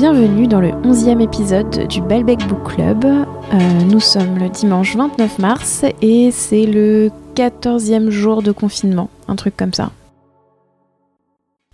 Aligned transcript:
Bienvenue 0.00 0.46
dans 0.46 0.62
le 0.62 0.68
11e 0.68 1.20
épisode 1.20 1.86
du 1.86 2.00
Balbec 2.00 2.38
Book 2.48 2.72
Club. 2.74 3.04
Euh, 3.04 3.58
nous 3.84 4.00
sommes 4.00 4.38
le 4.38 4.48
dimanche 4.48 4.96
29 4.96 5.38
mars 5.38 5.84
et 6.00 6.30
c'est 6.30 6.64
le 6.64 7.10
14e 7.34 8.08
jour 8.08 8.42
de 8.42 8.50
confinement, 8.50 9.10
un 9.28 9.36
truc 9.36 9.58
comme 9.58 9.74
ça. 9.74 9.92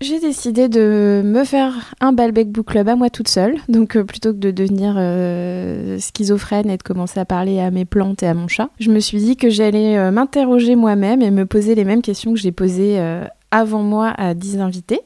J'ai 0.00 0.18
décidé 0.18 0.68
de 0.68 1.22
me 1.24 1.44
faire 1.44 1.94
un 2.00 2.12
Balbec 2.12 2.50
Book 2.50 2.66
Club 2.66 2.88
à 2.88 2.96
moi 2.96 3.10
toute 3.10 3.28
seule, 3.28 3.58
donc 3.68 3.94
euh, 3.94 4.02
plutôt 4.02 4.32
que 4.32 4.38
de 4.38 4.50
devenir 4.50 4.96
euh, 4.98 5.96
schizophrène 6.00 6.68
et 6.68 6.78
de 6.78 6.82
commencer 6.82 7.20
à 7.20 7.24
parler 7.24 7.60
à 7.60 7.70
mes 7.70 7.84
plantes 7.84 8.24
et 8.24 8.26
à 8.26 8.34
mon 8.34 8.48
chat, 8.48 8.70
je 8.80 8.90
me 8.90 8.98
suis 8.98 9.18
dit 9.18 9.36
que 9.36 9.50
j'allais 9.50 10.10
m'interroger 10.10 10.74
moi-même 10.74 11.22
et 11.22 11.30
me 11.30 11.46
poser 11.46 11.76
les 11.76 11.84
mêmes 11.84 12.02
questions 12.02 12.34
que 12.34 12.40
j'ai 12.40 12.50
posées 12.50 12.98
avant 13.50 13.82
moi 13.82 14.12
à 14.16 14.34
10 14.34 14.60
invités. 14.60 15.00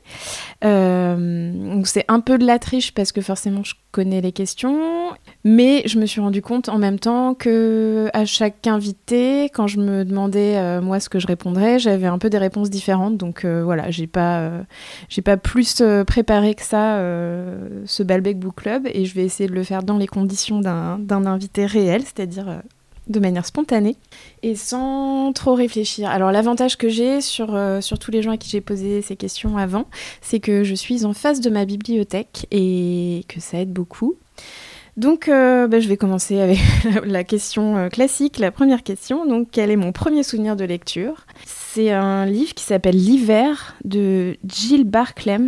Euh, 0.65 1.81
c'est 1.85 2.05
un 2.09 2.21
peu 2.21 2.39
de 2.39 2.47
la 2.47 2.59
triche 2.59 2.93
parce 2.93 3.13
que 3.13 3.21
forcément 3.21 3.63
je 3.63 3.75
connais 3.93 4.21
les 4.21 4.33
questions, 4.33 5.11
mais 5.45 5.83
je 5.87 5.99
me 5.99 6.07
suis 6.07 6.21
rendu 6.21 6.43
compte 6.43 6.69
en 6.69 6.79
même 6.79 6.99
temps 6.99 7.35
que 7.35 8.09
à 8.13 8.25
chaque 8.25 8.67
invité, 8.67 9.45
quand 9.45 9.67
je 9.67 9.79
me 9.79 10.05
demandais 10.05 10.59
euh, 10.59 10.81
moi 10.81 11.01
ce 11.01 11.09
que 11.09 11.19
je 11.19 11.27
répondrais, 11.27 11.79
j'avais 11.79 12.07
un 12.07 12.19
peu 12.19 12.31
des 12.31 12.39
réponses 12.39 12.71
différentes. 12.71 13.17
Donc 13.17 13.45
euh, 13.45 13.63
voilà, 13.65 13.91
j'ai 13.91 14.07
pas 14.07 14.51
j'ai 15.09 15.23
pas 15.23 15.37
plus 15.37 15.83
préparé 16.07 16.55
que 16.55 16.63
ça 16.63 16.99
ce 17.87 18.03
Balbec 18.03 18.39
Book 18.39 18.57
Club 18.57 18.87
et 18.93 19.05
je 19.05 19.15
vais 19.15 19.25
essayer 19.25 19.49
de 19.49 19.55
le 19.55 19.65
faire 19.65 19.83
dans 19.83 19.97
les 19.97 20.07
conditions 20.07 20.61
d'un 20.61 21.27
invité 21.27 21.67
réel, 21.67 22.03
c'est-à-dire 22.03 22.63
de 23.11 23.21
manière 23.21 23.45
spontanée 23.45 23.97
et 24.43 24.55
sans 24.55 25.33
trop 25.33 25.55
réfléchir. 25.55 26.09
Alors 26.09 26.33
l'avantage 26.33 26.79
que 26.79 26.89
j'ai 26.89 27.21
sur, 27.21 27.55
euh, 27.55 27.81
sur 27.81 27.99
tous 27.99 28.11
les 28.11 28.23
gens 28.23 28.31
à 28.31 28.37
qui 28.37 28.49
j'ai 28.49 28.61
posé 28.61 29.03
ces 29.03 29.17
questions 29.17 29.59
avant, 29.59 29.87
c'est 30.23 30.41
que 30.41 30.65
je 30.65 30.75
suis 30.75 31.05
en 31.05 31.13
face 31.13 31.41
de 31.41 31.51
ma 31.51 31.65
bibliothèque 31.65 32.47
et 32.51 33.25
que 33.29 33.41
ça 33.41 33.59
aide 33.59 33.73
beaucoup. 33.73 34.17
Donc 34.97 35.29
euh, 35.29 35.67
bah, 35.67 35.81
je 35.81 35.89
vais 35.89 35.97
commencer 35.97 36.41
avec 36.41 36.59
la 37.05 37.25
question 37.25 37.77
euh, 37.77 37.89
classique, 37.89 38.39
la 38.39 38.51
première 38.51 38.83
question. 38.83 39.27
Donc 39.27 39.49
quel 39.51 39.71
est 39.71 39.77
mon 39.77 39.93
premier 39.93 40.23
souvenir 40.23 40.57
de 40.57 40.65
lecture? 40.65 41.27
C'est 41.47 41.91
un 41.91 42.27
livre 42.27 42.55
qui 42.55 42.65
s'appelle 42.65 42.97
L'hiver 42.97 43.77
de 43.85 44.37
Jill 44.47 44.85
Barclay. 44.85 45.39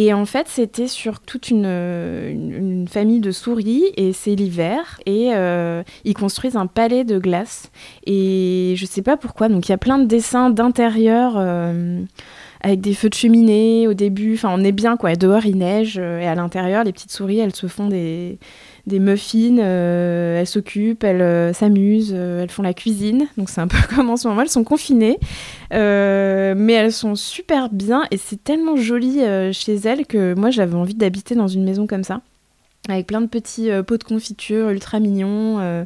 Et 0.00 0.14
en 0.14 0.26
fait, 0.26 0.46
c'était 0.46 0.86
sur 0.86 1.18
toute 1.18 1.50
une, 1.50 2.86
famille 2.88 3.18
de 3.18 3.32
souris, 3.32 3.82
et 3.96 4.12
c'est 4.12 4.36
l'hiver, 4.36 5.00
et 5.06 5.32
euh, 5.34 5.82
ils 6.04 6.14
construisent 6.14 6.56
un 6.56 6.68
palais 6.68 7.02
de 7.02 7.18
glace. 7.18 7.72
Et 8.06 8.74
je 8.76 8.86
sais 8.86 9.02
pas 9.02 9.16
pourquoi, 9.16 9.48
donc 9.48 9.68
il 9.68 9.72
y 9.72 9.74
a 9.74 9.78
plein 9.78 9.98
de 9.98 10.04
dessins 10.04 10.50
d'intérieur. 10.50 11.34
Euh, 11.36 12.00
avec 12.60 12.80
des 12.80 12.94
feux 12.94 13.08
de 13.08 13.14
cheminée 13.14 13.86
au 13.86 13.94
début, 13.94 14.34
enfin 14.34 14.50
on 14.52 14.64
est 14.64 14.72
bien 14.72 14.96
quoi, 14.96 15.14
dehors 15.14 15.46
il 15.46 15.58
neige 15.58 15.96
euh, 15.96 16.18
et 16.18 16.26
à 16.26 16.34
l'intérieur 16.34 16.82
les 16.82 16.92
petites 16.92 17.12
souris 17.12 17.38
elles 17.38 17.54
se 17.54 17.68
font 17.68 17.86
des, 17.86 18.40
des 18.88 18.98
muffins, 18.98 19.58
elles 19.58 20.46
s'occupent, 20.46 21.04
elles 21.04 21.54
s'amusent, 21.54 22.12
elles 22.12 22.50
font 22.50 22.62
la 22.62 22.74
cuisine. 22.74 23.26
Donc 23.36 23.48
c'est 23.50 23.60
un 23.60 23.68
peu 23.68 23.78
comme 23.94 24.10
en 24.10 24.16
ce 24.16 24.28
moment, 24.28 24.42
elles 24.42 24.48
sont 24.48 24.64
confinées. 24.64 25.18
mais 25.70 26.72
elles 26.72 26.92
sont 26.92 27.14
super 27.14 27.68
bien 27.70 28.04
et 28.10 28.16
c'est 28.16 28.42
tellement 28.42 28.76
joli 28.76 29.20
chez 29.52 29.74
elles 29.76 30.06
que 30.06 30.34
moi 30.34 30.50
j'avais 30.50 30.74
envie 30.74 30.94
d'habiter 30.94 31.34
dans 31.34 31.48
une 31.48 31.64
maison 31.64 31.86
comme 31.86 32.04
ça 32.04 32.20
avec 32.88 33.06
plein 33.06 33.20
de 33.20 33.26
petits 33.26 33.68
pots 33.86 33.98
de 33.98 34.04
confiture 34.04 34.70
ultra 34.70 34.98
mignons. 34.98 35.84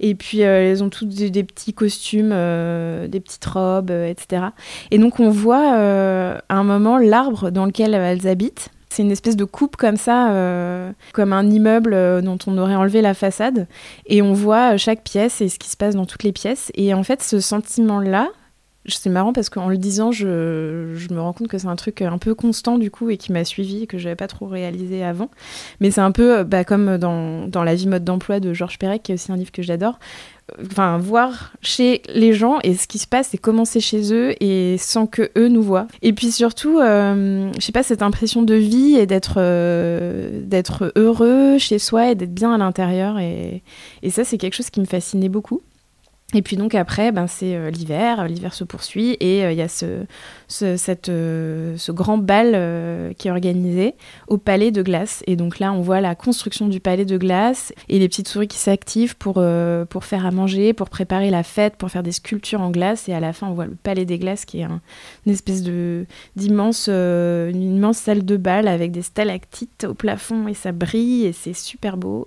et 0.00 0.14
puis 0.14 0.40
elles 0.40 0.82
ont 0.84 0.90
toutes 0.90 1.08
des, 1.08 1.44
petits 1.44 1.72
costumes, 1.72 2.30
des 2.30 3.20
petites 3.20 3.44
robes, 3.46 3.90
etc. 3.90 4.46
Et 4.90 4.98
donc 4.98 5.20
on 5.20 5.30
voit 5.30 5.74
à 5.74 6.54
un 6.54 6.64
moment 6.64 6.98
l'arbre 6.98 7.50
dans 7.50 7.66
lequel 7.66 7.94
elles 7.94 8.28
habitent. 8.28 8.70
C'est 8.94 9.02
une 9.02 9.10
espèce 9.10 9.34
de 9.34 9.44
coupe 9.44 9.74
comme 9.74 9.96
ça, 9.96 10.32
comme 11.12 11.32
un 11.32 11.50
immeuble 11.50 12.22
dont 12.22 12.38
on 12.46 12.56
aurait 12.58 12.76
enlevé 12.76 13.02
la 13.02 13.12
façade. 13.12 13.66
Et 14.06 14.22
on 14.22 14.32
voit 14.32 14.76
chaque 14.76 15.02
pièce 15.02 15.40
et 15.40 15.48
ce 15.48 15.58
qui 15.58 15.68
se 15.68 15.76
passe 15.76 15.96
dans 15.96 16.06
toutes 16.06 16.22
les 16.22 16.30
pièces. 16.30 16.70
Et 16.74 16.94
en 16.94 17.02
fait, 17.02 17.20
ce 17.20 17.40
sentiment-là, 17.40 18.28
c'est 18.86 19.10
marrant 19.10 19.32
parce 19.32 19.48
qu'en 19.48 19.68
le 19.68 19.78
disant, 19.78 20.12
je, 20.12 20.26
me 20.26 21.20
rends 21.20 21.32
compte 21.32 21.48
que 21.48 21.58
c'est 21.58 21.66
un 21.66 21.76
truc 21.76 22.02
un 22.02 22.18
peu 22.18 22.34
constant 22.34 22.76
du 22.76 22.90
coup 22.90 23.08
et 23.08 23.16
qui 23.16 23.32
m'a 23.32 23.44
suivi 23.44 23.84
et 23.84 23.86
que 23.86 23.96
je 23.98 24.04
n'avais 24.04 24.16
pas 24.16 24.28
trop 24.28 24.46
réalisé 24.46 25.02
avant. 25.02 25.30
Mais 25.80 25.90
c'est 25.90 26.02
un 26.02 26.12
peu 26.12 26.38
euh, 26.38 26.44
bah, 26.44 26.64
comme 26.64 26.98
dans, 26.98 27.64
La 27.64 27.74
vie 27.74 27.86
mode 27.86 28.04
d'emploi 28.04 28.40
de 28.40 28.52
Georges 28.52 28.78
Perec, 28.78 29.02
qui 29.02 29.12
est 29.12 29.14
aussi 29.14 29.32
un 29.32 29.36
livre 29.36 29.52
que 29.52 29.62
j'adore. 29.62 29.98
Enfin, 30.60 30.98
voir 30.98 31.54
chez 31.62 32.02
les 32.12 32.34
gens 32.34 32.58
et 32.62 32.74
ce 32.74 32.86
qui 32.86 32.98
se 32.98 33.06
passe 33.06 33.32
et 33.32 33.38
comment 33.38 33.64
c'est 33.64 33.80
chez 33.80 34.12
eux 34.12 34.34
et 34.42 34.76
sans 34.76 35.06
que 35.06 35.30
eux 35.38 35.48
nous 35.48 35.62
voient. 35.62 35.86
Et 36.02 36.12
puis 36.12 36.30
surtout, 36.30 36.80
euh, 36.80 37.50
je 37.58 37.64
sais 37.64 37.72
pas, 37.72 37.82
cette 37.82 38.02
impression 38.02 38.42
de 38.42 38.54
vie 38.54 38.96
et 38.96 39.06
d'être 39.06 39.36
euh, 39.38 40.42
heureux 40.96 41.56
chez 41.56 41.78
soi 41.78 42.10
et 42.10 42.14
d'être 42.14 42.34
bien 42.34 42.52
à 42.52 42.58
l'intérieur. 42.58 43.18
Et 43.18 43.62
ça, 44.10 44.24
c'est 44.24 44.36
quelque 44.36 44.54
chose 44.54 44.68
qui 44.68 44.80
me 44.80 44.86
fascinait 44.86 45.30
beaucoup. 45.30 45.62
Et 46.34 46.42
puis 46.42 46.56
donc 46.56 46.74
après, 46.74 47.12
ben 47.12 47.26
c'est 47.28 47.54
euh, 47.54 47.70
l'hiver, 47.70 48.26
l'hiver 48.26 48.54
se 48.54 48.64
poursuit 48.64 49.16
et 49.20 49.44
euh, 49.44 49.52
il 49.52 49.58
y 49.58 49.62
a 49.62 49.68
ce, 49.68 50.04
ce, 50.48 50.76
cette, 50.76 51.08
euh, 51.08 51.76
ce 51.78 51.92
grand 51.92 52.18
bal 52.18 53.14
qui 53.16 53.28
est 53.28 53.30
organisé 53.30 53.94
au 54.26 54.36
palais 54.36 54.72
de 54.72 54.82
glace. 54.82 55.22
Et 55.26 55.36
donc 55.36 55.60
là, 55.60 55.72
on 55.72 55.80
voit 55.80 56.00
la 56.00 56.14
construction 56.14 56.66
du 56.66 56.80
palais 56.80 57.04
de 57.04 57.16
glace 57.16 57.72
et 57.88 57.98
les 57.98 58.08
petites 58.08 58.28
souris 58.28 58.48
qui 58.48 58.58
s'activent 58.58 59.16
pour, 59.16 59.42
pour 59.88 60.04
faire 60.04 60.26
à 60.26 60.30
manger, 60.30 60.72
pour 60.72 60.90
préparer 60.90 61.30
la 61.30 61.42
fête, 61.42 61.76
pour 61.76 61.90
faire 61.90 62.02
des 62.02 62.12
sculptures 62.12 62.60
en 62.60 62.70
glace. 62.70 63.08
Et 63.08 63.14
à 63.14 63.20
la 63.20 63.32
fin, 63.32 63.46
on 63.46 63.54
voit 63.54 63.66
le 63.66 63.76
palais 63.76 64.04
des 64.04 64.18
glaces 64.18 64.44
qui 64.44 64.60
est 64.60 64.64
une 64.64 65.32
espèce 65.32 65.62
d'immense 66.36 66.88
immense 66.88 67.98
salle 67.98 68.24
de 68.24 68.36
bal 68.36 68.68
avec 68.68 68.90
des 68.90 69.02
stalactites 69.02 69.84
au 69.88 69.94
plafond 69.94 70.48
et 70.48 70.54
ça 70.54 70.72
brille 70.72 71.26
et 71.26 71.32
c'est 71.32 71.54
super 71.54 71.96
beau. 71.96 72.26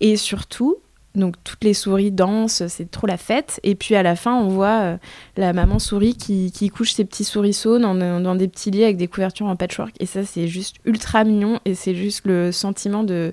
Et 0.00 0.16
surtout, 0.16 0.78
donc 1.14 1.36
toutes 1.44 1.62
les 1.62 1.74
souris 1.74 2.10
dansent, 2.10 2.62
c'est 2.68 2.90
trop 2.90 3.06
la 3.06 3.18
fête. 3.18 3.60
Et 3.64 3.74
puis 3.74 3.94
à 3.94 4.02
la 4.02 4.16
fin, 4.16 4.34
on 4.34 4.48
voit 4.48 4.80
euh, 4.80 4.96
la 5.36 5.52
maman 5.52 5.78
souris 5.78 6.14
qui, 6.14 6.70
couche 6.70 6.92
ses 6.92 7.04
petits 7.04 7.24
souriceaux 7.24 7.78
dans, 7.78 7.94
dans, 7.94 8.34
des 8.34 8.48
petits 8.48 8.70
lits 8.70 8.84
avec 8.84 8.96
des 8.96 9.08
couvertures 9.08 9.46
en 9.46 9.56
patchwork. 9.56 9.94
Et 10.00 10.06
ça, 10.06 10.24
c'est 10.24 10.48
juste 10.48 10.76
ultra 10.86 11.24
mignon 11.24 11.60
et 11.66 11.74
c'est 11.74 11.94
juste 11.94 12.22
le 12.24 12.50
sentiment 12.50 13.04
de, 13.04 13.32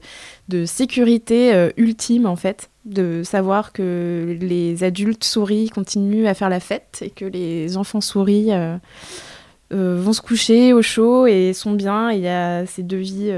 sécurité 0.66 1.54
euh, 1.54 1.70
ultime 1.78 2.26
en 2.26 2.36
fait. 2.36 2.70
De 2.86 3.22
savoir 3.24 3.72
que 3.72 4.38
les 4.42 4.84
adultes 4.84 5.24
souris 5.24 5.70
continuent 5.70 6.26
à 6.26 6.34
faire 6.34 6.50
la 6.50 6.60
fête 6.60 7.00
et 7.02 7.12
que 7.12 7.26
les 7.26 7.78
enfants 7.78 8.02
souris 8.02 8.52
euh, 8.52 8.78
vont 9.70 10.14
se 10.14 10.22
coucher 10.22 10.74
au 10.74 10.82
chaud 10.82 11.28
et 11.28 11.54
sont 11.54 11.74
bien. 11.74 12.12
Il 12.12 12.22
y 12.22 12.28
a 12.28 12.66
ces 12.66 12.82
deux 12.82 12.98
vies 12.98 13.32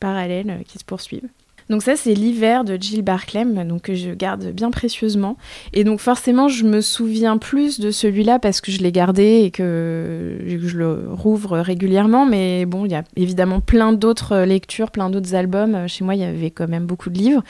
parallèles 0.00 0.62
qui 0.66 0.78
se 0.78 0.84
poursuivent. 0.84 1.28
Donc 1.70 1.82
ça, 1.82 1.96
c'est 1.96 2.14
l'hiver 2.14 2.64
de 2.64 2.76
Jill 2.80 3.02
Barclay, 3.02 3.44
donc 3.44 3.82
que 3.82 3.94
je 3.94 4.10
garde 4.10 4.46
bien 4.52 4.70
précieusement. 4.70 5.36
Et 5.72 5.84
donc 5.84 6.00
forcément, 6.00 6.48
je 6.48 6.64
me 6.64 6.80
souviens 6.80 7.38
plus 7.38 7.80
de 7.80 7.90
celui-là 7.90 8.38
parce 8.38 8.60
que 8.60 8.72
je 8.72 8.78
l'ai 8.78 8.92
gardé 8.92 9.42
et 9.44 9.50
que 9.50 10.38
je 10.46 10.78
le 10.78 11.08
rouvre 11.10 11.58
régulièrement. 11.58 12.26
Mais 12.26 12.64
bon, 12.64 12.84
il 12.86 12.92
y 12.92 12.94
a 12.94 13.04
évidemment 13.16 13.60
plein 13.60 13.92
d'autres 13.92 14.38
lectures, 14.38 14.90
plein 14.90 15.10
d'autres 15.10 15.34
albums. 15.34 15.86
Chez 15.88 16.04
moi, 16.04 16.14
il 16.14 16.20
y 16.20 16.24
avait 16.24 16.50
quand 16.50 16.68
même 16.68 16.86
beaucoup 16.86 17.10
de 17.10 17.18
livres. 17.18 17.42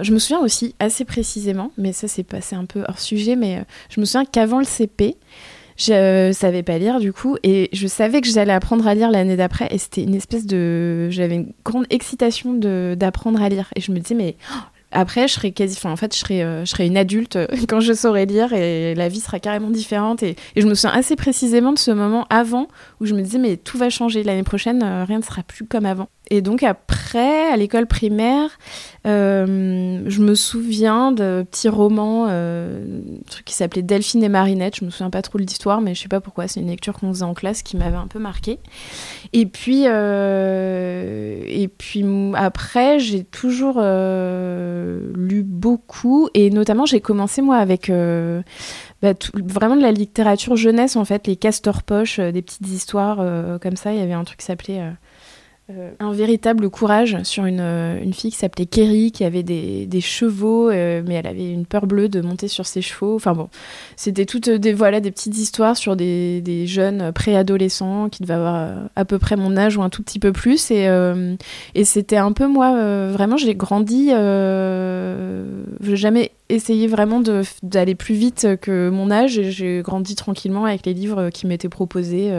Je 0.00 0.12
me 0.12 0.18
souviens 0.18 0.40
aussi 0.40 0.74
assez 0.78 1.04
précisément, 1.04 1.70
mais 1.76 1.92
ça 1.92 2.08
c'est 2.08 2.22
passé 2.22 2.56
un 2.56 2.64
peu 2.64 2.82
hors 2.88 2.98
sujet, 2.98 3.36
mais 3.36 3.62
je 3.90 4.00
me 4.00 4.06
souviens 4.06 4.24
qu'avant 4.24 4.58
le 4.58 4.64
CP, 4.64 5.16
je 5.76 6.30
savais 6.32 6.62
pas 6.62 6.78
lire 6.78 7.00
du 7.00 7.12
coup 7.12 7.36
et 7.42 7.68
je 7.72 7.86
savais 7.86 8.20
que 8.20 8.28
j'allais 8.28 8.52
apprendre 8.52 8.86
à 8.86 8.94
lire 8.94 9.10
l'année 9.10 9.36
d'après 9.36 9.68
et 9.70 9.78
c'était 9.78 10.02
une 10.02 10.14
espèce 10.14 10.46
de 10.46 11.08
j'avais 11.10 11.36
une 11.36 11.52
grande 11.64 11.86
excitation 11.90 12.54
d'apprendre 12.54 13.42
à 13.42 13.48
lire 13.48 13.70
et 13.76 13.80
je 13.80 13.92
me 13.92 13.98
disais 13.98 14.14
mais 14.14 14.36
oh, 14.52 14.58
après, 14.92 15.26
je 15.26 15.32
serai 15.32 15.52
quasi, 15.52 15.76
enfin, 15.78 15.90
en 15.90 15.96
fait, 15.96 16.14
je 16.14 16.20
serai, 16.20 16.44
euh, 16.44 16.64
je 16.66 16.82
une 16.82 16.96
adulte 16.96 17.36
euh, 17.36 17.46
quand 17.68 17.80
je 17.80 17.94
saurai 17.94 18.26
lire 18.26 18.52
et 18.52 18.94
la 18.94 19.08
vie 19.08 19.20
sera 19.20 19.40
carrément 19.40 19.70
différente. 19.70 20.22
Et, 20.22 20.36
et, 20.54 20.60
je 20.60 20.66
me 20.66 20.74
souviens 20.74 20.96
assez 20.96 21.16
précisément 21.16 21.72
de 21.72 21.78
ce 21.78 21.90
moment 21.90 22.26
avant 22.28 22.68
où 23.00 23.06
je 23.06 23.14
me 23.14 23.22
disais, 23.22 23.38
mais 23.38 23.56
tout 23.56 23.78
va 23.78 23.88
changer 23.88 24.22
l'année 24.22 24.42
prochaine, 24.42 24.82
euh, 24.82 25.04
rien 25.04 25.18
ne 25.18 25.24
sera 25.24 25.42
plus 25.42 25.64
comme 25.64 25.86
avant. 25.86 26.08
Et 26.34 26.40
donc 26.40 26.62
après, 26.62 27.52
à 27.52 27.56
l'école 27.58 27.86
primaire, 27.86 28.58
je 29.04 30.20
me 30.20 30.34
souviens 30.34 31.12
de 31.12 31.44
petits 31.50 31.68
romans, 31.68 32.26
un 32.26 32.74
truc 33.28 33.44
qui 33.44 33.52
s'appelait 33.52 33.82
Delphine 33.82 34.24
et 34.24 34.30
Marinette. 34.30 34.76
Je 34.76 34.86
me 34.86 34.90
souviens 34.90 35.10
pas 35.10 35.20
trop 35.20 35.36
de 35.38 35.42
l'histoire, 35.42 35.82
mais 35.82 35.94
je 35.94 36.00
sais 36.00 36.08
pas 36.08 36.20
pourquoi. 36.20 36.48
C'est 36.48 36.60
une 36.60 36.68
lecture 36.68 36.94
qu'on 36.94 37.12
faisait 37.12 37.24
en 37.24 37.34
classe 37.34 37.62
qui 37.62 37.76
m'avait 37.76 37.98
un 37.98 38.06
peu 38.06 38.18
marqué. 38.18 38.58
Et 39.34 39.44
puis, 39.44 39.84
et 39.84 41.68
puis 41.68 42.04
après, 42.34 42.98
j'ai 42.98 43.24
toujours 43.24 43.78
lu 43.78 45.42
beaucoup 45.42 46.30
et 46.32 46.48
notamment 46.48 46.86
j'ai 46.86 47.00
commencé 47.00 47.42
moi 47.42 47.56
avec 47.56 47.90
euh, 47.90 48.42
bah, 49.02 49.14
vraiment 49.34 49.76
de 49.76 49.82
la 49.82 49.92
littérature 49.92 50.56
jeunesse 50.56 50.96
en 50.96 51.04
fait, 51.04 51.26
les 51.26 51.36
castors 51.36 51.82
poches, 51.82 52.18
euh, 52.18 52.32
des 52.32 52.42
petites 52.42 52.68
histoires 52.68 53.18
euh, 53.20 53.58
comme 53.58 53.76
ça. 53.76 53.92
Il 53.92 53.98
y 53.98 54.02
avait 54.02 54.12
un 54.12 54.24
truc 54.24 54.38
qui 54.38 54.46
s'appelait 54.46 54.80
euh, 54.80 54.90
un 56.00 56.12
véritable 56.12 56.68
courage 56.70 57.22
sur 57.22 57.46
une, 57.46 57.60
euh, 57.60 58.02
une 58.02 58.12
fille 58.12 58.30
qui 58.30 58.36
s'appelait 58.36 58.66
Kerry, 58.66 59.12
qui 59.12 59.24
avait 59.24 59.44
des, 59.44 59.86
des 59.86 60.00
chevaux, 60.00 60.68
euh, 60.68 61.02
mais 61.06 61.14
elle 61.14 61.26
avait 61.26 61.50
une 61.50 61.66
peur 61.66 61.86
bleue 61.86 62.08
de 62.08 62.20
monter 62.20 62.48
sur 62.48 62.66
ses 62.66 62.82
chevaux. 62.82 63.14
Enfin 63.14 63.32
bon, 63.32 63.48
c'était 63.96 64.26
toutes 64.26 64.50
des, 64.50 64.72
voilà, 64.72 65.00
des 65.00 65.10
petites 65.10 65.38
histoires 65.38 65.76
sur 65.76 65.96
des, 65.96 66.40
des 66.42 66.66
jeunes 66.66 67.12
préadolescents 67.12 68.08
qui 68.08 68.22
devaient 68.22 68.34
avoir 68.34 68.88
à 68.96 69.04
peu 69.04 69.18
près 69.18 69.36
mon 69.36 69.56
âge 69.56 69.76
ou 69.76 69.82
un 69.82 69.88
tout 69.88 70.02
petit 70.02 70.18
peu 70.18 70.32
plus. 70.32 70.70
Et, 70.70 70.88
et 71.74 71.84
c'était 71.84 72.16
un 72.16 72.32
peu 72.32 72.46
moi, 72.46 73.08
vraiment, 73.08 73.36
j'ai 73.36 73.54
grandi, 73.54 74.08
j'ai 75.80 75.96
jamais 75.96 76.32
essayé 76.48 76.86
vraiment 76.86 77.22
d'aller 77.62 77.94
plus 77.94 78.14
vite 78.14 78.48
que 78.60 78.90
mon 78.90 79.10
âge 79.10 79.40
j'ai 79.42 79.80
grandi 79.82 80.16
tranquillement 80.16 80.64
avec 80.66 80.84
les 80.84 80.92
livres 80.92 81.30
qui 81.30 81.46
m'étaient 81.46 81.68
proposés 81.68 82.32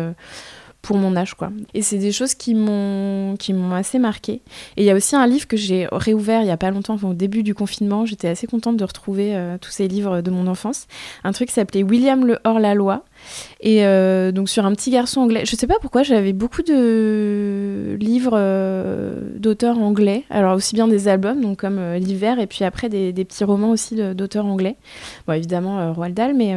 pour 0.83 0.97
mon 0.97 1.15
âge 1.15 1.33
quoi. 1.33 1.49
Et 1.73 1.81
c'est 1.81 1.97
des 1.97 2.11
choses 2.11 2.35
qui 2.35 2.53
m'ont 2.53 3.35
qui 3.39 3.53
m'ont 3.53 3.73
assez 3.73 3.99
marqué. 3.99 4.33
Et 4.75 4.83
il 4.83 4.83
y 4.83 4.91
a 4.91 4.95
aussi 4.95 5.15
un 5.15 5.25
livre 5.25 5.47
que 5.47 5.57
j'ai 5.57 5.87
réouvert 5.91 6.41
il 6.41 6.47
y 6.47 6.51
a 6.51 6.57
pas 6.57 6.71
longtemps, 6.71 6.97
au 7.01 7.13
début 7.13 7.41
du 7.41 7.55
confinement, 7.55 8.05
j'étais 8.05 8.27
assez 8.27 8.47
contente 8.47 8.75
de 8.77 8.83
retrouver 8.83 9.33
euh, 9.33 9.57
tous 9.59 9.71
ces 9.71 9.87
livres 9.87 10.21
de 10.21 10.29
mon 10.29 10.45
enfance. 10.45 10.87
Un 11.23 11.31
truc 11.31 11.47
qui 11.47 11.55
s'appelait 11.55 11.83
William 11.83 12.25
le 12.25 12.37
hors-la-loi. 12.43 13.05
Et 13.61 13.85
euh, 13.85 14.33
donc 14.33 14.49
sur 14.49 14.65
un 14.65 14.73
petit 14.73 14.91
garçon 14.91 15.21
anglais. 15.21 15.45
Je 15.45 15.55
sais 15.55 15.67
pas 15.67 15.79
pourquoi 15.81 16.03
j'avais 16.03 16.33
beaucoup 16.33 16.63
de 16.63 17.97
livres 17.99 18.35
euh, 18.35 19.21
d'auteurs 19.37 19.79
anglais. 19.79 20.25
Alors 20.29 20.55
aussi 20.57 20.75
bien 20.75 20.89
des 20.89 21.07
albums, 21.07 21.39
donc 21.39 21.59
comme 21.59 21.79
l'hiver, 21.93 22.39
et 22.39 22.47
puis 22.47 22.65
après 22.65 22.89
des, 22.89 23.13
des 23.13 23.23
petits 23.23 23.45
romans 23.45 23.71
aussi 23.71 23.95
d'auteurs 24.13 24.45
anglais. 24.45 24.75
Bon 25.27 25.33
évidemment 25.33 25.93
Roald 25.93 26.13
Dahl, 26.13 26.33
mais 26.33 26.53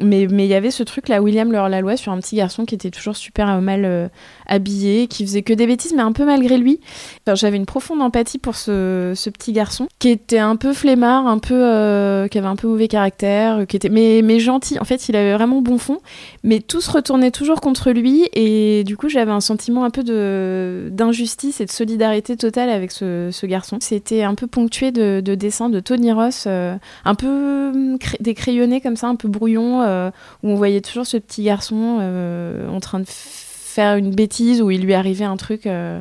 mais 0.00 0.24
il 0.24 0.46
y 0.46 0.54
avait 0.54 0.70
ce 0.70 0.82
truc 0.82 1.08
là, 1.08 1.22
William 1.22 1.50
le 1.50 1.80
loi 1.80 1.96
sur 1.96 2.12
un 2.12 2.18
petit 2.18 2.36
garçon 2.36 2.64
qui 2.64 2.74
était 2.74 2.90
toujours 2.90 3.16
super 3.16 3.48
euh, 3.48 3.60
mal 3.60 3.84
euh, 3.84 4.08
habillé, 4.46 5.06
qui 5.06 5.24
faisait 5.24 5.42
que 5.42 5.54
des 5.54 5.66
bêtises, 5.66 5.94
mais 5.94 6.02
un 6.02 6.12
peu 6.12 6.24
malgré 6.24 6.58
lui. 6.58 6.80
J'avais 7.26 7.56
une 7.56 7.66
profonde 7.66 8.02
empathie 8.02 8.38
pour 8.38 8.56
ce, 8.56 9.12
ce, 9.14 9.30
petit 9.30 9.52
garçon, 9.52 9.88
qui 9.98 10.08
était 10.08 10.38
un 10.38 10.56
peu 10.56 10.72
flemmard, 10.72 11.26
un 11.26 11.38
peu, 11.38 11.54
euh, 11.54 12.28
qui 12.28 12.38
avait 12.38 12.46
un 12.46 12.56
peu 12.56 12.68
mauvais 12.68 12.88
caractère, 12.88 13.66
qui 13.66 13.76
était, 13.76 13.88
mais, 13.88 14.20
mais 14.22 14.38
gentil. 14.38 14.78
En 14.78 14.84
fait, 14.84 15.08
il 15.08 15.16
avait 15.16 15.34
vraiment 15.34 15.62
bon 15.62 15.78
fond, 15.78 15.98
mais 16.44 16.60
tout 16.60 16.80
se 16.80 16.90
retournait 16.90 17.30
toujours 17.30 17.60
contre 17.60 17.90
lui, 17.90 18.28
et 18.34 18.84
du 18.84 18.96
coup, 18.96 19.08
j'avais 19.08 19.32
un 19.32 19.40
sentiment 19.40 19.84
un 19.84 19.90
peu 19.90 20.04
de, 20.04 20.88
d'injustice 20.92 21.60
et 21.60 21.64
de 21.64 21.70
solidarité 21.70 22.36
totale 22.36 22.68
avec 22.68 22.92
ce, 22.92 23.46
garçon. 23.46 23.78
C'était 23.80 24.24
un 24.24 24.34
peu 24.34 24.48
ponctué 24.48 24.90
de, 24.90 25.22
de 25.24 25.34
dessins 25.36 25.68
de 25.68 25.80
Tony 25.80 26.12
Ross, 26.12 26.46
un 26.46 27.14
peu 27.16 27.70
hum, 27.74 27.98
décrayonné 28.20 28.80
comme 28.80 28.96
ça, 28.96 29.06
un 29.06 29.16
peu 29.16 29.28
brouillon 29.28 29.85
euh, 29.86 30.10
où 30.42 30.50
on 30.50 30.54
voyait 30.54 30.80
toujours 30.80 31.06
ce 31.06 31.16
petit 31.16 31.42
garçon 31.42 31.98
euh, 32.00 32.68
en 32.68 32.80
train 32.80 33.00
de 33.00 33.06
faire 33.08 33.96
une 33.96 34.14
bêtise, 34.14 34.62
où 34.62 34.70
il 34.70 34.82
lui 34.82 34.94
arrivait 34.94 35.24
un 35.24 35.36
truc 35.36 35.66
euh, 35.66 36.00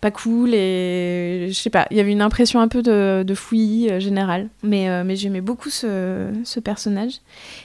pas 0.00 0.10
cool 0.10 0.54
et 0.54 1.46
je 1.48 1.54
sais 1.54 1.70
pas, 1.70 1.86
il 1.90 1.96
y 1.96 2.00
avait 2.00 2.10
une 2.10 2.22
impression 2.22 2.60
un 2.60 2.68
peu 2.68 2.82
de, 2.82 3.34
fouillis 3.34 4.00
générale, 4.00 4.48
mais, 4.62 5.04
mais 5.04 5.14
j'aimais 5.14 5.40
beaucoup 5.40 5.70
ce, 5.70 6.28
ce, 6.44 6.58
personnage. 6.58 7.20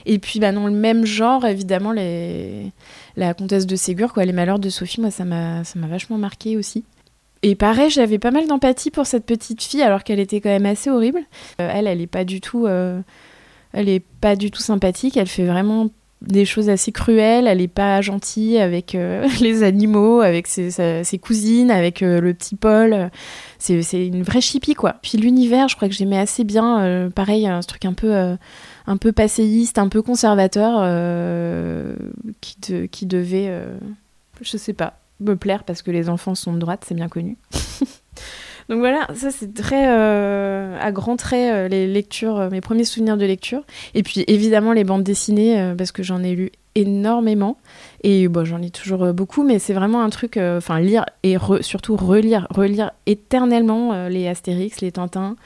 Et 0.06 0.18
puis 0.18 0.38
bah, 0.38 0.52
dans 0.52 0.66
le 0.66 0.72
même 0.72 1.04
genre, 1.04 1.44
évidemment, 1.44 1.92
les... 1.92 2.70
la 3.16 3.34
comtesse 3.34 3.66
de 3.66 3.74
Ségur, 3.74 4.12
quoi, 4.12 4.24
les 4.24 4.32
malheurs 4.32 4.60
de 4.60 4.68
Sophie, 4.68 5.00
moi 5.00 5.10
ça 5.10 5.24
m'a 5.24 5.62
vachement 5.74 6.18
marqué 6.18 6.56
aussi. 6.56 6.84
Et 7.42 7.54
pareil, 7.54 7.90
j'avais 7.90 8.18
pas 8.18 8.30
mal 8.30 8.46
d'empathie 8.46 8.90
pour 8.90 9.06
cette 9.06 9.24
petite 9.24 9.62
fille 9.62 9.82
alors 9.82 10.04
qu'elle 10.04 10.20
était 10.20 10.40
quand 10.40 10.48
même 10.48 10.66
assez 10.66 10.90
horrible. 10.90 11.20
elle, 11.58 11.86
elle 11.86 12.00
est 12.00 12.06
pas 12.06 12.24
du 12.24 12.40
tout 12.40 12.66
elle 13.72 13.88
est 13.88 14.04
pas 14.20 14.36
du 14.36 14.50
tout 14.50 14.62
sympathique, 14.62 15.16
elle 15.16 15.28
fait 15.28 15.46
vraiment 15.46 15.90
des 16.20 16.44
choses 16.44 16.68
assez 16.68 16.90
cruelles, 16.90 17.46
elle 17.46 17.60
est 17.60 17.68
pas 17.68 18.00
gentille 18.00 18.58
avec 18.58 18.94
euh, 18.94 19.28
les 19.40 19.62
animaux, 19.62 20.20
avec 20.20 20.46
ses, 20.46 21.18
cousines, 21.22 21.70
avec 21.70 22.02
euh, 22.02 22.20
le 22.20 22.34
petit 22.34 22.56
Paul. 22.56 23.10
C'est 23.58 24.06
une 24.06 24.22
vraie 24.22 24.40
chippie, 24.40 24.74
quoi. 24.74 24.96
Puis 25.02 25.18
l'univers, 25.18 25.68
je 25.68 25.76
crois 25.76 25.88
que 25.88 25.94
j'aimais 25.94 26.18
assez 26.18 26.44
bien, 26.44 26.80
euh, 26.80 27.10
pareil, 27.10 27.46
un 27.46 27.60
truc 27.60 27.84
un 27.84 27.92
peu, 27.92 28.14
un 28.14 28.96
peu 28.96 29.12
passéiste, 29.12 29.78
un 29.78 29.88
peu 29.88 30.02
conservateur, 30.02 30.82
qui, 32.40 32.56
qui 32.88 33.06
devait, 33.06 33.52
je 34.40 34.56
sais 34.56 34.72
pas, 34.72 34.98
me 35.20 35.36
plaire 35.36 35.64
parce 35.64 35.82
que 35.82 35.90
les 35.90 36.08
enfants 36.08 36.34
sont 36.34 36.52
de 36.52 36.58
droite, 36.58 36.84
c'est 36.86 36.94
bien 36.94 37.08
connu. 37.08 37.36
Donc 38.68 38.80
voilà, 38.80 39.08
ça 39.14 39.30
c'est 39.30 39.54
très 39.54 39.88
euh, 39.88 40.76
à 40.78 40.92
grands 40.92 41.16
traits 41.16 41.52
euh, 41.54 41.68
les 41.68 41.86
lectures, 41.86 42.38
euh, 42.38 42.50
mes 42.50 42.60
premiers 42.60 42.84
souvenirs 42.84 43.16
de 43.16 43.24
lecture. 43.24 43.62
Et 43.94 44.02
puis 44.02 44.24
évidemment 44.26 44.72
les 44.72 44.84
bandes 44.84 45.02
dessinées 45.02 45.74
parce 45.76 45.90
que 45.90 46.02
j'en 46.02 46.22
ai 46.22 46.34
lu 46.34 46.52
énormément 46.74 47.56
et 48.04 48.28
j'en 48.44 48.58
lis 48.58 48.70
toujours 48.70 49.12
beaucoup, 49.14 49.42
mais 49.42 49.58
c'est 49.58 49.72
vraiment 49.72 50.02
un 50.02 50.10
truc, 50.10 50.36
enfin 50.36 50.78
lire 50.80 51.06
et 51.22 51.36
surtout 51.62 51.96
relire, 51.96 52.46
relire 52.50 52.92
éternellement 53.06 54.06
les 54.08 54.28
Astérix, 54.28 54.80
les 54.80 54.92
Tintins, 54.92 55.36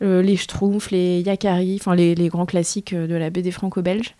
les 0.00 0.36
Schtroumpfs, 0.36 0.90
les 0.90 1.20
Yakari, 1.20 1.76
enfin 1.80 1.94
les, 1.94 2.28
grands 2.28 2.46
classiques 2.46 2.92
euh, 2.92 3.06
de 3.06 3.14
la 3.14 3.30
BD 3.30 3.50
franco-belge, 3.50 4.14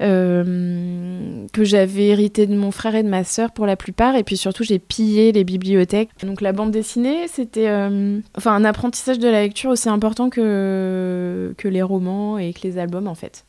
euh, 0.00 1.46
que 1.52 1.64
j'avais 1.64 2.08
hérité 2.08 2.46
de 2.46 2.54
mon 2.54 2.70
frère 2.70 2.94
et 2.94 3.02
de 3.02 3.08
ma 3.08 3.24
sœur 3.24 3.52
pour 3.52 3.66
la 3.66 3.76
plupart, 3.76 4.16
et 4.16 4.24
puis 4.24 4.36
surtout 4.36 4.64
j'ai 4.64 4.78
pillé 4.78 5.32
les 5.32 5.44
bibliothèques. 5.44 6.10
Donc 6.22 6.40
la 6.40 6.52
bande 6.52 6.70
dessinée, 6.70 7.28
c'était 7.28 7.68
enfin 8.36 8.54
un 8.54 8.64
apprentissage 8.64 9.18
de 9.18 9.28
la 9.28 9.42
lecture 9.42 9.70
aussi 9.70 9.88
important 9.88 10.30
que, 10.30 11.54
que 11.56 11.68
les 11.68 11.82
romans 11.82 12.38
et 12.38 12.52
que 12.52 12.60
les 12.62 12.78
albums 12.78 13.08
en 13.08 13.14
fait. 13.14 13.44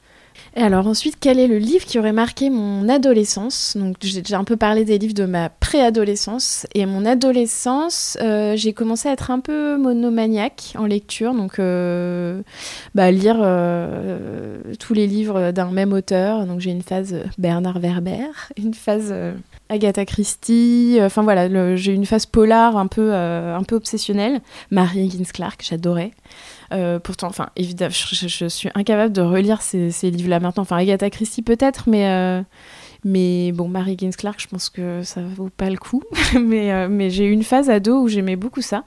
Et 0.57 0.61
alors 0.61 0.87
ensuite, 0.87 1.17
quel 1.19 1.37
est 1.37 1.47
le 1.47 1.57
livre 1.57 1.83
qui 1.83 1.99
aurait 1.99 2.13
marqué 2.13 2.49
mon 2.49 2.87
adolescence 2.87 3.75
Donc 3.75 3.97
j'ai 3.99 4.21
déjà 4.21 4.39
un 4.39 4.45
peu 4.45 4.55
parlé 4.55 4.85
des 4.85 4.97
livres 4.97 5.13
de 5.13 5.25
ma 5.25 5.49
préadolescence. 5.49 6.65
Et 6.73 6.85
mon 6.85 7.05
adolescence, 7.05 8.17
euh, 8.21 8.55
j'ai 8.55 8.71
commencé 8.71 9.09
à 9.09 9.11
être 9.11 9.31
un 9.31 9.41
peu 9.41 9.75
monomaniaque 9.77 10.73
en 10.77 10.85
lecture. 10.85 11.33
Donc 11.33 11.59
euh, 11.59 12.41
bah, 12.93 13.11
lire 13.11 13.39
euh, 13.41 14.59
tous 14.79 14.93
les 14.93 15.07
livres 15.07 15.51
d'un 15.51 15.71
même 15.71 15.91
auteur. 15.91 16.45
Donc 16.45 16.61
j'ai 16.61 16.71
une 16.71 16.83
phase 16.83 17.15
Bernard 17.37 17.79
Werber, 17.79 18.27
une 18.57 18.73
phase... 18.73 19.13
Agatha 19.67 20.05
Christie, 20.05 20.99
enfin 21.01 21.23
voilà, 21.23 21.75
j'ai 21.75 21.91
une 21.91 22.05
phase 22.05 22.27
polar 22.27 22.77
un 22.77 22.85
peu, 22.85 23.11
un 23.15 23.63
peu 23.63 23.75
obsessionnelle. 23.75 24.41
Marie 24.69 25.05
Higgins 25.05 25.25
Clark, 25.33 25.65
j'adorais. 25.67 26.11
Euh, 26.73 26.99
pourtant, 26.99 27.27
enfin, 27.27 27.49
évidemment, 27.55 27.91
je, 27.91 28.47
suis 28.47 28.69
incapable 28.75 29.13
de 29.13 29.21
relire 29.21 29.61
ces, 29.61 29.89
livres-là 30.03 30.39
maintenant. 30.39 30.63
Enfin, 30.63 30.77
Agatha 30.77 31.09
Christie 31.09 31.41
peut-être, 31.41 31.89
mais, 31.89 32.09
euh, 32.09 32.41
mais 33.03 33.51
bon, 33.51 33.67
Mary 33.67 33.93
Higgins 33.93 34.11
Clark, 34.17 34.39
je 34.39 34.47
pense 34.47 34.69
que 34.69 35.03
ça 35.03 35.21
vaut 35.21 35.49
pas 35.49 35.69
le 35.69 35.77
coup. 35.77 36.03
mais 36.39 36.71
euh, 36.71 36.87
mais 36.89 37.09
j'ai 37.09 37.25
eu 37.25 37.31
une 37.31 37.43
phase 37.43 37.69
ado 37.69 38.01
où 38.01 38.07
j'aimais 38.07 38.35
beaucoup 38.35 38.61
ça. 38.61 38.85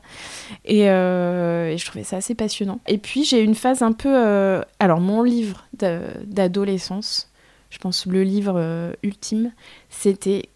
Et, 0.64 0.82
et, 0.82 1.76
je 1.78 1.86
trouvais 1.86 2.04
ça 2.04 2.16
assez 2.16 2.34
passionnant. 2.34 2.80
Et 2.86 2.98
puis, 2.98 3.24
j'ai 3.24 3.40
eu 3.40 3.44
une 3.44 3.54
phase 3.54 3.82
un 3.82 3.92
peu. 3.92 4.62
alors, 4.78 5.00
mon 5.00 5.22
livre 5.22 5.66
d'adolescence, 5.72 7.30
je 7.70 7.78
pense 7.78 8.06
le 8.06 8.22
livre 8.22 8.94
ultime, 9.02 9.52
c'était 9.90 10.48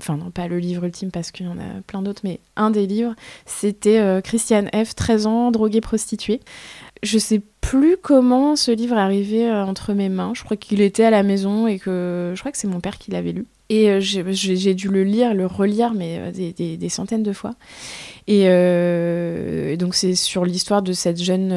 enfin 0.00 0.16
non 0.16 0.30
pas 0.30 0.48
le 0.48 0.58
livre 0.58 0.84
ultime 0.84 1.10
parce 1.10 1.30
qu'il 1.30 1.46
y 1.46 1.48
en 1.48 1.58
a 1.58 1.80
plein 1.86 2.02
d'autres, 2.02 2.22
mais 2.24 2.40
un 2.56 2.70
des 2.70 2.86
livres, 2.86 3.14
c'était 3.46 3.98
euh, 3.98 4.20
Christiane 4.20 4.68
F, 4.68 4.94
13 4.94 5.26
ans, 5.26 5.50
droguée 5.50 5.80
prostituée. 5.80 6.40
Je 7.02 7.18
sais 7.18 7.40
plus 7.60 7.96
comment 8.00 8.56
ce 8.56 8.70
livre 8.70 8.96
est 8.96 9.00
arrivé 9.00 9.48
euh, 9.48 9.64
entre 9.64 9.92
mes 9.92 10.08
mains. 10.08 10.32
Je 10.34 10.42
crois 10.42 10.56
qu'il 10.56 10.80
était 10.80 11.04
à 11.04 11.10
la 11.10 11.22
maison 11.22 11.66
et 11.66 11.78
que 11.78 12.32
je 12.34 12.40
crois 12.40 12.52
que 12.52 12.58
c'est 12.58 12.68
mon 12.68 12.80
père 12.80 12.98
qui 12.98 13.10
l'avait 13.10 13.32
lu. 13.32 13.46
Et 13.70 13.88
euh, 13.88 13.98
j'ai 14.00 14.74
dû 14.74 14.88
le 14.88 15.04
lire, 15.04 15.32
le 15.32 15.46
relire, 15.46 15.94
mais 15.94 16.32
des, 16.32 16.88
centaines 16.88 17.22
de 17.22 17.32
fois. 17.32 17.54
Et, 18.26 18.46
donc 19.78 19.94
c'est 19.94 20.14
sur 20.14 20.44
l'histoire 20.44 20.82
de 20.82 20.92
cette 20.92 21.22
jeune 21.22 21.50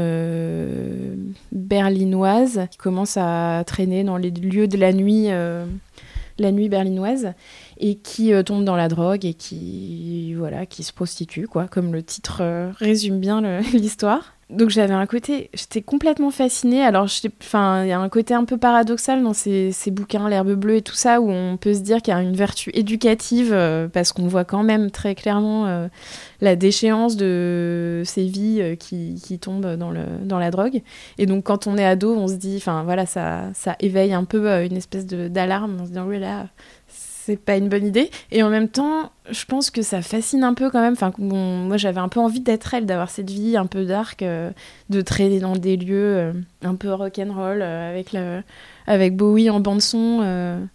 berlinoise 1.52 2.68
qui 2.72 2.78
commence 2.78 3.18
à 3.18 3.64
traîner 3.68 4.06
dans 4.06 4.18
les 4.18 4.32
lieux 4.32 4.68
de 4.68 4.78
la 4.78 4.94
nuit, 4.94 5.28
la 5.28 6.52
nuit 6.52 6.70
berlinoise 6.70 7.34
et 7.80 7.96
qui 7.96 8.34
euh, 8.34 8.44
tombe 8.44 8.64
dans 8.64 8.76
la 8.76 8.88
drogue 8.88 9.26
et 9.26 9.34
qui 9.34 10.34
voilà 10.34 10.66
qui 10.66 10.84
se 10.84 10.94
prostitue 10.94 11.48
quoi 11.48 11.68
comme 11.68 11.94
le 11.94 12.04
titre 12.04 12.40
euh, 12.42 12.72
résume 12.78 13.20
bien 13.20 13.42
l'histoire. 13.74 14.34
Donc 14.50 14.70
j'avais 14.70 14.94
un 14.94 15.06
côté 15.06 15.50
j'étais 15.54 15.82
complètement 15.82 16.32
fascinée. 16.32 16.82
Alors 16.82 17.08
enfin 17.42 17.84
il 17.84 17.90
y 17.90 17.92
a 17.92 18.00
un 18.00 18.08
côté 18.08 18.34
un 18.34 18.46
peu 18.46 18.58
paradoxal 18.58 19.22
dans 19.22 19.34
ces, 19.34 19.74
bouquins 19.88 20.30
l'herbe 20.30 20.54
bleue 20.54 20.78
et 20.78 20.82
tout 20.82 20.96
ça 20.96 21.20
où 21.20 21.30
on 21.30 21.58
peut 21.58 21.74
se 21.74 21.80
dire 21.80 22.02
qu'il 22.02 22.14
y 22.14 22.18
a 22.18 22.22
une 22.22 22.36
vertu 22.36 22.72
éducative 22.74 23.52
euh, 23.52 23.90
parce 23.90 24.14
qu'on 24.14 24.28
voit 24.28 24.46
quand 24.46 24.64
même 24.64 24.90
très 24.90 25.16
clairement 25.16 25.90
la 26.40 26.56
déchéance 26.56 27.18
de 27.18 28.04
ces 28.06 28.26
vies 28.26 28.78
qui, 28.80 29.40
tombent 29.40 29.76
dans, 29.76 30.40
la 30.40 30.52
drogue. 30.52 30.82
Et 31.18 31.26
donc 31.26 31.44
quand 31.44 31.68
on 31.68 31.78
est 31.78 31.86
ado 31.86 32.16
on 32.16 32.30
se 32.30 32.36
dit 32.36 32.56
enfin 32.56 32.84
voilà 32.84 33.06
ça, 33.06 33.50
ça 33.54 33.76
éveille 33.82 34.14
un 34.14 34.24
peu 34.24 34.64
une 34.64 34.78
espèce 34.78 35.06
d'alarme. 35.06 35.82
En 35.82 35.84
se 35.84 35.90
disant 35.90 36.06
oui 36.08 36.20
là 36.20 36.48
c'est 37.28 37.36
pas 37.36 37.58
une 37.58 37.68
bonne 37.68 37.86
idée. 37.86 38.10
Et 38.32 38.42
en 38.42 38.50
même 38.50 38.70
temps, 38.70 39.12
je 39.30 39.44
pense 39.44 39.70
que 39.70 39.82
ça 39.82 40.02
fascine 40.02 40.46
un 40.46 40.54
peu 40.54 40.70
quand 40.70 40.80
même. 40.80 40.94
Enfin, 40.94 41.12
moi, 41.18 41.76
j'avais 41.76 42.00
un 42.00 42.08
peu 42.08 42.22
envie 42.22 42.40
d'être 42.40 42.74
elle, 42.74 42.86
d'avoir 42.86 43.10
cette 43.10 43.30
vie 43.30 43.58
un 43.58 43.66
peu 43.66 43.84
dark, 43.84 44.22
euh, 44.22 44.50
de 44.90 45.02
traîner 45.02 45.42
dans 45.42 45.58
des 45.58 45.76
lieux 45.76 46.16
euh, 46.16 46.34
un 46.64 46.76
peu 46.76 46.94
rock'n'roll 46.94 47.62
euh, 47.62 47.92
avec, 47.92 48.16
avec 48.88 49.18
Bowie 49.18 49.50
en 49.50 49.60
bande-son. 49.60 50.68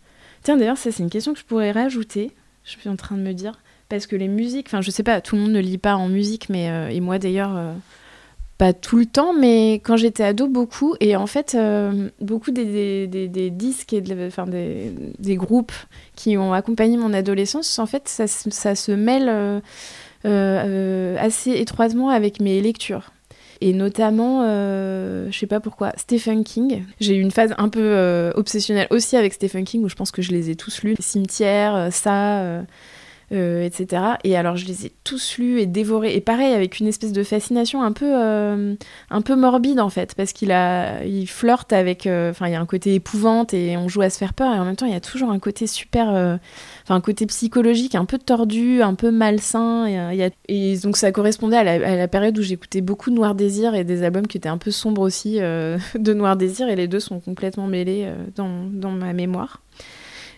Tiens, 0.43 0.57
d'ailleurs, 0.59 0.77
ça, 0.77 0.93
c'est 0.93 1.03
une 1.03 1.11
question 1.11 1.33
que 1.33 1.39
je 1.39 1.45
pourrais 1.45 1.73
rajouter. 1.73 2.33
Je 2.65 2.73
suis 2.73 2.89
en 2.91 2.97
train 2.97 3.17
de 3.17 3.23
me 3.23 3.33
dire. 3.33 3.59
parce 3.89 4.07
que 4.07 4.17
les 4.17 4.29
musiques, 4.29 4.67
enfin 4.69 4.83
je 4.83 4.91
sais 4.91 5.03
pas, 5.03 5.21
tout 5.21 5.37
le 5.37 5.43
monde 5.43 5.53
ne 5.53 5.61
lit 5.61 5.79
pas 5.79 5.97
en 5.97 6.09
musique, 6.09 6.49
mais 6.49 6.95
et 6.95 7.01
moi 7.01 7.19
d'ailleurs 7.19 7.59
pas 8.63 8.73
tout 8.73 8.97
le 8.97 9.07
temps, 9.07 9.33
mais 9.35 9.75
quand 9.83 9.97
j'étais 9.97 10.23
ado, 10.23 10.47
beaucoup. 10.47 10.95
Et 11.01 11.17
en 11.17 11.27
fait, 11.27 11.57
beaucoup 12.21 12.53
des, 12.53 13.09
des, 13.09 13.27
des, 13.27 13.51
disques 13.51 13.93
et 13.93 14.03
enfin, 14.27 14.47
des, 14.47 14.93
des, 15.19 15.35
groupes 15.35 15.73
qui 16.15 16.37
ont 16.37 16.53
accompagné 16.53 16.97
mon 16.97 17.13
adolescence, 17.13 17.79
en 17.81 17.87
fait, 17.87 18.07
ça, 18.09 18.27
ça 18.29 18.75
se 18.75 18.93
mêle 18.93 19.63
assez 20.25 21.51
étroitement 21.53 22.11
avec 22.11 22.41
mes 22.41 22.61
lectures 22.61 23.11
et 23.63 23.73
notamment, 23.73 24.43
euh, 24.43 25.29
je 25.31 25.39
sais 25.39 25.47
pas 25.47 25.61
pourquoi, 25.61 25.93
Stephen 25.97 26.43
King. 26.43 26.83
J'ai 26.99 27.15
eu 27.15 27.21
une 27.21 27.31
phase 27.31 27.55
un 27.59 27.69
peu 27.69 27.81
euh, 27.81 28.33
obsessionnelle 28.35 28.89
aussi 28.91 29.17
avec 29.17 29.33
Stephen 29.33 29.65
King 29.65 29.85
où 29.85 29.89
je 29.89 29.95
pense 29.95 30.11
que 30.11 30.21
je 30.21 30.33
les 30.33 30.51
ai 30.51 30.57
tous 30.57 30.83
lus. 30.83 30.97
Cimetière, 30.99 31.77
euh, 31.77 31.91
ça, 31.91 32.65
euh, 33.33 33.65
etc. 33.65 34.03
Et 34.25 34.37
alors 34.37 34.57
je 34.57 34.67
les 34.67 34.87
ai 34.87 34.93
tous 35.05 35.39
lus 35.39 35.61
et 35.61 35.67
dévorés. 35.67 36.15
Et 36.15 36.21
pareil, 36.21 36.53
avec 36.53 36.81
une 36.81 36.87
espèce 36.87 37.13
de 37.13 37.23
fascination 37.23 37.83
un 37.83 37.93
peu, 37.93 38.13
euh, 38.15 38.75
un 39.11 39.23
peu 39.23 39.37
morbide 39.37 39.81
en 39.81 39.89
fait, 39.89 40.15
parce 40.15 40.33
qu'il 40.35 40.53
a, 40.53 41.03
il 41.05 41.27
flirte 41.27 41.73
avec. 41.73 42.07
Euh, 42.07 42.31
enfin, 42.31 42.49
il 42.49 42.53
y 42.53 42.55
a 42.55 42.61
un 42.61 42.67
côté 42.67 42.95
épouvante 42.95 43.55
et 43.55 43.77
on 43.79 43.89
joue 43.89 44.03
à 44.03 44.11
se 44.11 44.19
faire 44.19 44.35
peur. 44.35 44.55
Et 44.55 44.59
en 44.59 44.67
même 44.67 44.77
temps, 44.77 44.85
il 44.85 44.93
y 44.93 44.97
a 44.97 45.01
toujours 45.01 45.31
un 45.31 45.39
côté 45.39 45.67
super. 45.67 46.09
Enfin, 46.09 46.95
un 46.95 47.01
côté 47.01 47.25
psychologique 47.27 47.95
un 47.95 48.05
peu 48.05 48.19
tordu, 48.19 48.83
un 48.83 48.95
peu 48.95 49.11
malsain. 49.11 49.87
Et, 49.87 50.17
y 50.17 50.23
a, 50.23 50.31
et 50.49 50.77
donc 50.79 50.99
ça 50.99 51.11
correspondait 51.11 51.57
à 51.57 51.97
la, 51.97 52.09
période 52.09 52.39
où 52.39 52.43
j'écoutais 52.43 52.83
beaucoup 52.83 53.11
Noir 53.11 53.35
Désir 53.35 53.75
et 53.75 53.85
des 53.85 54.03
albums 54.03 54.27
qui 54.27 54.37
étaient 54.37 54.51
un 54.51 54.59
peu 54.59 54.71
sombres 54.71 55.03
aussi 55.03 55.37
de 55.41 56.13
Noir 56.13 56.37
Désir. 56.37 56.69
Et 56.69 56.77
les 56.77 56.87
deux 56.89 57.01
sont 57.01 57.21
complètement 57.21 57.67
mêlés 57.67 58.11
dans, 58.37 58.67
dans 58.71 58.91
ma 58.91 59.15
mémoire. 59.15 59.63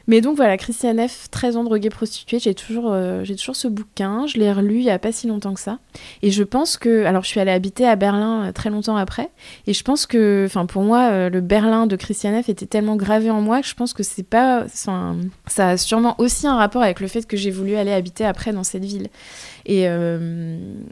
Mais 0.06 0.20
donc 0.20 0.36
voilà, 0.36 0.56
Christiane 0.56 1.08
F., 1.08 1.30
13 1.30 1.56
ans 1.56 1.64
droguée 1.64 1.88
prostituée, 1.88 2.38
j'ai 2.38 2.54
toujours, 2.54 2.92
euh, 2.92 3.24
j'ai 3.24 3.36
toujours 3.36 3.56
ce 3.56 3.68
bouquin, 3.68 4.26
je 4.26 4.38
l'ai 4.38 4.52
relu 4.52 4.76
il 4.76 4.84
n'y 4.84 4.90
a 4.90 4.98
pas 4.98 5.12
si 5.12 5.26
longtemps 5.26 5.54
que 5.54 5.60
ça. 5.60 5.78
Et 6.22 6.30
je 6.30 6.42
pense 6.42 6.76
que, 6.76 7.04
alors 7.04 7.22
je 7.22 7.28
suis 7.28 7.40
allée 7.40 7.50
habiter 7.50 7.86
à 7.86 7.96
Berlin 7.96 8.48
euh, 8.48 8.52
très 8.52 8.68
longtemps 8.68 8.96
après, 8.96 9.30
et 9.66 9.72
je 9.72 9.82
pense 9.82 10.04
que, 10.04 10.44
enfin 10.46 10.66
pour 10.66 10.82
moi, 10.82 11.08
euh, 11.10 11.30
le 11.30 11.40
Berlin 11.40 11.86
de 11.86 11.96
Christiane 11.96 12.42
F. 12.42 12.50
était 12.50 12.66
tellement 12.66 12.96
gravé 12.96 13.30
en 13.30 13.40
moi 13.40 13.62
que 13.62 13.66
je 13.66 13.74
pense 13.74 13.94
que 13.94 14.02
c'est 14.02 14.22
pas, 14.22 14.66
ça 14.68 15.68
a 15.68 15.76
sûrement 15.78 16.14
aussi 16.18 16.46
un 16.46 16.56
rapport 16.56 16.82
avec 16.82 17.00
le 17.00 17.08
fait 17.08 17.26
que 17.26 17.38
j'ai 17.38 17.50
voulu 17.50 17.76
aller 17.76 17.92
habiter 17.92 18.26
après 18.26 18.52
dans 18.52 18.64
cette 18.64 18.84
ville. 18.84 19.08
Et, 19.66 19.86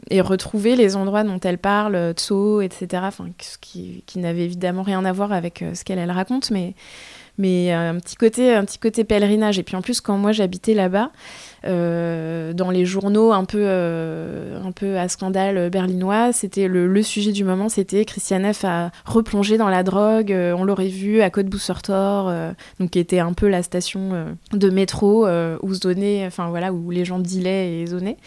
et 0.09 0.21
retrouver 0.21 0.75
les 0.75 0.95
endroits 0.95 1.23
dont 1.23 1.39
elle 1.39 1.59
parle, 1.59 2.13
Tso, 2.13 2.59
etc., 2.61 3.03
enfin, 3.05 3.27
qui, 3.61 4.03
qui 4.07 4.17
n'avait 4.17 4.45
évidemment 4.45 4.81
rien 4.81 5.05
à 5.05 5.11
voir 5.11 5.31
avec 5.31 5.63
ce 5.75 5.83
qu'elle 5.83 5.99
elle 5.99 6.09
raconte, 6.09 6.49
mais 6.49 6.73
mais 7.37 7.73
euh, 7.73 7.91
un 7.91 7.99
petit 7.99 8.15
côté 8.15 8.53
un 8.53 8.63
petit 8.65 8.77
côté 8.77 9.03
pèlerinage. 9.03 9.57
Et 9.59 9.63
puis 9.63 9.75
en 9.75 9.81
plus 9.81 10.01
quand 10.01 10.17
moi 10.17 10.31
j'habitais 10.31 10.73
là-bas 10.73 11.11
euh, 11.65 12.53
dans 12.53 12.69
les 12.69 12.85
journaux 12.85 13.31
un 13.31 13.45
peu 13.45 13.61
euh, 13.61 14.61
un 14.63 14.71
peu 14.71 14.97
à 14.97 15.07
scandale 15.07 15.69
berlinois 15.69 16.31
c'était 16.31 16.67
le, 16.67 17.03
sujet 17.03 17.31
du 17.31 17.43
moment 17.43 17.69
c'était 17.69 18.05
Christiane 18.05 18.53
F 18.53 18.65
a 18.65 18.91
replongé 19.05 19.57
dans 19.57 19.69
la 19.69 19.83
drogue 19.83 20.31
on 20.31 20.63
l'aurait 20.63 20.87
vu 20.87 21.21
à 21.21 21.29
Côte 21.29 21.47
Boussertor 21.47 22.31
donc 22.79 22.91
qui 22.91 22.99
était 22.99 23.19
un 23.19 23.33
peu 23.33 23.47
la 23.47 23.63
station 23.63 24.27
de 24.51 24.69
métro 24.69 25.27
où 25.61 25.73
se 25.73 25.79
donnait 25.79 26.25
enfin 26.25 26.49
voilà 26.49 26.71
où 26.71 26.91
les 26.91 27.05
gens 27.05 27.19
dilaient 27.19 27.81
et 27.81 27.87
zonaient. 27.87 28.17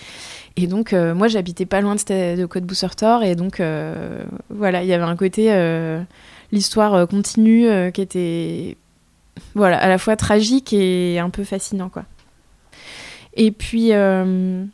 Et 0.56 0.66
donc 0.66 0.92
moi 0.92 1.28
j'habitais 1.28 1.66
pas 1.66 1.80
loin 1.80 1.94
de, 1.94 2.36
de 2.36 2.46
Côte 2.46 2.64
Boussertor 2.64 3.22
et 3.22 3.34
donc 3.34 3.62
voilà 4.50 4.82
il 4.82 4.88
y 4.88 4.92
avait 4.92 5.04
un 5.04 5.16
côté 5.16 5.50
l'histoire 6.52 7.08
continue 7.08 7.92
qui 7.92 8.02
était 8.02 8.76
voilà, 9.54 9.78
à 9.78 9.88
la 9.88 9.98
fois 9.98 10.16
tragique 10.16 10.72
et 10.72 11.18
un 11.18 11.30
peu 11.30 11.44
fascinant, 11.44 11.88
quoi. 11.88 12.04
Et 13.34 13.50
puis, 13.50 13.92
euh, 13.92 14.64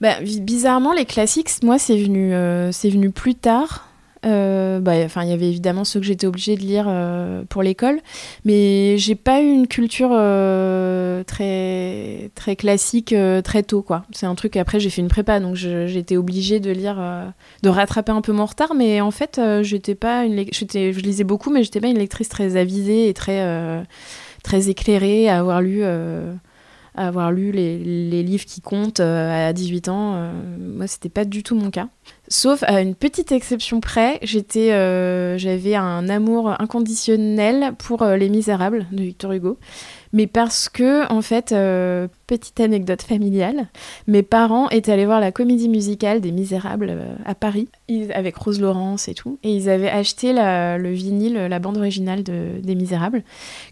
bah, 0.00 0.20
bizarrement, 0.20 0.92
les 0.92 1.06
classiques, 1.06 1.50
moi, 1.62 1.78
c'est 1.78 1.96
venu, 1.96 2.34
euh, 2.34 2.72
c'est 2.72 2.90
venu 2.90 3.10
plus 3.10 3.34
tard. 3.34 3.89
Euh, 4.26 4.80
bah, 4.80 4.96
il 4.96 5.28
y 5.28 5.32
avait 5.32 5.48
évidemment 5.48 5.84
ceux 5.84 5.98
que 5.98 6.06
j'étais 6.06 6.26
obligée 6.26 6.56
de 6.56 6.60
lire 6.60 6.92
pour 7.48 7.62
l'école, 7.62 8.00
mais 8.44 8.98
j'ai 8.98 9.14
pas 9.14 9.40
eu 9.40 9.46
une 9.46 9.66
culture 9.66 10.10
très 11.26 12.30
très 12.34 12.56
classique 12.56 13.14
très 13.44 13.62
tôt, 13.62 13.82
quoi. 13.82 14.04
C'est 14.12 14.26
un 14.26 14.34
truc. 14.34 14.56
Après, 14.56 14.78
j'ai 14.80 14.90
fait 14.90 15.00
une 15.00 15.08
prépa, 15.08 15.40
donc 15.40 15.56
j'étais 15.56 16.16
obligée 16.16 16.60
de 16.60 16.70
lire, 16.70 16.96
de 17.62 17.68
rattraper 17.68 18.12
un 18.12 18.20
peu 18.20 18.32
mon 18.32 18.46
retard, 18.46 18.74
mais 18.74 19.00
en 19.00 19.10
fait, 19.10 19.40
j'étais 19.62 19.94
pas 19.94 20.24
une, 20.24 20.44
je 20.52 21.00
lisais 21.00 21.24
beaucoup, 21.24 21.50
mais 21.50 21.62
j'étais 21.62 21.80
pas 21.80 21.88
une 21.88 21.98
lectrice 21.98 22.28
très 22.28 22.56
avisée 22.56 23.08
et 23.08 23.14
très 23.14 23.84
très 24.42 24.68
éclairée 24.68 25.28
à 25.28 25.38
avoir 25.38 25.62
lu 25.62 25.82
avoir 26.94 27.32
lu 27.32 27.52
les, 27.52 27.78
les 27.78 28.22
livres 28.22 28.44
qui 28.44 28.60
comptent 28.60 29.00
euh, 29.00 29.48
à 29.48 29.52
18 29.52 29.88
ans. 29.88 30.14
Euh, 30.14 30.32
moi, 30.58 30.86
c'était 30.86 31.08
pas 31.08 31.24
du 31.24 31.42
tout 31.42 31.54
mon 31.54 31.70
cas. 31.70 31.88
Sauf 32.32 32.62
à 32.62 32.80
une 32.80 32.94
petite 32.94 33.32
exception 33.32 33.80
près, 33.80 34.20
j'étais, 34.22 34.72
euh, 34.72 35.36
j'avais 35.36 35.74
un 35.74 36.08
amour 36.08 36.54
inconditionnel 36.60 37.74
pour 37.76 38.04
Les 38.04 38.28
Misérables 38.28 38.86
de 38.92 39.02
Victor 39.02 39.32
Hugo 39.32 39.58
mais 40.12 40.26
parce 40.26 40.68
que, 40.68 41.10
en 41.12 41.22
fait, 41.22 41.52
euh, 41.52 42.08
petite 42.26 42.58
anecdote 42.58 43.02
familiale, 43.02 43.68
mes 44.08 44.22
parents 44.22 44.68
étaient 44.70 44.92
allés 44.92 45.06
voir 45.06 45.20
la 45.20 45.30
comédie 45.30 45.68
musicale 45.68 46.20
des 46.20 46.32
Misérables 46.32 46.90
euh, 46.90 47.14
à 47.24 47.34
Paris, 47.34 47.68
avec 48.14 48.36
Rose 48.36 48.60
Laurence 48.60 49.08
et 49.08 49.14
tout, 49.14 49.38
et 49.42 49.54
ils 49.54 49.68
avaient 49.68 49.88
acheté 49.88 50.32
le 50.32 50.90
vinyle, 50.90 51.34
la 51.34 51.58
bande 51.58 51.76
originale 51.76 52.22
de, 52.22 52.60
des 52.62 52.74
Misérables, 52.74 53.22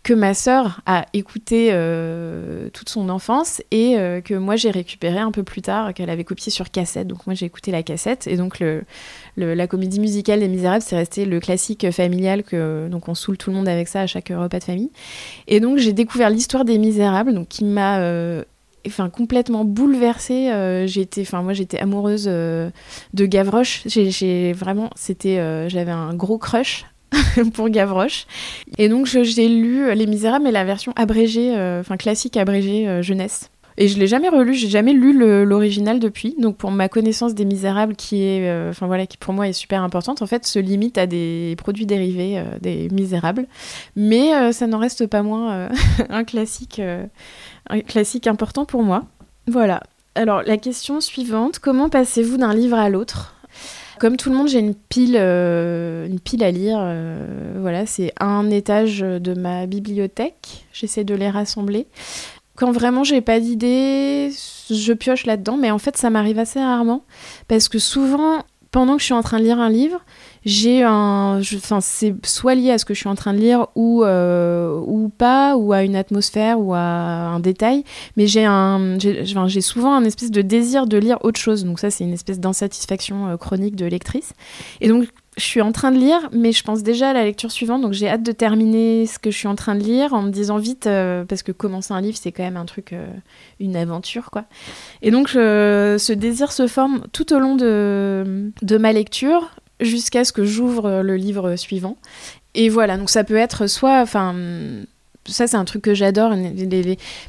que 0.02 0.12
ma 0.12 0.34
sœur 0.34 0.80
a 0.86 1.06
écouté 1.12 1.68
euh, 1.72 2.68
toute 2.70 2.88
son 2.88 3.08
enfance 3.10 3.62
et 3.70 3.96
que 4.24 4.34
moi 4.34 4.56
j'ai 4.56 4.70
récupéré 4.70 5.18
un 5.18 5.30
peu 5.30 5.44
plus 5.44 5.62
tard, 5.62 5.94
qu'elle 5.94 6.10
avait 6.10 6.24
copié 6.24 6.50
sur 6.50 6.70
cassette, 6.70 7.06
donc 7.06 7.26
moi 7.26 7.34
j'ai 7.34 7.46
écouté 7.46 7.70
la 7.70 7.84
cassette, 7.84 8.26
et 8.26 8.36
donc 8.36 8.58
le, 8.58 8.84
la 9.36 9.66
comédie 9.68 10.00
musicale 10.00 10.40
des 10.40 10.48
Misérables, 10.48 10.82
c'est 10.82 10.96
resté 10.96 11.24
le 11.24 11.38
classique 11.38 11.88
familial 11.92 12.42
que 12.42 12.88
donc 12.88 13.08
on 13.08 13.14
saoule 13.14 13.38
tout 13.38 13.50
le 13.50 13.56
monde 13.56 13.68
avec 13.68 13.86
ça 13.86 14.00
à 14.00 14.06
chaque 14.06 14.32
repas 14.34 14.58
de 14.58 14.64
famille. 14.64 14.90
Et 15.46 15.60
donc 15.60 15.78
j'ai 15.78 15.92
découvert 15.92 16.27
l'histoire 16.30 16.64
des 16.64 16.78
Misérables, 16.78 17.34
donc 17.34 17.48
qui 17.48 17.64
m'a 17.64 17.98
euh, 18.00 18.44
enfin 18.86 19.10
complètement 19.10 19.64
bouleversée. 19.64 20.50
Euh, 20.50 20.86
j'étais, 20.86 21.24
moi 21.32 21.52
j'étais 21.52 21.78
amoureuse 21.78 22.26
euh, 22.28 22.70
de 23.14 23.26
Gavroche. 23.26 23.82
J'ai 23.86 24.52
vraiment, 24.52 24.90
c'était, 24.94 25.68
j'avais 25.68 25.92
un 25.92 26.14
gros 26.14 26.38
crush 26.38 26.86
pour 27.54 27.68
Gavroche. 27.68 28.26
Et 28.78 28.88
donc 28.88 29.06
j'ai 29.06 29.48
lu 29.48 29.94
Les 29.94 30.06
Misérables, 30.06 30.44
mais 30.44 30.52
la 30.52 30.64
version 30.64 30.92
abrégée, 30.96 31.52
enfin 31.80 31.96
classique 31.96 32.36
abrégée 32.36 33.02
jeunesse. 33.02 33.50
Et 33.80 33.86
je 33.86 33.96
l'ai 33.96 34.08
jamais 34.08 34.28
relu, 34.28 34.54
j'ai 34.54 34.68
jamais 34.68 34.92
lu 34.92 35.12
l'original 35.44 36.00
depuis. 36.00 36.34
Donc 36.36 36.56
pour 36.56 36.72
ma 36.72 36.88
connaissance 36.88 37.36
des 37.36 37.44
Misérables, 37.44 37.94
qui 37.94 38.24
est, 38.24 38.48
euh, 38.48 38.70
enfin 38.70 38.88
voilà, 38.88 39.06
qui 39.06 39.16
pour 39.16 39.32
moi 39.32 39.46
est 39.46 39.52
super 39.52 39.84
importante, 39.84 40.20
en 40.20 40.26
fait, 40.26 40.44
se 40.44 40.58
limite 40.58 40.98
à 40.98 41.06
des 41.06 41.54
produits 41.58 41.86
dérivés 41.86 42.38
euh, 42.38 42.44
des 42.60 42.88
Misérables. 42.90 43.46
Mais 43.94 44.34
euh, 44.34 44.50
ça 44.50 44.66
n'en 44.66 44.78
reste 44.78 45.06
pas 45.06 45.22
moins 45.22 45.68
un 46.10 46.24
classique, 46.24 46.82
un 47.70 47.80
classique 47.80 48.26
important 48.26 48.64
pour 48.64 48.82
moi. 48.82 49.04
Voilà. 49.46 49.84
Alors 50.16 50.42
la 50.42 50.56
question 50.56 51.00
suivante 51.00 51.60
comment 51.60 51.88
passez-vous 51.88 52.36
d'un 52.36 52.54
livre 52.54 52.76
à 52.76 52.90
l'autre? 52.90 53.36
Comme 54.00 54.16
tout 54.16 54.30
le 54.30 54.36
monde, 54.36 54.48
j'ai 54.48 54.60
une 54.60 54.74
pile, 54.74 55.16
une 55.16 56.20
pile 56.20 56.44
à 56.44 56.50
lire. 56.50 56.78
voilà, 57.56 57.86
c'est 57.86 58.12
un 58.20 58.48
étage 58.50 59.00
de 59.00 59.34
ma 59.34 59.66
bibliothèque. 59.66 60.66
J'essaie 60.72 61.02
de 61.04 61.14
les 61.14 61.30
rassembler. 61.30 61.86
Quand 62.58 62.72
vraiment 62.72 63.04
j'ai 63.04 63.20
pas 63.20 63.38
d'idée, 63.38 64.32
je 64.68 64.92
pioche 64.92 65.26
là-dedans, 65.26 65.56
mais 65.56 65.70
en 65.70 65.78
fait 65.78 65.96
ça 65.96 66.10
m'arrive 66.10 66.40
assez 66.40 66.58
rarement 66.58 67.04
parce 67.46 67.68
que 67.68 67.78
souvent 67.78 68.42
pendant 68.72 68.96
que 68.96 69.00
je 69.00 69.04
suis 69.04 69.14
en 69.14 69.22
train 69.22 69.38
de 69.38 69.44
lire 69.44 69.60
un 69.60 69.70
livre, 69.70 70.00
j'ai 70.44 70.82
un, 70.82 71.40
enfin 71.54 71.80
c'est 71.80 72.14
soit 72.26 72.56
lié 72.56 72.72
à 72.72 72.78
ce 72.78 72.84
que 72.84 72.94
je 72.94 72.98
suis 72.98 73.08
en 73.08 73.14
train 73.14 73.32
de 73.32 73.38
lire 73.38 73.68
ou 73.76 74.02
euh, 74.02 74.76
ou 74.86 75.08
pas, 75.08 75.56
ou 75.56 75.72
à 75.72 75.84
une 75.84 75.94
atmosphère 75.94 76.58
ou 76.58 76.74
à 76.74 76.80
un 76.80 77.38
détail, 77.38 77.84
mais 78.16 78.26
j'ai 78.26 78.44
un, 78.44 78.98
j'ai 78.98 79.60
souvent 79.60 79.94
un 79.94 80.04
espèce 80.04 80.32
de 80.32 80.42
désir 80.42 80.88
de 80.88 80.98
lire 80.98 81.18
autre 81.22 81.38
chose. 81.38 81.64
Donc 81.64 81.78
ça 81.78 81.90
c'est 81.90 82.02
une 82.02 82.12
espèce 82.12 82.40
d'insatisfaction 82.40 83.28
euh, 83.28 83.36
chronique 83.36 83.76
de 83.76 83.86
lectrice. 83.86 84.32
Et 84.80 84.88
donc 84.88 85.06
je 85.38 85.44
suis 85.44 85.60
en 85.60 85.72
train 85.72 85.90
de 85.92 85.98
lire, 85.98 86.28
mais 86.32 86.52
je 86.52 86.62
pense 86.62 86.82
déjà 86.82 87.10
à 87.10 87.12
la 87.12 87.24
lecture 87.24 87.50
suivante, 87.50 87.80
donc 87.80 87.92
j'ai 87.92 88.08
hâte 88.08 88.22
de 88.22 88.32
terminer 88.32 89.06
ce 89.06 89.18
que 89.18 89.30
je 89.30 89.38
suis 89.38 89.48
en 89.48 89.54
train 89.54 89.74
de 89.74 89.82
lire 89.82 90.12
en 90.12 90.22
me 90.22 90.30
disant 90.30 90.58
vite, 90.58 90.86
euh, 90.86 91.24
parce 91.24 91.42
que 91.42 91.52
commencer 91.52 91.94
un 91.94 92.00
livre, 92.00 92.18
c'est 92.20 92.32
quand 92.32 92.42
même 92.42 92.56
un 92.56 92.64
truc, 92.66 92.92
euh, 92.92 93.06
une 93.60 93.76
aventure, 93.76 94.30
quoi. 94.30 94.44
Et 95.00 95.10
donc 95.10 95.28
ce 95.30 96.12
désir 96.12 96.52
se 96.52 96.66
forme 96.66 97.02
tout 97.12 97.32
au 97.32 97.38
long 97.38 97.54
de, 97.54 98.78
ma 98.78 98.92
lecture, 98.92 99.50
jusqu'à 99.80 100.24
ce 100.24 100.32
que 100.32 100.44
j'ouvre 100.44 101.02
le 101.02 101.16
livre 101.16 101.56
suivant. 101.56 101.96
Et 102.54 102.68
voilà, 102.68 102.96
donc 102.96 103.10
ça 103.10 103.22
peut 103.22 103.36
être 103.36 103.68
soit, 103.68 104.00
enfin, 104.00 104.34
ça 105.24 105.46
c'est 105.46 105.56
un 105.56 105.64
truc 105.64 105.82
que 105.82 105.94
j'adore. 105.94 106.32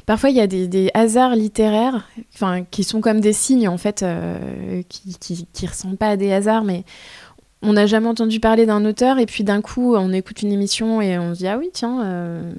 Parfois 0.06 0.30
il 0.30 0.36
y 0.36 0.40
a 0.40 0.46
des, 0.46 0.90
hasards 0.94 1.36
littéraires, 1.36 2.08
enfin, 2.34 2.64
qui 2.70 2.84
sont 2.84 3.00
comme 3.00 3.20
des 3.20 3.32
signes 3.32 3.68
en 3.68 3.78
fait, 3.78 4.02
euh, 4.02 4.82
qui, 4.88 5.46
qui 5.52 5.66
ressemblent 5.66 5.96
pas 5.96 6.08
à 6.08 6.16
des 6.16 6.32
hasards, 6.32 6.64
mais 6.64 6.84
on 7.62 7.74
n'a 7.74 7.86
jamais 7.86 8.06
entendu 8.06 8.40
parler 8.40 8.64
d'un 8.64 8.84
auteur 8.86 9.18
et 9.18 9.26
puis 9.26 9.44
d'un 9.44 9.60
coup 9.60 9.94
on 9.94 10.12
écoute 10.12 10.40
une 10.40 10.52
émission 10.52 11.02
et 11.02 11.18
on 11.18 11.34
se 11.34 11.40
dit 11.40 11.46
ah 11.46 11.58
oui 11.58 11.68
tiens 11.72 12.02
euh. 12.04 12.52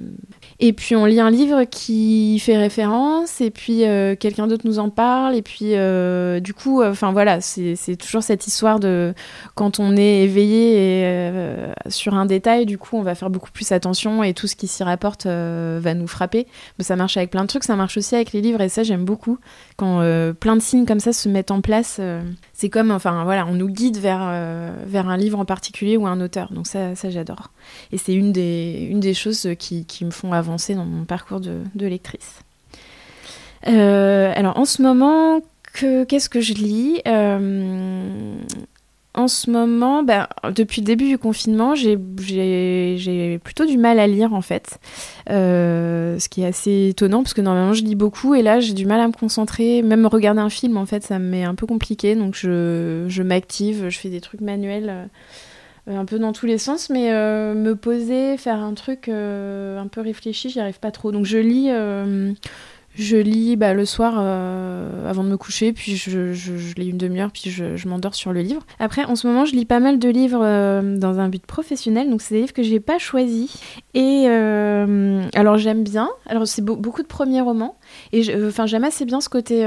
et 0.60 0.72
puis 0.72 0.94
on 0.94 1.06
lit 1.06 1.18
un 1.18 1.30
livre 1.30 1.64
qui 1.64 2.38
fait 2.38 2.56
référence 2.56 3.40
et 3.40 3.50
puis 3.50 3.84
euh, 3.84 4.14
quelqu'un 4.14 4.46
d'autre 4.46 4.64
nous 4.64 4.78
en 4.78 4.90
parle 4.90 5.34
et 5.34 5.42
puis 5.42 5.74
euh, 5.74 6.38
du 6.38 6.54
coup 6.54 6.84
enfin 6.84 7.10
voilà 7.10 7.40
c'est 7.40 7.96
toujours 7.96 8.22
cette 8.22 8.46
histoire 8.46 8.78
de 8.78 9.12
quand 9.56 9.80
on 9.80 9.96
est 9.96 10.22
éveillé 10.22 11.42
sur 11.88 12.14
un 12.14 12.26
détail 12.26 12.64
du 12.64 12.78
coup 12.78 12.96
on 12.96 13.02
va 13.02 13.16
faire 13.16 13.30
beaucoup 13.30 13.50
plus 13.50 13.72
attention 13.72 14.22
et 14.22 14.34
tout 14.34 14.46
ce 14.46 14.54
qui 14.54 14.68
s'y 14.68 14.84
rapporte 14.84 15.26
va 15.26 15.94
nous 15.94 16.06
frapper 16.06 16.46
ça 16.78 16.94
marche 16.94 17.16
avec 17.16 17.30
plein 17.30 17.42
de 17.42 17.48
trucs 17.48 17.64
ça 17.64 17.74
marche 17.74 17.96
aussi 17.96 18.14
avec 18.14 18.32
les 18.32 18.40
livres 18.40 18.60
et 18.60 18.68
ça 18.68 18.84
j'aime 18.84 19.04
beaucoup 19.04 19.38
quand 19.76 20.00
plein 20.38 20.54
de 20.54 20.62
signes 20.62 20.86
comme 20.86 21.00
ça 21.00 21.12
se 21.12 21.28
mettent 21.28 21.50
en 21.50 21.60
place 21.60 22.00
c'est 22.62 22.68
comme, 22.68 22.92
enfin 22.92 23.24
voilà, 23.24 23.44
on 23.48 23.54
nous 23.54 23.68
guide 23.68 23.96
vers, 23.96 24.20
vers 24.92 25.08
un 25.08 25.16
livre 25.16 25.38
en 25.38 25.44
particulier 25.44 25.96
ou 25.96 26.06
un 26.06 26.20
auteur. 26.20 26.52
Donc 26.52 26.66
ça, 26.66 26.94
ça 26.94 27.10
j'adore. 27.10 27.50
Et 27.90 27.98
c'est 27.98 28.14
une 28.14 28.32
des, 28.32 29.14
choses 29.14 29.48
qui, 29.58 29.86
me 30.04 30.10
font 30.10 30.32
avancer 30.32 30.74
dans 30.74 30.84
mon 30.84 31.04
parcours 31.04 31.40
de, 31.40 31.60
de 31.74 31.86
lectrice. 31.86 32.40
Euh, 33.68 34.32
alors 34.34 34.58
en 34.58 34.64
ce 34.64 34.82
moment, 34.82 35.40
qu'est-ce 35.72 36.28
que 36.28 36.40
je 36.40 36.54
lis? 36.54 37.00
Euh, 37.06 38.36
en 39.14 39.28
ce 39.28 39.50
moment, 39.50 40.02
ben, 40.02 40.26
depuis 40.54 40.80
le 40.80 40.86
début 40.86 41.08
du 41.08 41.18
confinement, 41.18 41.74
j'ai 41.74 41.98
plutôt 43.38 43.66
du 43.66 43.76
mal 43.76 43.98
à 43.98 44.06
lire 44.06 44.32
en 44.32 44.40
fait. 44.40 44.78
Euh, 45.28 46.18
ce 46.18 46.30
qui 46.30 46.42
est 46.42 46.46
assez 46.46 46.88
étonnant 46.88 47.22
parce 47.22 47.34
que 47.34 47.42
normalement 47.42 47.74
je 47.74 47.84
lis 47.84 47.94
beaucoup 47.94 48.34
et 48.34 48.42
là 48.42 48.60
j'ai 48.60 48.72
du 48.72 48.86
mal 48.86 49.00
à 49.00 49.08
me 49.08 49.12
concentrer. 49.12 49.82
Même 49.82 50.06
regarder 50.06 50.40
un 50.40 50.48
film 50.48 50.78
en 50.78 50.86
fait, 50.86 51.02
ça 51.02 51.18
me 51.18 51.28
met 51.28 51.44
un 51.44 51.54
peu 51.54 51.66
compliqué. 51.66 52.14
Donc 52.14 52.34
je, 52.34 53.04
je 53.08 53.22
m'active, 53.22 53.90
je 53.90 53.98
fais 53.98 54.08
des 54.08 54.22
trucs 54.22 54.40
manuels 54.40 55.10
euh, 55.88 55.98
un 55.98 56.06
peu 56.06 56.18
dans 56.18 56.32
tous 56.32 56.46
les 56.46 56.56
sens. 56.56 56.88
Mais 56.88 57.12
euh, 57.12 57.52
me 57.52 57.76
poser, 57.76 58.38
faire 58.38 58.60
un 58.60 58.72
truc 58.72 59.08
un 59.08 59.88
peu 59.88 60.00
réfléchi, 60.00 60.48
j'y 60.48 60.60
arrive 60.60 60.80
pas 60.80 60.90
trop. 60.90 61.12
Donc 61.12 61.26
je 61.26 61.36
lis 61.36 61.68
je 62.94 63.16
lis 63.16 63.56
bah, 63.56 63.72
le 63.72 63.84
soir 63.84 64.14
euh, 64.18 65.08
avant 65.08 65.24
de 65.24 65.28
me 65.28 65.36
coucher, 65.36 65.72
puis 65.72 65.96
je, 65.96 66.32
lis 66.78 66.90
une 66.90 66.98
demi-heure, 66.98 67.30
puis 67.32 67.50
je, 67.50 67.88
m'endors 67.88 68.14
sur 68.14 68.32
le 68.32 68.42
livre. 68.42 68.62
Après, 68.78 69.04
en 69.04 69.16
ce 69.16 69.26
moment, 69.26 69.44
je 69.44 69.54
lis 69.54 69.64
pas 69.64 69.80
mal 69.80 69.98
de 69.98 70.08
livres 70.08 70.42
euh, 70.42 70.98
dans 70.98 71.18
un 71.18 71.28
but 71.28 71.44
professionnel, 71.44 72.10
donc 72.10 72.22
c'est 72.22 72.34
des 72.34 72.40
livres 72.42 72.52
que 72.52 72.62
j'ai 72.62 72.80
pas 72.80 72.98
choisis. 72.98 73.60
Et 73.94 74.24
euh, 74.28 75.22
alors 75.34 75.56
j'aime 75.58 75.84
bien. 75.84 76.10
Alors 76.26 76.46
c'est 76.46 76.64
beaucoup 76.64 77.02
de 77.02 77.06
premiers 77.06 77.40
romans, 77.40 77.76
et 78.12 78.46
enfin 78.46 78.66
j'aime 78.66 78.84
assez 78.84 79.04
bien 79.04 79.20
ce 79.20 79.28
côté 79.28 79.66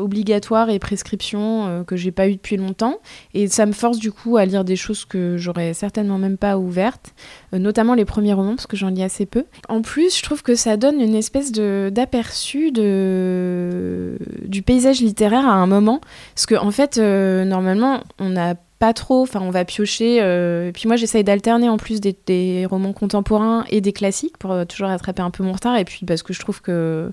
obligatoire 0.00 0.70
et 0.70 0.78
prescription 0.78 1.84
que 1.86 1.96
j'ai 1.96 2.12
pas 2.12 2.28
eu 2.28 2.36
depuis 2.36 2.56
longtemps, 2.56 2.98
et 3.34 3.48
ça 3.48 3.66
me 3.66 3.72
force 3.72 3.98
du 3.98 4.12
coup 4.12 4.36
à 4.36 4.44
lire 4.44 4.64
des 4.64 4.76
choses 4.76 5.04
que 5.04 5.36
j'aurais 5.36 5.74
certainement 5.74 6.18
même 6.18 6.38
pas 6.38 6.56
ouvertes, 6.58 7.14
notamment 7.52 7.94
les 7.94 8.04
premiers 8.04 8.32
romans 8.32 8.54
parce 8.54 8.66
que 8.66 8.76
j'en 8.76 8.88
lis 8.88 9.02
assez 9.02 9.26
peu. 9.26 9.44
En 9.68 9.82
plus, 9.82 10.16
je 10.16 10.22
trouve 10.22 10.42
que 10.42 10.54
ça 10.54 10.76
donne 10.76 11.00
une 11.00 11.14
espèce 11.14 11.52
de 11.52 11.90
aperçu 12.06 12.70
de, 12.70 14.18
du 14.44 14.62
paysage 14.62 15.00
littéraire 15.00 15.46
à 15.46 15.54
un 15.54 15.66
moment. 15.66 16.00
Parce 16.34 16.46
qu'en 16.46 16.66
en 16.66 16.70
fait, 16.70 16.98
euh, 16.98 17.44
normalement, 17.44 18.00
on 18.18 18.30
n'a 18.30 18.54
pas 18.78 18.92
trop, 18.92 19.22
enfin 19.22 19.40
on 19.40 19.50
va 19.50 19.64
piocher. 19.64 20.18
Euh, 20.20 20.70
puis 20.72 20.86
moi 20.86 20.96
j'essaye 20.96 21.24
d'alterner 21.24 21.68
en 21.68 21.78
plus 21.78 22.00
des, 22.00 22.66
romans 22.68 22.92
contemporains 22.92 23.64
et 23.70 23.80
des 23.80 23.92
classiques 23.92 24.36
pour 24.36 24.52
euh, 24.52 24.64
toujours 24.64 24.88
rattraper 24.88 25.22
un 25.22 25.30
peu 25.30 25.42
mon 25.42 25.52
retard. 25.52 25.76
Et 25.76 25.84
puis 25.84 26.04
parce 26.04 26.22
que 26.22 26.32
je 26.32 26.40
trouve 26.40 26.60
que, 26.60 27.10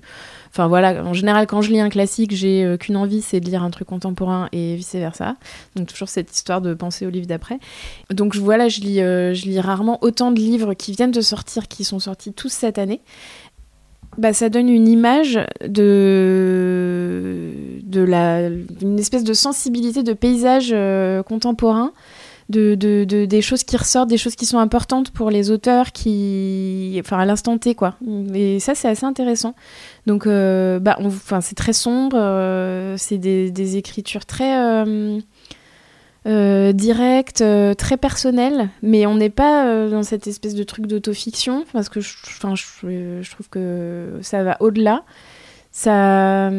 enfin 0.50 0.66
voilà, 0.66 1.02
en 1.04 1.14
général 1.14 1.46
quand 1.46 1.62
je 1.62 1.70
lis 1.70 1.80
un 1.80 1.88
classique, 1.88 2.34
j'ai 2.34 2.76
qu'une 2.78 2.96
envie, 2.96 3.22
c'est 3.22 3.40
de 3.40 3.46
lire 3.46 3.62
un 3.62 3.70
truc 3.70 3.88
contemporain 3.88 4.48
et 4.52 4.76
vice 4.76 4.94
versa. 4.94 5.36
Donc 5.74 5.88
toujours 5.88 6.08
cette 6.08 6.34
histoire 6.34 6.60
de 6.60 6.74
penser 6.74 7.06
au 7.06 7.10
livre 7.10 7.26
d'après. 7.26 7.58
Donc 8.10 8.36
voilà, 8.36 8.68
je 8.68 8.80
lis, 8.80 8.96
je 8.96 9.44
lis 9.48 9.60
rarement 9.60 9.98
autant 10.02 10.32
de 10.32 10.38
livres 10.38 10.74
qui 10.74 10.92
viennent 10.92 11.12
de 11.12 11.20
sortir, 11.20 11.68
qui 11.68 11.84
sont 11.84 11.98
sortis 11.98 12.32
tous 12.32 12.52
cette 12.52 12.78
année 12.78 13.00
bah, 14.18 14.32
ça 14.32 14.48
donne 14.48 14.68
une 14.68 14.88
image 14.88 15.40
de, 15.66 17.50
de 17.82 18.00
la, 18.00 18.48
une 18.48 18.98
espèce 18.98 19.24
de 19.24 19.34
sensibilité 19.34 20.02
de 20.02 20.12
paysage 20.12 20.70
euh, 20.72 21.22
contemporain, 21.22 21.92
de, 22.48 22.74
de, 22.74 23.04
de, 23.04 23.24
des 23.24 23.42
choses 23.42 23.64
qui 23.64 23.76
ressortent, 23.76 24.10
des 24.10 24.18
choses 24.18 24.36
qui 24.36 24.46
sont 24.46 24.58
importantes 24.58 25.10
pour 25.10 25.30
les 25.30 25.50
auteurs, 25.50 25.92
qui, 25.92 26.96
enfin 27.00 27.18
à 27.18 27.24
l'instant 27.24 27.56
T 27.58 27.74
quoi. 27.74 27.94
Et 28.34 28.60
ça 28.60 28.74
c'est 28.74 28.88
assez 28.88 29.06
intéressant. 29.06 29.54
Donc, 30.06 30.26
euh, 30.26 30.78
bah, 30.78 30.98
c'est 31.40 31.54
très 31.54 31.72
sombre, 31.72 32.16
euh, 32.18 32.96
c'est 32.98 33.18
des, 33.18 33.76
écritures 33.76 34.26
très 34.26 34.84
euh, 36.26 36.72
direct, 36.72 37.42
euh, 37.42 37.74
très 37.74 37.98
personnel, 37.98 38.70
mais 38.80 39.04
on 39.04 39.14
n'est 39.14 39.28
pas 39.28 39.66
euh, 39.66 39.90
dans 39.90 40.02
cette 40.02 40.26
espèce 40.26 40.54
de 40.54 40.62
truc 40.62 40.86
d'autofiction, 40.86 41.66
parce 41.74 41.90
que 41.90 42.00
je, 42.00 42.16
je, 42.26 43.30
trouve 43.30 43.48
que 43.50 44.18
ça 44.22 44.42
va 44.42 44.56
au-delà. 44.60 45.04
Ça, 45.70 46.50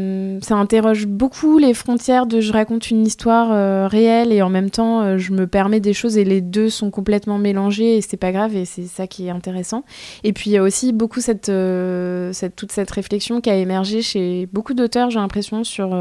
ça 0.42 0.56
interroge 0.56 1.08
beaucoup 1.08 1.58
les 1.58 1.74
frontières 1.74 2.26
de 2.26 2.42
je 2.42 2.52
raconte 2.52 2.92
une 2.92 3.08
histoire 3.08 3.90
réelle 3.90 4.34
et 4.34 4.42
en 4.42 4.50
même 4.50 4.70
temps 4.70 5.18
je 5.18 5.32
me 5.32 5.48
permets 5.48 5.80
des 5.80 5.94
choses 5.94 6.18
et 6.18 6.26
les 6.26 6.42
deux 6.42 6.70
sont 6.70 6.92
complètement 6.92 7.38
mélangés 7.38 7.96
et 7.96 8.02
c'est 8.02 8.18
pas 8.18 8.34
grave 8.34 8.58
et 8.58 8.66
c'est 8.66 8.84
ça 8.84 9.08
qui 9.08 9.28
est 9.28 9.30
intéressant. 9.30 9.86
Et 10.26 10.34
puis 10.34 10.50
il 10.50 10.54
y 10.54 10.58
a 10.58 10.64
aussi 10.64 10.92
beaucoup 10.92 11.22
cette, 11.22 11.46
cette, 11.46 12.58
toute 12.58 12.74
cette 12.74 12.92
réflexion 12.92 13.40
qui 13.40 13.50
a 13.50 13.56
émergé 13.56 14.02
chez 14.02 14.50
beaucoup 14.52 14.74
d'auteurs, 14.74 15.10
j'ai 15.12 15.20
l'impression, 15.20 15.64
sur 15.64 15.96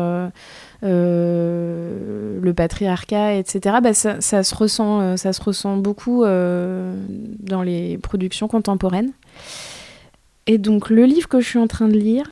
euh, 0.85 2.39
le 2.43 2.53
patriarcat, 2.53 3.35
etc. 3.35 3.77
Bah, 3.83 3.95
ça, 3.95 4.21
se 4.21 4.55
ressent, 4.55 5.01
euh, 5.01 5.17
ça 5.17 5.33
se 5.33 5.43
ressent 5.43 5.79
beaucoup 5.79 6.25
euh, 6.25 6.95
dans 7.41 7.63
les 7.63 7.97
productions 7.99 8.49
contemporaines. 8.49 9.13
Et 10.47 10.59
donc 10.59 10.91
le 10.91 11.05
livre 11.05 11.27
que 11.27 11.41
je 11.41 11.49
suis 11.49 11.59
en 11.59 11.67
train 11.67 11.89
de 11.89 11.97
lire, 11.97 12.31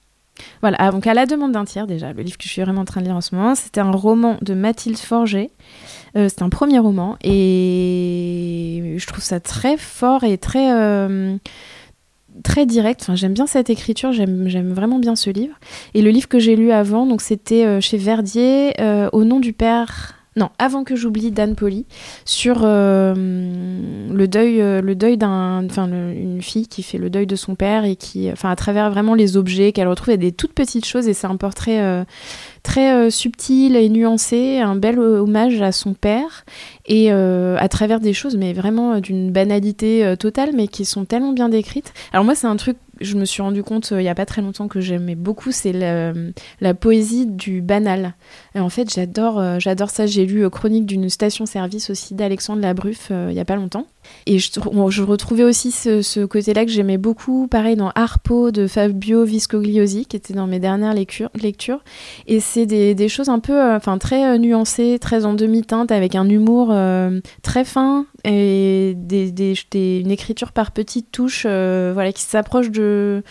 voilà, 0.61 0.91
donc 0.91 1.07
à 1.07 1.15
la 1.15 1.25
demande 1.25 1.53
d'un 1.53 1.65
tiers 1.65 1.87
déjà, 1.87 2.13
le 2.13 2.23
livre 2.23 2.37
que 2.37 2.45
je 2.45 2.51
suis 2.51 2.61
vraiment 2.61 2.83
en 2.83 2.85
train 2.85 3.01
de 3.01 3.07
lire 3.07 3.17
en 3.17 3.23
ce 3.23 3.35
moment, 3.35 3.55
c'était 3.55 3.81
un 3.81 3.91
roman 3.91 4.37
de 4.43 4.53
Mathilde 4.53 4.99
Forger. 4.99 5.51
c'est 6.15 6.43
un 6.43 6.51
premier 6.51 6.79
roman 6.79 7.17
et 7.23 8.97
je 8.99 9.07
trouve 9.07 9.23
ça 9.23 9.41
très 9.41 9.79
fort 9.79 10.25
et 10.25 10.37
très 10.37 11.09
très 12.43 12.67
direct. 12.67 13.03
Enfin, 13.03 13.15
j'aime 13.15 13.33
bien 13.33 13.47
cette 13.47 13.71
écriture, 13.71 14.13
j'aime 14.13 14.73
vraiment 14.73 14.99
bien 14.99 15.17
ce 15.17 15.31
livre. 15.31 15.55
Et 15.95 16.03
le 16.03 16.11
livre 16.11 16.29
que 16.29 16.39
j'ai 16.39 16.57
lu 16.57 16.73
avant, 16.73 17.07
donc 17.07 17.21
c'était 17.21 17.65
euh, 17.65 17.81
chez 17.81 17.99
Verdier, 17.99 18.81
euh, 18.81 19.09
Au 19.13 19.25
nom 19.25 19.41
du 19.41 19.53
père. 19.53 20.22
Non, 20.37 20.49
avant 20.59 20.83
que 20.85 20.97
j'oublie 20.97 21.31
d'Anne 21.31 21.55
Poli, 21.55 21.85
sur 22.25 22.63
euh, 22.65 23.15
le 23.15 24.29
deuil, 24.29 24.59
le 24.59 24.95
deuil 24.95 25.19
fille 26.41 26.69
qui 26.69 26.83
fait 26.83 26.99
le 26.99 27.11
deuil 27.11 27.27
de 27.27 27.37
son 27.37 27.55
père 27.55 27.85
et 27.85 27.97
qui, 27.97 28.31
enfin, 28.31 28.51
à 28.51 28.57
travers 28.57 28.91
vraiment 28.91 29.15
les 29.15 29.37
objets 29.37 29.73
qu'elle 29.73 29.89
retrouve, 29.89 30.15
a 30.15 30.17
des 30.17 30.33
toutes 30.33 30.55
petites 30.55 30.87
choses 30.87 31.07
et 31.07 31.15
c'est 31.15 31.27
un 31.27 31.37
portrait 31.37 32.05
très 32.63 32.93
euh, 32.93 33.11
subtil 33.11 33.77
et 33.77 33.89
nuancé, 33.89 34.61
un 34.61 34.77
bel 34.77 34.99
hommage 34.99 35.61
à 35.61 35.73
son 35.73 35.95
père, 35.95 36.45
et 36.87 37.13
euh, 37.13 37.57
à 37.59 37.69
travers 37.69 38.01
des 38.01 38.13
choses, 38.13 38.37
mais 38.37 38.53
vraiment 38.53 39.01
d'une 39.01 39.31
banalité 39.31 40.15
totale, 40.19 40.51
mais 40.55 40.69
qui 40.69 40.85
sont 40.85 41.05
tellement 41.05 41.33
bien 41.33 41.49
décrites. 41.49 41.93
Alors 42.13 42.25
moi, 42.25 42.35
c'est 42.35 42.47
un 42.47 42.57
truc 42.57 42.77
je 43.03 43.17
me 43.17 43.25
suis 43.25 43.43
rendu 43.43 43.63
compte 43.63 43.91
il 43.93 43.99
n'y 43.99 44.09
a 44.09 44.15
pas 44.15 44.27
très 44.27 44.43
longtemps 44.43 44.69
que 44.69 44.81
j'aimais 44.81 45.15
beaucoup, 45.15 45.53
c'est 45.53 45.73
la, 45.73 46.75
poésie 46.75 47.27
du 47.27 47.61
banal. 47.61 48.15
Et 48.55 48.61
en 48.61 48.69
fait, 48.69 48.93
j'adore, 48.93 49.61
j'adore 49.61 49.91
ça. 49.91 50.07
J'ai 50.07 50.27
lu 50.27 50.49
Chronique 50.51 50.87
d'une 50.87 51.09
station-service 51.09 51.91
aussi 51.91 52.15
d'Alexandre 52.15 52.63
Labruffe 52.63 53.11
il 53.11 53.35
n'y 53.35 53.41
a 53.41 53.45
pas 53.45 53.57
longtemps. 53.57 53.87
Et 54.27 54.39
je, 54.39 55.03
retrouvais 55.03 55.45
aussi 55.45 55.71
ce, 55.71 56.25
côté-là 56.25 56.65
que 56.65 56.71
j'aimais 56.71 56.99
beaucoup, 56.99 57.47
pareil 57.49 57.77
dans 57.77 57.91
Harpo 57.95 58.51
de 58.51 58.67
Fabio 58.67 59.25
Viscogliosi, 59.25 60.07
qui 60.07 60.17
était 60.17 60.35
dans 60.35 60.47
mes 60.47 60.61
dernières 60.61 60.95
lectures. 60.95 61.81
Et 62.27 62.41
c'est 62.41 62.67
des, 62.67 63.09
choses 63.09 63.29
un 63.29 63.41
peu, 63.41 63.53
euh, 63.53 63.77
enfin 63.77 63.99
très 63.99 64.25
euh, 64.27 64.39
nuancées, 64.39 64.99
très 65.01 65.25
en 65.25 65.35
demi-teinte, 65.35 65.91
avec 65.91 66.15
un 66.15 66.29
humour 66.29 66.69
euh, 66.71 67.21
très 67.43 67.65
fin 67.65 68.07
et 68.25 68.95
des, 68.97 69.55
une 69.75 70.11
écriture 70.11 70.53
par 70.53 70.73
petites 70.73 71.11
touches, 71.11 71.45
voilà, 71.45 72.13
qui 72.13 72.23
s'approche 72.23 72.71
de, 72.71 73.23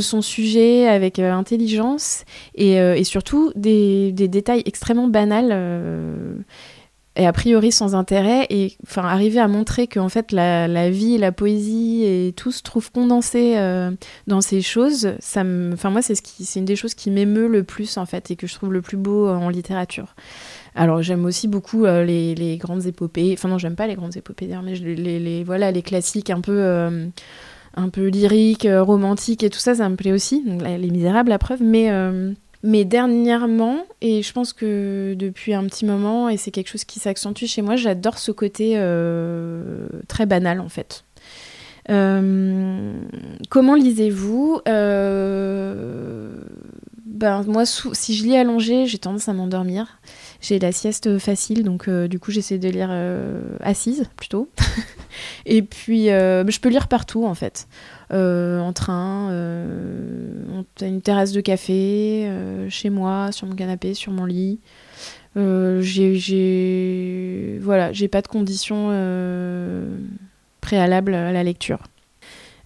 son 0.00 0.20
sujet 0.22 0.88
avec 0.88 1.18
intelligence 1.18 2.24
et, 2.54 2.74
et 2.74 3.04
surtout 3.04 3.52
des, 3.54 4.12
détails 4.12 4.62
extrêmement 4.66 5.08
banals 5.08 6.44
et 7.16 7.26
a 7.26 7.32
priori 7.32 7.72
sans 7.72 7.94
intérêt 7.94 8.46
et 8.50 8.76
enfin 8.86 9.02
arriver 9.02 9.40
à 9.40 9.48
montrer 9.48 9.86
que 9.86 9.98
en 9.98 10.08
fait 10.08 10.32
la, 10.32 10.68
la, 10.68 10.90
vie 10.90 11.16
la 11.18 11.32
poésie 11.32 12.04
et 12.04 12.34
tout 12.36 12.52
se 12.52 12.62
trouve 12.62 12.92
condensé 12.92 13.54
euh, 13.56 13.90
dans 14.26 14.42
ces 14.42 14.60
choses 14.60 15.12
ça 15.18 15.42
me 15.42 15.72
enfin 15.72 15.90
moi 15.90 16.02
c'est 16.02 16.14
ce 16.14 16.22
qui 16.22 16.44
c'est 16.44 16.60
une 16.60 16.66
des 16.66 16.76
choses 16.76 16.94
qui 16.94 17.10
m'émeut 17.10 17.48
le 17.48 17.64
plus 17.64 17.96
en 17.96 18.06
fait 18.06 18.30
et 18.30 18.36
que 18.36 18.46
je 18.46 18.54
trouve 18.54 18.72
le 18.72 18.82
plus 18.82 18.96
beau 18.96 19.28
en 19.28 19.48
littérature. 19.48 20.14
Alors 20.74 21.02
j'aime 21.02 21.24
aussi 21.24 21.48
beaucoup 21.48 21.86
euh, 21.86 22.04
les, 22.04 22.58
grandes 22.58 22.84
épopées 22.84 23.32
enfin 23.32 23.48
non 23.48 23.56
j'aime 23.56 23.76
pas 23.76 23.86
les 23.86 23.94
grandes 23.94 24.16
épopées 24.16 24.50
mais 24.62 24.74
les, 24.74 25.18
les, 25.18 25.44
voilà 25.44 25.72
les 25.72 25.82
classiques 25.82 26.28
un 26.28 26.42
peu 26.42 26.58
euh, 26.58 27.06
un 27.76 27.88
peu 27.88 28.08
lyriques 28.08 28.68
romantiques 28.70 29.42
et 29.42 29.48
tout 29.48 29.58
ça 29.58 29.74
ça 29.74 29.88
me 29.88 29.96
plaît 29.96 30.12
aussi 30.12 30.44
les 30.44 30.90
misérables 30.90 31.30
la 31.30 31.38
preuve 31.38 31.62
mais 31.62 31.90
Mais 32.62 32.84
dernièrement, 32.84 33.86
et 34.00 34.22
je 34.22 34.32
pense 34.32 34.52
que 34.52 35.14
depuis 35.18 35.54
un 35.54 35.64
petit 35.66 35.84
moment, 35.84 36.28
et 36.28 36.36
c'est 36.36 36.50
quelque 36.50 36.68
chose 36.68 36.84
qui 36.84 37.00
s'accentue 37.00 37.44
chez 37.44 37.62
moi, 37.62 37.76
j'adore 37.76 38.18
ce 38.18 38.32
côté 38.32 38.72
euh, 38.76 39.88
très 40.08 40.26
banal 40.26 40.60
en 40.60 40.68
fait. 40.68 41.04
Euh, 41.88 42.92
comment 43.48 43.74
lisez-vous 43.74 44.60
euh, 44.66 46.30
ben, 47.04 47.44
Moi, 47.46 47.64
si 47.66 48.14
je 48.14 48.24
lis 48.24 48.36
allongé, 48.36 48.86
j'ai 48.86 48.98
tendance 48.98 49.28
à 49.28 49.32
m'endormir. 49.32 50.00
J'ai 50.40 50.58
la 50.58 50.72
sieste 50.72 51.18
facile, 51.18 51.64
donc 51.64 51.88
du 51.88 52.18
coup, 52.18 52.30
j'essaie 52.30 52.58
de 52.58 52.68
lire 52.68 52.90
assise 53.60 54.04
plutôt. 54.16 54.48
Et 55.46 55.62
puis, 55.62 56.06
je 56.06 56.60
peux 56.60 56.68
lire 56.68 56.88
partout 56.88 57.24
en 57.24 57.34
fait. 57.34 57.66
Euh, 58.12 58.60
en 58.60 58.72
train, 58.72 59.30
euh, 59.32 60.62
une 60.80 61.02
terrasse 61.02 61.32
de 61.32 61.40
café, 61.40 62.26
euh, 62.28 62.70
chez 62.70 62.88
moi, 62.90 63.32
sur 63.32 63.48
mon 63.48 63.56
canapé, 63.56 63.94
sur 63.94 64.12
mon 64.12 64.24
lit. 64.24 64.60
j'ai, 65.34 66.38
voilà, 67.60 67.92
j'ai 67.92 68.08
pas 68.08 68.22
de 68.22 68.28
conditions 68.28 68.88
préalables 70.60 71.14
à 71.14 71.32
la 71.32 71.42
lecture. 71.42 71.80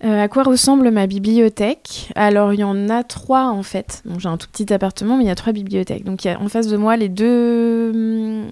À 0.03 0.29
quoi 0.29 0.43
ressemble 0.43 0.91
ma 0.91 1.07
bibliothèque? 1.07 2.11
Alors, 2.15 2.55
il 2.55 2.61
y 2.61 2.65
en 2.65 2.89
a 2.89 3.03
trois 3.05 3.49
en 3.49 3.63
fait. 3.63 4.03
j'ai 4.19 4.29
un 4.29 4.37
tout 4.37 4.49
petit 4.51 4.73
appartement, 4.73 5.17
mais 5.17 5.25
il 5.25 5.27
y 5.27 5.31
a 5.31 5.35
trois 5.35 5.53
bibliothèques. 5.53 6.05
Donc, 6.05 6.25
il 6.25 6.29
y 6.29 6.31
a 6.31 6.41
en 6.41 6.49
face 6.49 6.69
de 6.69 6.77
moi 6.77 6.97
les 6.97 7.09
deux, 7.09 7.93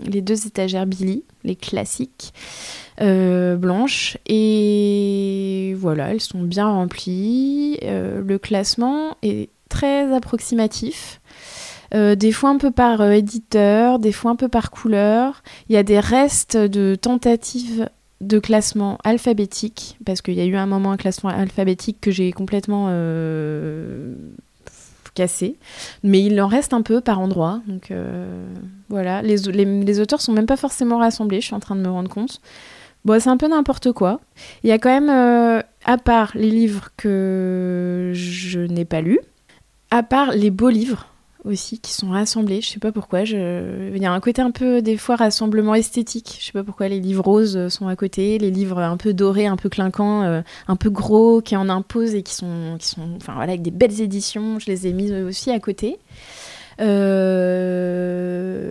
deux 0.07 0.47
étagères 0.47 0.87
Billy, 0.87 1.25
les 1.45 1.57
classiques. 1.57 2.33
Euh, 3.01 3.57
blanches. 3.57 4.19
Et 4.27 5.75
voilà, 5.79 6.11
elles 6.11 6.21
sont 6.21 6.43
bien 6.43 6.67
remplies. 6.67 7.79
Euh, 7.85 8.23
le 8.27 8.39
classement 8.39 9.17
est 9.23 9.51
très 9.69 10.13
approximatif. 10.13 11.21
Euh, 11.95 12.17
des 12.17 12.33
fois 12.33 12.51
un 12.51 12.59
peu 12.59 12.71
par 12.71 13.03
éditeur, 13.13 13.99
des 13.99 14.13
fois 14.13 14.33
un 14.33 14.37
peu 14.37 14.49
par 14.49 14.71
couleur. 14.71 15.43
Il 15.69 15.75
y 15.75 15.79
a 15.79 15.85
des 15.85 16.01
restes 16.01 16.57
de 16.57 16.97
tentatives 16.97 17.89
de 18.21 18.39
classement 18.39 18.99
alphabétique, 19.05 19.97
parce 20.05 20.23
qu'il 20.23 20.35
y 20.35 20.41
a 20.41 20.45
eu 20.45 20.57
un 20.57 20.67
moment 20.67 20.93
un 20.93 20.97
classement 20.97 21.31
alphabétique 21.31 21.99
que 22.01 22.11
j'ai 22.11 22.33
complètement 22.33 22.89
cassé. 25.15 25.57
Mais 26.03 26.23
il 26.23 26.41
en 26.41 26.49
reste 26.49 26.73
un 26.73 26.83
peu 26.83 27.01
par 27.01 27.21
endroit. 27.21 27.61
Donc 27.69 27.93
voilà, 28.89 29.23
les, 29.23 29.37
les, 29.37 29.65
les, 29.65 30.01
auteurs 30.01 30.21
sont 30.21 30.33
même 30.33 30.47
pas 30.47 30.57
forcément 30.57 30.99
rassemblés, 30.99 31.41
je 31.41 31.47
suis 31.47 31.55
en 31.55 31.61
train 31.61 31.77
de 31.77 31.81
me 31.81 31.91
rendre 31.91 32.11
compte. 32.11 32.41
Bon, 33.05 33.21
c'est 33.21 33.31
un 33.31 33.37
peu 33.37 33.49
n'importe 33.49 33.93
quoi. 33.93 34.21
Il 34.63 34.69
y 34.69 34.73
a 34.73 34.79
quand 34.79 34.91
même, 34.91 35.09
euh, 35.09 35.63
à 35.85 35.99
part 35.99 36.33
les 36.35 36.51
livres 36.51 36.89
que 36.97 38.11
je 38.15 38.61
n'ai 38.61 38.85
pas 38.85 39.01
lus, 39.01 39.21
à 39.91 40.03
part 40.03 40.33
les 40.33 40.51
beaux 40.51 40.69
livres 40.69 41.07
aussi 41.49 41.79
qui 41.79 41.93
sont 41.93 42.11
rassemblés, 42.11 42.61
je 42.61 42.69
sais 42.69 42.79
pas 42.79 42.93
pourquoi, 42.93 43.25
je... 43.25 43.95
il 43.95 44.03
y 44.03 44.07
a 44.07 44.13
un 44.13 44.21
côté 44.21 44.43
un 44.43 44.51
peu 44.51 44.83
des 44.83 44.97
fois 44.97 45.17
rassemblement 45.17 45.75
esthétique, 45.75 46.37
je 46.41 46.47
sais 46.47 46.53
pas 46.53 46.65
pourquoi 46.65 46.89
les 46.89 47.01
livres 47.01 47.25
roses 47.25 47.69
sont 47.69 47.89
à 47.89 47.97
côté, 47.97 48.39
les 48.39 48.51
livres 48.51 48.79
un 48.79 48.97
peu 48.97 49.13
dorés, 49.13 49.47
un 49.47 49.57
peu 49.57 49.69
clinquants, 49.69 50.23
euh, 50.23 50.43
un 50.69 50.77
peu 50.77 50.91
gros, 50.91 51.41
qui 51.41 51.57
en 51.57 51.69
imposent 51.69 52.15
et 52.15 52.23
qui 52.23 52.35
sont, 52.35 52.77
qui 52.79 52.87
sont 52.87 53.09
enfin 53.17 53.35
voilà, 53.35 53.53
avec 53.53 53.63
des 53.63 53.71
belles 53.71 54.01
éditions, 54.01 54.59
je 54.59 54.67
les 54.67 54.87
ai 54.87 54.93
mis 54.93 55.13
aussi 55.13 55.51
à 55.51 55.59
côté. 55.59 55.99
Euh, 56.81 58.69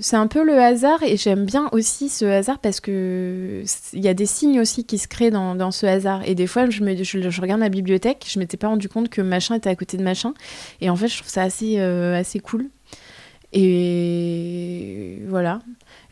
c'est 0.00 0.16
un 0.16 0.26
peu 0.28 0.44
le 0.44 0.58
hasard 0.58 1.02
et 1.02 1.16
j'aime 1.16 1.44
bien 1.44 1.68
aussi 1.72 2.08
ce 2.08 2.24
hasard 2.24 2.58
parce 2.58 2.80
que 2.80 3.64
il 3.92 4.00
y 4.00 4.08
a 4.08 4.14
des 4.14 4.26
signes 4.26 4.60
aussi 4.60 4.84
qui 4.84 4.98
se 4.98 5.08
créent 5.08 5.30
dans, 5.30 5.70
ce 5.70 5.86
hasard. 5.86 6.22
Et 6.26 6.34
des 6.34 6.46
fois, 6.46 6.70
je, 6.70 6.82
me, 6.82 7.40
regarde 7.40 7.60
ma 7.60 7.68
bibliothèque, 7.68 8.24
je 8.28 8.38
m'étais 8.38 8.56
pas 8.56 8.68
rendu 8.68 8.88
compte 8.88 9.08
que 9.08 9.20
machin 9.20 9.56
était 9.56 9.68
à 9.68 9.74
côté 9.74 9.96
de 9.96 10.02
machin. 10.02 10.32
Et 10.80 10.90
en 10.90 10.96
fait, 10.96 11.08
je 11.08 11.18
trouve 11.18 11.28
ça 11.28 11.42
assez, 11.42 11.78
euh, 11.78 12.18
assez 12.18 12.40
cool. 12.40 12.68
Et 13.52 15.18
voilà. 15.26 15.60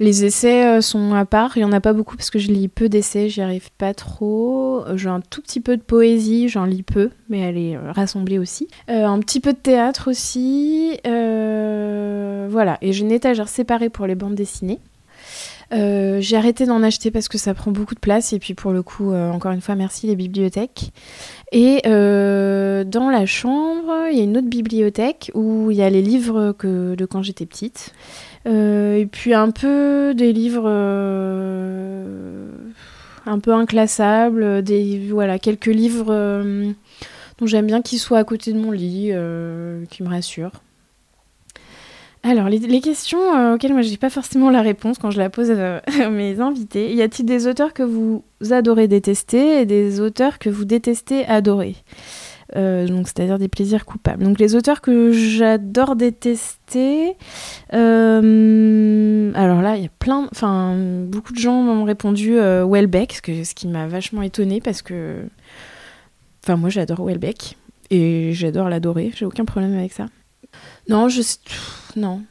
Les 0.00 0.24
essais 0.24 0.64
euh, 0.64 0.80
sont 0.80 1.14
à 1.14 1.24
part. 1.24 1.56
Il 1.56 1.60
n'y 1.60 1.64
en 1.64 1.72
a 1.72 1.80
pas 1.80 1.92
beaucoup 1.92 2.16
parce 2.16 2.30
que 2.30 2.38
je 2.38 2.48
lis 2.52 2.68
peu 2.68 2.88
d'essais, 2.88 3.28
j'y 3.28 3.40
arrive 3.40 3.70
pas 3.78 3.94
trop. 3.94 4.84
J'ai 4.94 5.08
un 5.08 5.20
tout 5.20 5.42
petit 5.42 5.60
peu 5.60 5.76
de 5.76 5.82
poésie, 5.82 6.48
j'en 6.48 6.64
lis 6.64 6.84
peu, 6.84 7.10
mais 7.28 7.40
elle 7.40 7.58
est 7.58 7.76
euh, 7.76 7.92
rassemblée 7.92 8.38
aussi. 8.38 8.68
Euh, 8.88 9.06
un 9.06 9.18
petit 9.18 9.40
peu 9.40 9.52
de 9.52 9.58
théâtre 9.58 10.10
aussi. 10.10 10.98
voilà. 11.04 12.78
Et 12.80 12.92
j'ai 12.92 13.04
une 13.04 13.12
étagère 13.12 13.48
séparée 13.48 13.88
pour 13.88 14.06
les 14.06 14.14
bandes 14.14 14.34
dessinées. 14.34 14.78
J'ai 15.70 16.36
arrêté 16.36 16.66
d'en 16.66 16.82
acheter 16.82 17.10
parce 17.10 17.28
que 17.28 17.38
ça 17.38 17.54
prend 17.54 17.70
beaucoup 17.70 17.94
de 17.94 18.00
place 18.00 18.32
et 18.32 18.38
puis 18.38 18.54
pour 18.54 18.72
le 18.72 18.82
coup, 18.82 19.12
encore 19.12 19.52
une 19.52 19.60
fois, 19.60 19.74
merci 19.74 20.06
les 20.06 20.16
bibliothèques. 20.16 20.92
Et 21.52 21.80
dans 21.84 23.10
la 23.10 23.26
chambre, 23.26 24.08
il 24.10 24.18
y 24.18 24.20
a 24.20 24.24
une 24.24 24.36
autre 24.36 24.48
bibliothèque 24.48 25.30
où 25.34 25.70
il 25.70 25.76
y 25.76 25.82
a 25.82 25.90
les 25.90 26.02
livres 26.02 26.52
que, 26.52 26.94
de 26.94 27.04
quand 27.04 27.22
j'étais 27.22 27.46
petite. 27.46 27.92
Euh, 28.46 28.96
et 28.96 29.06
puis 29.06 29.34
un 29.34 29.50
peu 29.50 30.14
des 30.14 30.32
livres 30.32 30.64
euh, 30.66 32.50
un 33.26 33.38
peu 33.40 33.52
inclassables, 33.52 34.62
des, 34.62 35.08
voilà, 35.10 35.38
quelques 35.38 35.66
livres 35.66 36.08
euh, 36.10 36.72
dont 37.38 37.46
j'aime 37.46 37.66
bien 37.66 37.82
qu'ils 37.82 37.98
soient 37.98 38.18
à 38.18 38.24
côté 38.24 38.52
de 38.52 38.58
mon 38.58 38.70
lit, 38.70 39.12
qui 39.90 40.02
me 40.02 40.08
rassurent. 40.08 40.52
Alors, 42.28 42.50
les, 42.50 42.80
questions 42.82 43.54
auxquelles 43.54 43.72
moi 43.72 43.80
j'ai 43.80 43.96
pas 43.96 44.10
forcément 44.10 44.50
la 44.50 44.60
réponse 44.60 44.98
quand 44.98 45.10
je 45.10 45.16
la 45.16 45.30
pose 45.30 45.50
à 45.50 46.10
mes 46.10 46.40
invités. 46.40 46.94
Y 46.94 47.00
a-t-il 47.00 47.24
des 47.24 47.46
auteurs 47.46 47.72
que 47.72 47.82
vous 47.82 48.22
adorez 48.50 48.86
détester 48.86 49.62
et 49.62 49.64
des 49.64 50.00
auteurs 50.00 50.38
que 50.38 50.50
vous 50.50 50.66
détestez 50.66 51.24
adorer 51.24 51.76
euh, 52.56 52.86
donc 52.86 53.08
c'est-à-dire 53.08 53.38
des 53.38 53.48
plaisirs 53.48 53.84
coupables. 53.84 54.24
Donc 54.24 54.38
les 54.38 54.54
auteurs 54.54 54.80
que 54.80 55.12
j'adore 55.12 55.96
détester, 55.96 57.14
euh, 57.74 59.32
alors 59.34 59.60
là 59.60 59.76
il 59.76 59.82
y 59.82 59.86
a 59.86 59.90
plein, 59.98 60.28
enfin 60.32 60.74
beaucoup 61.06 61.34
de 61.34 61.38
gens 61.38 61.60
m'ont 61.62 61.84
répondu 61.84 62.38
euh, 62.38 62.64
Welbeck, 62.66 63.20
ce, 63.26 63.54
qui 63.54 63.68
m'a 63.68 63.86
vachement 63.86 64.22
étonné 64.22 64.62
parce 64.62 64.80
que, 64.80 65.24
enfin 66.42 66.56
moi 66.56 66.70
j'adore 66.70 67.04
Welbeck 67.04 67.58
et 67.90 68.30
j'adore 68.32 68.70
l'adorer, 68.70 69.12
j'ai 69.14 69.26
aucun 69.26 69.44
problème 69.44 69.76
avec 69.76 69.92
ça. 69.92 70.06
Non, 70.88 71.08
je 71.08 71.22
non, 71.96 72.22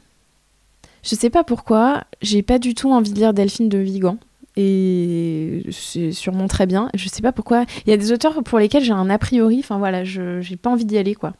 je 1.02 1.14
sais 1.14 1.30
pas 1.30 1.44
pourquoi, 1.44 2.04
j'ai 2.20 2.42
pas 2.42 2.58
du 2.58 2.74
tout 2.74 2.90
envie 2.90 3.12
de 3.12 3.18
lire 3.18 3.32
Delphine 3.32 3.68
de 3.68 3.78
Vigan 3.78 4.18
et 4.60 5.62
c'est 5.70 6.10
sûrement 6.10 6.48
très 6.48 6.66
bien. 6.66 6.90
Je 6.94 7.08
sais 7.08 7.22
pas 7.22 7.30
pourquoi. 7.30 7.64
Il 7.86 7.90
y 7.90 7.92
a 7.92 7.96
des 7.96 8.10
auteurs 8.10 8.42
pour 8.42 8.58
lesquels 8.58 8.82
j'ai 8.82 8.92
un 8.92 9.08
a 9.08 9.16
priori. 9.16 9.60
Enfin 9.60 9.78
voilà, 9.78 10.02
je 10.02 10.40
j'ai 10.40 10.56
pas 10.56 10.68
envie 10.68 10.84
d'y 10.84 10.98
aller 10.98 11.14
quoi. 11.14 11.34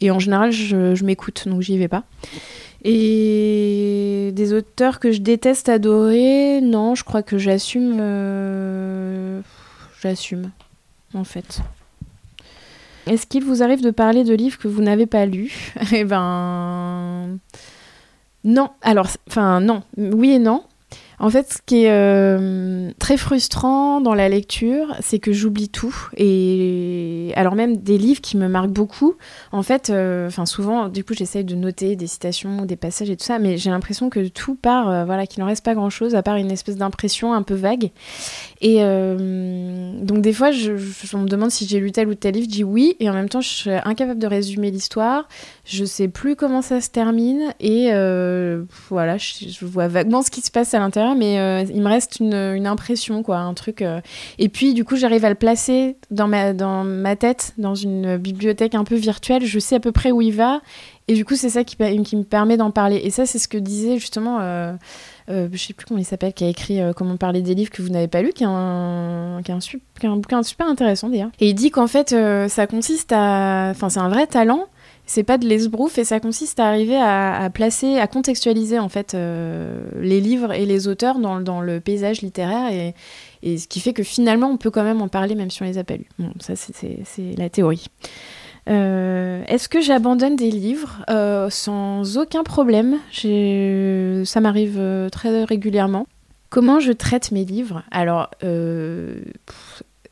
Et 0.00 0.12
en 0.12 0.20
général, 0.20 0.52
je, 0.52 0.94
je 0.94 1.04
m'écoute, 1.04 1.48
donc 1.48 1.62
j'y 1.62 1.76
vais 1.78 1.88
pas. 1.88 2.04
Et 2.84 4.30
des 4.34 4.52
auteurs 4.52 5.00
que 5.00 5.10
je 5.10 5.20
déteste 5.20 5.68
adorer, 5.68 6.60
non, 6.62 6.94
je 6.94 7.02
crois 7.02 7.24
que 7.24 7.38
j'assume. 7.38 7.96
Euh, 8.00 9.40
j'assume, 10.00 10.50
en 11.12 11.24
fait. 11.24 11.60
Est-ce 13.10 13.26
qu'il 13.26 13.42
vous 13.42 13.60
arrive 13.64 13.82
de 13.82 13.90
parler 13.90 14.22
de 14.22 14.32
livres 14.32 14.56
que 14.56 14.68
vous 14.68 14.82
n'avez 14.82 15.06
pas 15.06 15.26
lus 15.26 15.74
Eh 15.92 16.04
ben. 16.04 17.38
Non, 18.44 18.70
alors, 18.82 19.08
enfin, 19.28 19.60
non, 19.60 19.82
oui 19.96 20.30
et 20.30 20.38
non. 20.38 20.62
En 21.22 21.28
fait, 21.28 21.52
ce 21.52 21.58
qui 21.66 21.84
est 21.84 21.90
euh, 21.90 22.92
très 22.98 23.18
frustrant 23.18 24.00
dans 24.00 24.14
la 24.14 24.30
lecture, 24.30 24.96
c'est 25.00 25.18
que 25.18 25.32
j'oublie 25.32 25.68
tout. 25.68 25.94
Et 26.16 27.34
alors 27.36 27.54
même 27.54 27.76
des 27.76 27.98
livres 27.98 28.22
qui 28.22 28.38
me 28.38 28.48
marquent 28.48 28.70
beaucoup, 28.70 29.16
en 29.52 29.62
fait, 29.62 29.90
euh, 29.90 30.28
enfin 30.28 30.46
souvent, 30.46 30.88
du 30.88 31.04
coup, 31.04 31.12
j'essaye 31.12 31.44
de 31.44 31.54
noter 31.54 31.94
des 31.94 32.06
citations, 32.06 32.64
des 32.64 32.76
passages 32.76 33.10
et 33.10 33.18
tout 33.18 33.24
ça, 33.24 33.38
mais 33.38 33.58
j'ai 33.58 33.68
l'impression 33.68 34.08
que 34.08 34.28
tout 34.28 34.54
part, 34.54 34.88
euh, 34.88 35.04
voilà, 35.04 35.26
qu'il 35.26 35.42
n'en 35.42 35.46
reste 35.46 35.62
pas 35.62 35.74
grand-chose 35.74 36.14
à 36.14 36.22
part 36.22 36.36
une 36.36 36.50
espèce 36.50 36.76
d'impression 36.76 37.34
un 37.34 37.42
peu 37.42 37.54
vague. 37.54 37.90
Et 38.62 38.78
donc 38.80 40.20
des 40.20 40.32
fois, 40.32 40.52
je, 40.52 40.72
me 40.72 41.26
demande 41.26 41.50
si 41.50 41.66
j'ai 41.66 41.80
lu 41.80 41.92
tel 41.92 42.08
ou 42.08 42.14
tel 42.14 42.34
livre, 42.34 42.46
je 42.46 42.50
dis 42.50 42.64
oui, 42.64 42.96
et 42.98 43.10
en 43.10 43.14
même 43.14 43.28
temps, 43.28 43.40
je 43.40 43.48
suis 43.48 43.70
incapable 43.70 44.20
de 44.20 44.26
résumer 44.26 44.70
l'histoire. 44.70 45.28
Je 45.64 45.84
sais 45.84 46.08
plus 46.08 46.36
comment 46.36 46.62
ça 46.62 46.80
se 46.80 46.88
termine 46.88 47.54
et 47.58 47.90
voilà, 48.88 49.18
je 49.18 49.64
vois 49.66 49.88
vaguement 49.88 50.22
ce 50.22 50.30
qui 50.30 50.40
se 50.40 50.50
passe 50.50 50.72
à 50.72 50.78
l'intérieur 50.78 51.09
mais 51.14 51.38
euh, 51.38 51.64
il 51.72 51.82
me 51.82 51.88
reste 51.88 52.20
une, 52.20 52.66
impression, 52.66 53.22
quoi, 53.22 53.38
un 53.38 53.54
truc. 53.54 53.82
Euh. 53.82 54.00
Et 54.38 54.48
puis, 54.48 54.74
du 54.74 54.84
coup, 54.84 54.96
j'arrive 54.96 55.24
à 55.24 55.28
le 55.28 55.34
placer 55.34 55.96
dans 56.10 56.28
ma, 56.28 56.52
dans 56.52 56.84
ma 56.84 57.16
tête, 57.16 57.52
dans 57.58 57.74
une 57.74 58.16
bibliothèque 58.16 58.74
un 58.74 58.84
peu 58.84 58.96
virtuelle. 58.96 59.44
Je 59.44 59.58
sais 59.58 59.76
à 59.76 59.80
peu 59.80 59.92
près 59.92 60.10
où 60.10 60.22
il 60.22 60.32
va. 60.32 60.60
Et 61.08 61.14
du 61.14 61.24
coup, 61.24 61.34
c'est 61.34 61.50
ça 61.50 61.64
qui, 61.64 61.76
qui, 61.76 62.16
me 62.16 62.22
permet 62.22 62.56
d'en 62.56 62.70
parler. 62.70 63.00
Et 63.02 63.10
ça, 63.10 63.26
c'est 63.26 63.38
ce 63.38 63.48
que 63.48 63.58
disait 63.58 63.98
justement. 63.98 64.38
Euh, 64.40 64.72
euh, 65.28 65.48
je 65.52 65.58
sais 65.58 65.74
plus 65.74 65.86
comment 65.86 66.00
il 66.00 66.04
s'appelle, 66.04 66.32
qui 66.32 66.44
a 66.44 66.48
écrit 66.48 66.80
Comment 66.96 67.16
parler 67.16 67.42
des 67.42 67.54
livres 67.54 67.70
que 67.70 67.82
vous 67.82 67.90
n'avez 67.90 68.08
pas 68.08 68.22
lus, 68.22 68.32
qui 68.32 68.44
un, 68.44 69.40
qui 69.44 69.50
est 69.52 70.06
un, 70.06 70.16
bouquin 70.16 70.42
super 70.42 70.66
intéressant 70.66 71.08
d'ailleurs. 71.08 71.30
Et 71.40 71.50
il 71.50 71.54
dit 71.54 71.70
qu'en 71.70 71.86
fait, 71.86 72.14
ça 72.48 72.66
consiste 72.66 73.12
à. 73.12 73.70
Enfin, 73.70 73.88
c'est 73.88 74.00
un 74.00 74.08
vrai 74.08 74.26
talent 74.26 74.66
c'est 75.10 75.24
pas 75.24 75.38
de 75.38 75.48
l'esbrouf 75.48 75.98
et 75.98 76.04
ça 76.04 76.20
consiste 76.20 76.60
à 76.60 76.68
arriver 76.68 76.96
à, 76.96 77.50
placer, 77.52 77.98
à 77.98 78.06
contextualiser 78.06 78.78
en 78.78 78.88
fait 78.88 79.14
euh, 79.14 79.82
les 80.00 80.20
livres 80.20 80.52
et 80.52 80.66
les 80.66 80.86
auteurs 80.86 81.18
dans, 81.18 81.60
le 81.60 81.80
paysage 81.80 82.22
littéraire 82.22 82.70
et, 83.42 83.58
ce 83.58 83.66
qui 83.66 83.80
fait 83.80 83.92
que 83.92 84.04
finalement 84.04 84.46
on 84.50 84.56
peut 84.56 84.70
quand 84.70 84.84
même 84.84 85.02
en 85.02 85.08
parler 85.08 85.34
même 85.34 85.50
si 85.50 85.64
on 85.64 85.66
les 85.66 85.78
a 85.78 85.84
pas 85.84 85.96
lus. 85.96 86.08
Bon, 86.20 86.30
ça 86.38 86.54
c'est 86.54 87.02
la 87.36 87.50
théorie. 87.50 87.86
Est-ce 88.66 89.68
que 89.68 89.80
j'abandonne 89.80 90.36
des 90.36 90.52
livres 90.52 91.04
Sans 91.50 92.16
aucun 92.16 92.44
problème? 92.44 92.98
Ça 93.12 94.40
m'arrive 94.40 94.80
très 95.10 95.42
régulièrement. 95.42 96.06
Comment 96.50 96.78
je 96.78 96.92
traite 96.92 97.32
mes 97.32 97.44
livres? 97.44 97.82
Alors, 97.90 98.30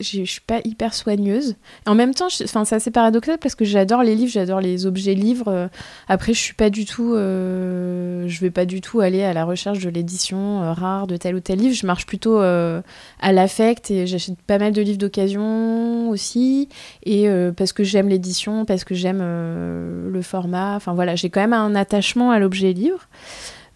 je 0.00 0.24
suis 0.24 0.40
pas 0.40 0.60
hyper 0.64 0.94
soigneuse. 0.94 1.56
En 1.86 1.94
même 1.94 2.14
temps, 2.14 2.28
c'est 2.28 2.72
assez 2.72 2.90
paradoxal 2.90 3.38
parce 3.38 3.56
que 3.56 3.64
j'adore 3.64 4.04
les 4.04 4.14
livres, 4.14 4.30
j'adore 4.30 4.60
les 4.60 4.86
objets 4.86 5.14
livres. 5.14 5.48
Euh, 5.48 5.68
après, 6.06 6.34
je 6.34 6.38
suis 6.38 6.54
pas 6.54 6.70
du 6.70 6.84
tout, 6.84 7.14
euh, 7.14 8.24
je 8.28 8.40
vais 8.40 8.50
pas 8.50 8.64
du 8.64 8.80
tout 8.80 9.00
aller 9.00 9.24
à 9.24 9.32
la 9.32 9.44
recherche 9.44 9.80
de 9.80 9.90
l'édition 9.90 10.62
euh, 10.62 10.72
rare 10.72 11.08
de 11.08 11.16
tel 11.16 11.34
ou 11.34 11.40
tel 11.40 11.58
livre. 11.58 11.74
Je 11.74 11.86
marche 11.86 12.06
plutôt 12.06 12.38
à 12.38 13.32
l'affect 13.32 13.90
et 13.90 14.06
j'achète 14.06 14.40
pas 14.42 14.58
mal 14.58 14.72
de 14.72 14.82
livres 14.82 14.98
d'occasion 14.98 16.10
aussi. 16.10 16.68
Et 17.04 17.28
parce 17.56 17.72
que 17.72 17.82
j'aime 17.82 18.08
l'édition, 18.08 18.64
parce 18.64 18.84
que 18.84 18.94
j'aime 18.94 19.18
le 19.18 20.22
format. 20.22 20.76
Enfin 20.76 20.94
voilà, 20.94 21.16
j'ai 21.16 21.30
quand 21.30 21.40
même 21.40 21.52
un 21.52 21.74
attachement 21.74 22.30
à 22.30 22.38
l'objet 22.38 22.72
livre. 22.72 23.08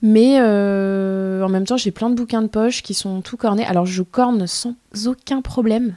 Mais 0.03 0.41
en 0.41 1.49
même 1.49 1.67
temps, 1.67 1.77
j'ai 1.77 1.91
plein 1.91 2.11
de 2.11 2.15
bouquins 2.15 2.43
de 2.43 2.49
poche 2.49 2.83
qui 2.83 2.95
sont 2.95 3.21
tout 3.21 3.37
cornés. 3.37 3.65
Alors, 3.65 3.87
je 3.87 4.03
corne 4.03 4.47
sans 4.47 4.75
aucun 5.07 5.43
problème. 5.43 5.97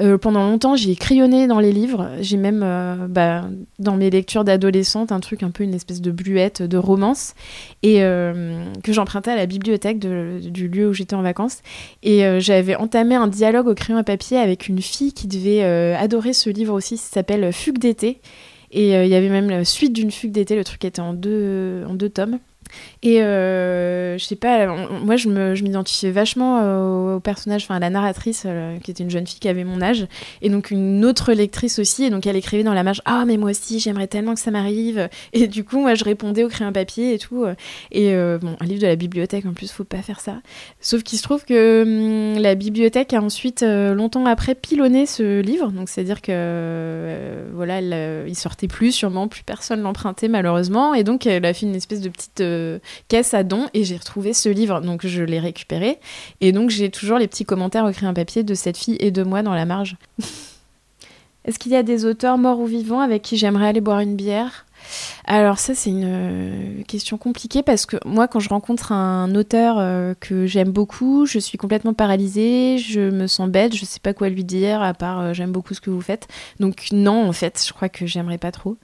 Euh, 0.00 0.18
pendant 0.18 0.48
longtemps, 0.48 0.76
j'ai 0.76 0.94
crayonné 0.96 1.46
dans 1.46 1.60
les 1.60 1.72
livres. 1.72 2.10
J'ai 2.20 2.36
même, 2.36 2.62
euh, 2.64 3.06
bah, 3.08 3.44
dans 3.78 3.96
mes 3.96 4.10
lectures 4.10 4.44
d'adolescente, 4.44 5.12
un 5.12 5.20
truc 5.20 5.42
un 5.42 5.50
peu 5.50 5.64
une 5.64 5.74
espèce 5.74 6.00
de 6.00 6.10
bluette 6.10 6.62
de 6.62 6.76
romance, 6.78 7.34
et 7.82 8.02
euh, 8.02 8.64
que 8.82 8.92
j'empruntais 8.92 9.30
à 9.30 9.36
la 9.36 9.46
bibliothèque 9.46 9.98
du 9.98 10.68
lieu 10.68 10.88
où 10.88 10.92
j'étais 10.92 11.14
en 11.14 11.22
vacances. 11.22 11.58
Et 12.02 12.22
j'avais 12.40 12.76
entamé 12.76 13.14
un 13.14 13.28
dialogue 13.28 13.68
au 13.68 13.74
crayon 13.74 13.98
à 13.98 14.04
papier 14.04 14.38
avec 14.38 14.68
une 14.68 14.80
fille 14.80 15.12
qui 15.12 15.26
devait 15.26 15.62
adorer 15.62 16.32
ce 16.32 16.50
livre 16.50 16.74
aussi. 16.74 16.96
Ça 16.96 17.14
s'appelle 17.14 17.52
Fugue 17.52 17.78
d'été. 17.78 18.20
Et 18.70 18.92
il 18.92 19.08
y 19.08 19.14
avait 19.14 19.28
même 19.28 19.50
la 19.50 19.64
suite 19.64 19.92
d'une 19.92 20.10
fugue 20.10 20.32
d'été. 20.32 20.56
Le 20.56 20.64
truc 20.64 20.84
était 20.84 21.00
en 21.00 21.12
deux, 21.12 21.84
en 21.88 21.94
deux 21.94 22.08
tomes. 22.08 22.38
Et 23.04 23.20
euh, 23.20 24.16
je 24.16 24.24
sais 24.24 24.36
pas, 24.36 24.68
moi 24.68 25.16
je 25.16 25.28
m'identifiais 25.28 26.12
vachement 26.12 26.60
euh, 26.62 27.16
au, 27.16 27.20
personnage, 27.20 27.64
enfin 27.64 27.74
à 27.74 27.80
la 27.80 27.90
narratrice, 27.90 28.44
euh, 28.46 28.78
qui 28.78 28.92
était 28.92 29.02
une 29.02 29.10
jeune 29.10 29.26
fille 29.26 29.40
qui 29.40 29.48
avait 29.48 29.64
mon 29.64 29.82
âge, 29.82 30.06
et 30.40 30.48
donc 30.48 30.70
une 30.70 31.04
autre 31.04 31.32
lectrice 31.32 31.80
aussi, 31.80 32.04
et 32.04 32.10
donc 32.10 32.28
elle 32.28 32.36
écrivait 32.36 32.62
dans 32.62 32.74
la 32.74 32.84
marge 32.84 33.02
Ah, 33.04 33.24
mais 33.26 33.38
moi 33.38 33.50
aussi 33.50 33.80
j'aimerais 33.80 34.06
tellement 34.06 34.34
que 34.34 34.40
ça 34.40 34.52
m'arrive. 34.52 35.08
Et 35.32 35.48
du 35.48 35.64
coup, 35.64 35.80
moi 35.80 35.94
je 35.94 36.04
répondais 36.04 36.44
au 36.44 36.48
crayon 36.48 36.72
papier 36.72 37.14
et 37.14 37.18
tout. 37.18 37.44
Et 37.90 38.14
bon, 38.14 38.56
un 38.60 38.64
livre 38.64 38.82
de 38.82 38.86
la 38.86 38.96
bibliothèque 38.96 39.46
en 39.46 39.52
plus, 39.52 39.72
faut 39.72 39.84
pas 39.84 40.02
faire 40.02 40.20
ça. 40.20 40.36
Sauf 40.80 41.02
qu'il 41.02 41.18
se 41.18 41.22
trouve 41.22 41.44
que 41.44 41.82
hum, 42.34 42.40
la 42.40 42.54
bibliothèque 42.54 43.14
a 43.14 43.22
ensuite, 43.22 43.62
longtemps 43.62 44.26
après, 44.26 44.54
pilonné 44.54 45.06
ce 45.06 45.40
livre, 45.40 45.72
donc 45.72 45.88
c'est-à-dire 45.88 46.20
que 46.20 47.46
voilà, 47.54 47.80
il 47.80 48.36
sortait 48.36 48.68
plus, 48.68 48.92
sûrement, 48.92 49.26
plus 49.26 49.42
personne 49.42 49.80
l'empruntait 49.80 50.28
malheureusement, 50.28 50.94
et 50.94 51.02
donc 51.02 51.26
elle 51.26 51.44
a 51.44 51.54
fait 51.54 51.66
une 51.66 51.74
espèce 51.74 52.00
de 52.00 52.08
petite 52.08 52.42
caisse 53.08 53.34
à 53.34 53.42
dons 53.42 53.68
et 53.74 53.84
j'ai 53.84 53.96
retrouvé 53.96 54.32
ce 54.32 54.48
livre, 54.48 54.80
donc 54.80 55.06
je 55.06 55.22
l'ai 55.22 55.40
récupéré. 55.40 55.98
Et 56.40 56.52
donc 56.52 56.70
j'ai 56.70 56.90
toujours 56.90 57.18
les 57.18 57.28
petits 57.28 57.44
commentaires 57.44 57.88
écrits 57.88 58.06
en 58.06 58.14
papier 58.14 58.42
de 58.42 58.54
cette 58.54 58.76
fille 58.76 58.96
et 59.00 59.10
de 59.10 59.22
moi 59.22 59.42
dans 59.42 59.54
la 59.54 59.64
marge. 59.64 59.96
Est-ce 61.44 61.58
qu'il 61.58 61.72
y 61.72 61.76
a 61.76 61.82
des 61.82 62.04
auteurs 62.04 62.38
morts 62.38 62.60
ou 62.60 62.66
vivants 62.66 63.00
avec 63.00 63.22
qui 63.22 63.36
j'aimerais 63.36 63.66
aller 63.66 63.80
boire 63.80 64.00
une 64.00 64.14
bière? 64.14 64.66
Alors 65.24 65.58
ça 65.58 65.74
c'est 65.74 65.90
une 65.90 66.04
euh, 66.04 66.82
question 66.84 67.16
compliquée 67.16 67.62
parce 67.62 67.86
que 67.86 67.96
moi 68.04 68.28
quand 68.28 68.40
je 68.40 68.48
rencontre 68.48 68.92
un 68.92 69.34
auteur 69.34 69.76
euh, 69.78 70.14
que 70.18 70.46
j'aime 70.46 70.70
beaucoup, 70.70 71.26
je 71.26 71.38
suis 71.38 71.58
complètement 71.58 71.94
paralysée, 71.94 72.78
je 72.78 73.00
me 73.00 73.26
sens 73.26 73.48
bête, 73.48 73.74
je 73.74 73.84
sais 73.84 74.00
pas 74.00 74.14
quoi 74.14 74.28
lui 74.28 74.44
dire 74.44 74.82
à 74.82 74.94
part 74.94 75.20
euh, 75.20 75.32
j'aime 75.32 75.52
beaucoup 75.52 75.74
ce 75.74 75.80
que 75.80 75.90
vous 75.90 76.00
faites. 76.00 76.28
Donc 76.60 76.88
non 76.92 77.28
en 77.28 77.32
fait, 77.32 77.62
je 77.66 77.72
crois 77.72 77.88
que 77.88 78.06
j'aimerais 78.06 78.38
pas 78.38 78.52
trop. 78.52 78.76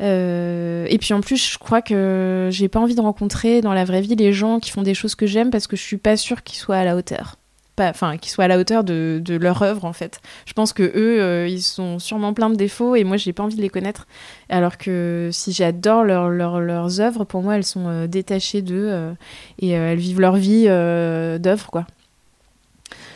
et 0.00 0.98
puis 1.00 1.14
en 1.14 1.20
plus 1.20 1.52
je 1.52 1.58
crois 1.58 1.82
que 1.82 2.48
j'ai 2.52 2.68
pas 2.68 2.80
envie 2.80 2.94
de 2.94 3.00
rencontrer 3.00 3.60
dans 3.60 3.72
la 3.72 3.84
vraie 3.84 4.02
vie 4.02 4.16
les 4.16 4.32
gens 4.32 4.60
qui 4.60 4.70
font 4.70 4.82
des 4.82 4.94
choses 4.94 5.14
que 5.14 5.26
j'aime 5.26 5.50
parce 5.50 5.66
que 5.66 5.76
je 5.76 5.82
suis 5.82 5.96
pas 5.96 6.16
sûre 6.16 6.42
qu'ils 6.42 6.58
soient 6.58 6.76
à 6.76 6.84
la 6.84 6.96
hauteur 6.96 7.37
enfin, 7.80 8.16
qu'ils 8.16 8.30
soient 8.30 8.44
à 8.44 8.48
la 8.48 8.58
hauteur 8.58 8.84
de, 8.84 9.22
leur 9.40 9.62
œuvre 9.62 9.84
en 9.84 9.92
fait. 9.92 10.20
Je 10.46 10.52
pense 10.52 10.72
que 10.72 10.82
eux, 10.82 11.22
euh, 11.22 11.48
ils 11.48 11.62
sont 11.62 11.98
sûrement 11.98 12.34
plein 12.34 12.50
de 12.50 12.56
défauts 12.56 12.94
et 12.94 13.04
moi, 13.04 13.16
j'ai 13.16 13.32
pas 13.32 13.42
envie 13.42 13.56
de 13.56 13.62
les 13.62 13.68
connaître. 13.68 14.06
Alors 14.48 14.78
que 14.78 15.30
si 15.32 15.52
j'adore 15.52 16.04
leurs 16.04 17.00
œuvres, 17.00 17.24
pour 17.24 17.42
moi, 17.42 17.56
elles 17.56 17.64
sont 17.64 17.86
euh, 17.88 18.06
détachées 18.06 18.62
d'eux 18.62 18.88
euh, 18.90 19.12
et 19.58 19.70
elles 19.70 19.98
vivent 19.98 20.20
leur 20.20 20.36
vie 20.36 20.66
d'œuvre, 20.66 21.70
quoi. 21.70 21.86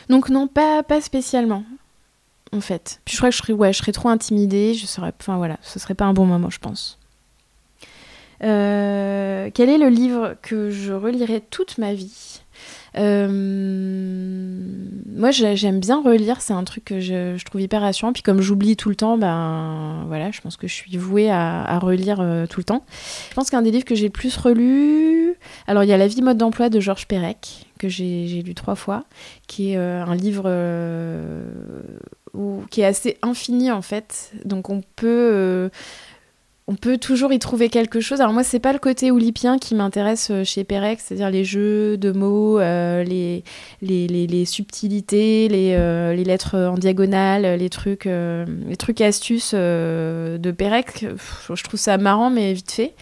Donc 0.09 0.29
non, 0.29 0.47
pas, 0.47 0.83
pas 0.83 1.01
spécialement, 1.01 1.63
en 2.51 2.61
fait. 2.61 2.99
Puis 3.05 3.13
je 3.13 3.19
crois 3.19 3.29
que 3.29 3.35
je 3.35 3.41
serais, 3.41 3.53
ouais, 3.53 3.71
je 3.73 3.77
serais 3.77 3.93
trop 3.93 4.09
intimidée, 4.09 4.73
je 4.73 4.85
serais, 4.85 5.13
enfin 5.19 5.37
voilà, 5.37 5.57
ce 5.61 5.79
serait 5.79 5.93
pas 5.93 6.05
un 6.05 6.13
bon 6.13 6.25
moment, 6.25 6.49
je 6.49 6.59
pense. 6.59 6.99
quel 8.41 8.49
est 9.69 9.77
le 9.77 9.89
livre 9.89 10.35
que 10.41 10.69
je 10.69 10.91
relirai 10.93 11.41
toute 11.41 11.77
ma 11.77 11.93
vie? 11.93 12.42
Moi, 15.15 15.31
j'aime 15.31 15.79
bien 15.79 16.01
relire, 16.01 16.41
c'est 16.41 16.53
un 16.53 16.63
truc 16.63 16.85
que 16.85 16.99
je, 16.99 17.41
trouve 17.45 17.61
hyper 17.61 17.81
rassurant. 17.81 18.13
Puis 18.13 18.23
comme 18.23 18.41
j'oublie 18.41 18.75
tout 18.75 18.89
le 18.89 18.95
temps, 18.95 19.17
ben 19.17 20.03
voilà, 20.07 20.31
je 20.31 20.41
pense 20.41 20.57
que 20.57 20.67
je 20.67 20.73
suis 20.73 20.97
vouée 20.97 21.29
à, 21.31 21.79
relire 21.79 22.19
euh, 22.19 22.45
tout 22.45 22.59
le 22.59 22.63
temps. 22.63 22.83
Je 23.29 23.33
pense 23.33 23.49
qu'un 23.49 23.61
des 23.61 23.71
livres 23.71 23.85
que 23.85 23.95
j'ai 23.95 24.07
le 24.07 24.11
plus 24.11 24.35
relu, 24.35 25.35
alors 25.67 25.83
il 25.83 25.89
y 25.89 25.93
a 25.93 25.97
La 25.97 26.07
vie 26.07 26.21
mode 26.21 26.37
d'emploi 26.37 26.69
de 26.69 26.79
Georges 26.79 27.07
Perec, 27.07 27.67
que 27.79 27.87
j'ai 27.87 28.41
lu 28.45 28.53
trois 28.53 28.75
fois, 28.75 29.05
qui 29.47 29.71
est 29.71 29.77
euh, 29.77 30.03
un 30.03 30.15
livre 30.15 30.49
qui 32.69 32.81
est 32.81 32.85
assez 32.85 33.17
infini 33.21 33.71
en 33.71 33.81
fait. 33.81 34.31
Donc 34.45 34.69
on 34.69 34.81
peut 34.95 35.69
on 36.67 36.75
peut 36.75 36.97
toujours 36.97 37.33
y 37.33 37.39
trouver 37.39 37.69
quelque 37.69 37.99
chose. 37.99 38.21
Alors 38.21 38.31
moi, 38.31 38.43
c'est 38.43 38.59
pas 38.59 38.71
le 38.71 38.79
côté 38.79 39.11
oulipien 39.11 39.57
qui 39.59 39.75
m'intéresse 39.75 40.29
euh, 40.31 40.43
chez 40.45 40.63
Perec, 40.63 41.01
c'est-à-dire 41.01 41.29
les 41.29 41.43
jeux 41.43 41.97
de 41.97 42.11
mots, 42.11 42.57
euh, 42.59 43.03
les, 43.03 44.45
subtilités, 44.45 45.49
euh, 45.51 46.13
les, 46.13 46.23
lettres 46.23 46.57
en 46.57 46.75
diagonale, 46.75 47.59
les 47.59 47.69
trucs, 47.69 48.07
astuces 49.01 49.53
de 49.53 50.51
Perec. 50.51 51.05
Je 51.53 51.63
trouve 51.63 51.79
ça 51.79 51.97
marrant, 51.97 52.29
mais 52.29 52.53
vite 52.53 52.71
fait. 52.71 52.93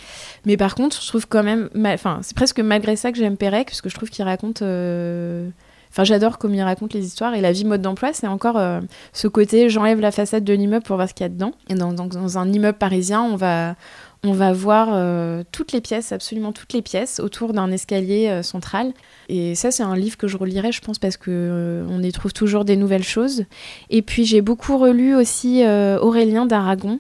Mais 0.46 0.58
par 0.58 0.74
contre, 0.74 1.00
je 1.00 1.08
trouve 1.08 1.28
quand 1.28 1.44
même, 1.44 1.70
enfin, 1.86 2.20
c'est 2.24 2.36
presque 2.36 2.60
malgré 2.60 2.96
ça 2.96 3.12
que 3.12 3.20
j'aime 3.20 3.38
Perec, 3.38 3.68
parce 3.68 3.82
que 3.82 3.90
je 3.90 3.96
trouve 3.96 4.10
qu'il 4.10 4.26
raconte 4.26 4.64
Enfin, 5.92 6.06
j'adore 6.06 6.38
comme 6.38 6.56
il 6.56 6.62
raconte 6.62 6.94
les 6.94 7.06
histoires. 7.06 7.34
Et 7.34 7.42
la 7.42 7.52
vie 7.52 7.66
mode 7.66 7.82
d'emploi, 7.82 8.12
c'est 8.14 8.28
encore 8.28 8.58
euh, 8.58 8.80
ce 9.12 9.28
côté 9.28 9.70
j'enlève 9.70 10.00
la 10.00 10.12
façade 10.12 10.44
de 10.44 10.54
l'immeuble 10.54 10.84
pour 10.84 10.96
voir 10.96 11.10
ce 11.10 11.14
qu'il 11.14 11.26
y 11.26 11.26
a 11.26 11.30
dedans. 11.30 11.52
Et 11.70 11.76
dans, 11.76 11.92
dans, 11.92 12.38
un 12.38 12.52
immeuble 12.52 12.78
parisien, 12.78 13.22
on 13.22 13.36
va, 13.36 13.76
on 14.24 14.34
va 14.34 14.54
voir 14.54 14.90
euh, 14.92 15.44
toutes 15.52 15.72
les 15.72 15.82
pièces, 15.82 16.12
absolument 16.12 16.52
toutes 16.52 16.74
les 16.74 16.84
pièces, 16.84 17.20
autour 17.20 17.54
d'un 17.54 17.72
escalier 17.72 18.28
euh, 18.28 18.44
central. 18.44 18.94
Et 19.30 19.56
ça, 19.56 19.72
c'est 19.72 19.82
un 19.82 19.96
livre 19.96 20.16
que 20.16 20.28
je 20.28 20.38
relirai, 20.38 20.72
je 20.72 20.82
pense, 20.82 21.00
parce 21.00 21.18
que 21.18 21.32
euh, 21.32 22.02
y 22.04 22.12
trouve 22.12 22.32
toujours 22.32 22.64
des 22.64 22.76
nouvelles 22.76 23.04
choses. 23.04 23.46
Et 23.90 24.04
puis 24.04 24.26
j'ai 24.26 24.42
beaucoup 24.42 24.78
relu 24.78 25.16
aussi 25.16 25.64
Aurélien 25.66 26.46
d'Aragon, 26.46 27.00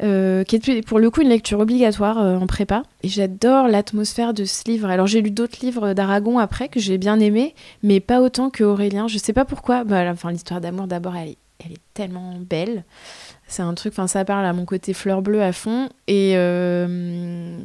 qui 0.00 0.06
est 0.06 0.86
pour 0.86 0.98
le 0.98 1.10
coup 1.10 1.20
une 1.20 1.28
lecture 1.28 1.60
obligatoire 1.60 2.16
en 2.16 2.46
prépa. 2.46 2.82
Et 3.02 3.08
j'adore 3.08 3.68
l'atmosphère 3.68 4.32
de 4.32 4.44
ce 4.44 4.64
livre. 4.68 4.88
Alors 4.88 5.06
j'ai 5.06 5.20
lu 5.20 5.30
d'autres 5.30 5.58
livres 5.62 5.92
d'Aragon 5.92 6.38
après 6.38 6.68
que 6.68 6.80
j'ai 6.80 6.96
bien 6.96 7.20
aimé, 7.20 7.54
mais 7.82 8.00
pas 8.00 8.20
autant 8.22 8.48
que 8.48 8.64
Aurélien. 8.64 9.06
Je 9.06 9.18
sais 9.18 9.34
pas 9.34 9.44
pourquoi. 9.44 9.84
Bah, 9.84 10.10
enfin, 10.10 10.32
l'histoire 10.32 10.60
d'amour 10.60 10.86
d'abord, 10.86 11.14
elle 11.16 11.28
est 11.72 11.78
tellement 11.94 12.34
belle. 12.38 12.84
C'est 13.50 13.62
un 13.62 13.72
truc, 13.72 13.94
enfin 13.94 14.06
ça 14.06 14.26
parle 14.26 14.44
à 14.44 14.52
mon 14.52 14.66
côté 14.66 14.92
fleur 14.92 15.22
bleue 15.22 15.42
à 15.42 15.52
fond 15.52 15.88
et 16.06 16.36
euh, 16.36 17.56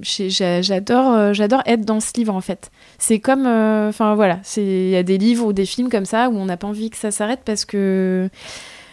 j'adore, 0.00 1.12
euh, 1.12 1.32
j'adore 1.34 1.60
être 1.66 1.84
dans 1.84 2.00
ce 2.00 2.14
livre 2.16 2.34
en 2.34 2.40
fait. 2.40 2.70
C'est 2.96 3.20
comme, 3.20 3.46
euh, 3.46 3.90
enfin 3.90 4.14
voilà, 4.14 4.40
il 4.56 4.88
y 4.88 4.96
a 4.96 5.02
des 5.02 5.18
livres 5.18 5.44
ou 5.44 5.52
des 5.52 5.66
films 5.66 5.90
comme 5.90 6.06
ça 6.06 6.30
où 6.30 6.36
on 6.36 6.46
n'a 6.46 6.56
pas 6.56 6.66
envie 6.66 6.88
que 6.88 6.96
ça 6.96 7.10
s'arrête 7.10 7.40
parce 7.44 7.66
que 7.66 8.30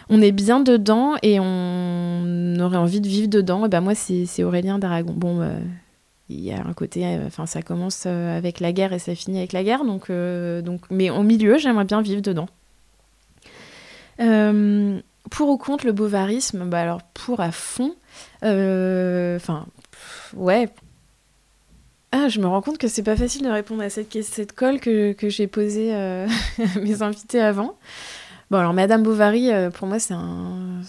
on 0.10 0.22
est 0.22 0.34
bien 0.34 0.60
dedans 0.60 1.14
et 1.22 1.40
on 1.40 2.56
aurait 2.60 2.76
envie 2.76 3.00
de 3.00 3.08
vivre 3.08 3.30
dedans. 3.30 3.66
Et 3.66 3.70
ben 3.70 3.80
moi 3.80 3.96
c'est 3.96 4.44
Aurélien 4.44 4.80
d'Aragon. 4.80 5.14
Bon, 5.16 5.50
il 6.28 6.42
y 6.42 6.52
a 6.52 6.60
un 6.60 6.74
côté, 6.74 7.06
enfin 7.26 7.46
ça 7.46 7.62
commence 7.62 8.06
avec 8.06 8.60
la 8.60 8.74
guerre 8.74 8.92
et 8.92 9.00
ça 9.00 9.16
finit 9.16 9.38
avec 9.38 9.54
la 9.54 9.64
guerre, 9.64 9.86
donc 9.86 10.12
donc, 10.12 10.82
mais 10.92 11.10
au 11.10 11.24
milieu 11.24 11.58
j'aimerais 11.58 11.86
bien 11.86 12.02
vivre 12.02 12.22
dedans. 12.22 12.50
Pour 15.30 15.50
ou 15.50 15.58
contre 15.58 15.86
le 15.86 15.92
bovarisme 15.94 16.66
Bah 16.66 16.82
alors 16.82 17.02
pour 17.14 17.40
à 17.40 17.52
fond. 17.52 17.96
Euh, 18.44 19.38
enfin, 19.38 19.66
ouais. 20.36 20.70
Ah, 22.12 22.28
je 22.30 22.40
me 22.40 22.46
rends 22.46 22.62
compte 22.62 22.78
que 22.78 22.88
c'est 22.88 23.04
pas 23.04 23.16
facile 23.16 23.44
de 23.44 23.50
répondre 23.50 23.82
à 23.82 23.90
cette, 23.90 24.22
cette 24.24 24.54
colle 24.54 24.80
que, 24.80 25.14
que 25.14 25.30
j'ai 25.30 25.48
posée 25.48 25.96
euh, 25.96 26.28
à 26.76 26.80
mes 26.80 27.02
invités 27.02 27.42
avant. 27.42 27.76
Bon, 28.52 28.60
alors 28.60 28.74
Madame 28.74 29.02
Bovary, 29.02 29.52
euh, 29.52 29.72
pour 29.72 29.88
moi, 29.88 29.98
c'est 29.98 30.14
un, 30.14 30.82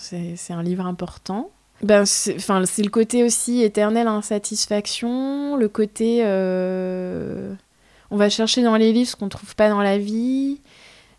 un 0.50 0.62
livre 0.62 0.86
important. 0.86 1.50
Ben, 1.82 2.04
c'est, 2.04 2.36
le 2.36 2.88
côté 2.88 3.24
aussi 3.24 3.62
éternel 3.62 4.06
insatisfaction, 4.06 5.56
le 5.56 5.68
côté. 5.68 6.22
on 8.10 8.16
va 8.16 8.28
chercher 8.28 8.62
dans 8.62 8.76
les 8.76 8.92
livres 8.92 9.08
ce 9.08 9.16
qu'on 9.16 9.28
trouve 9.28 9.54
pas 9.54 9.68
dans 9.68 9.82
la 9.82 9.98
vie, 9.98 10.60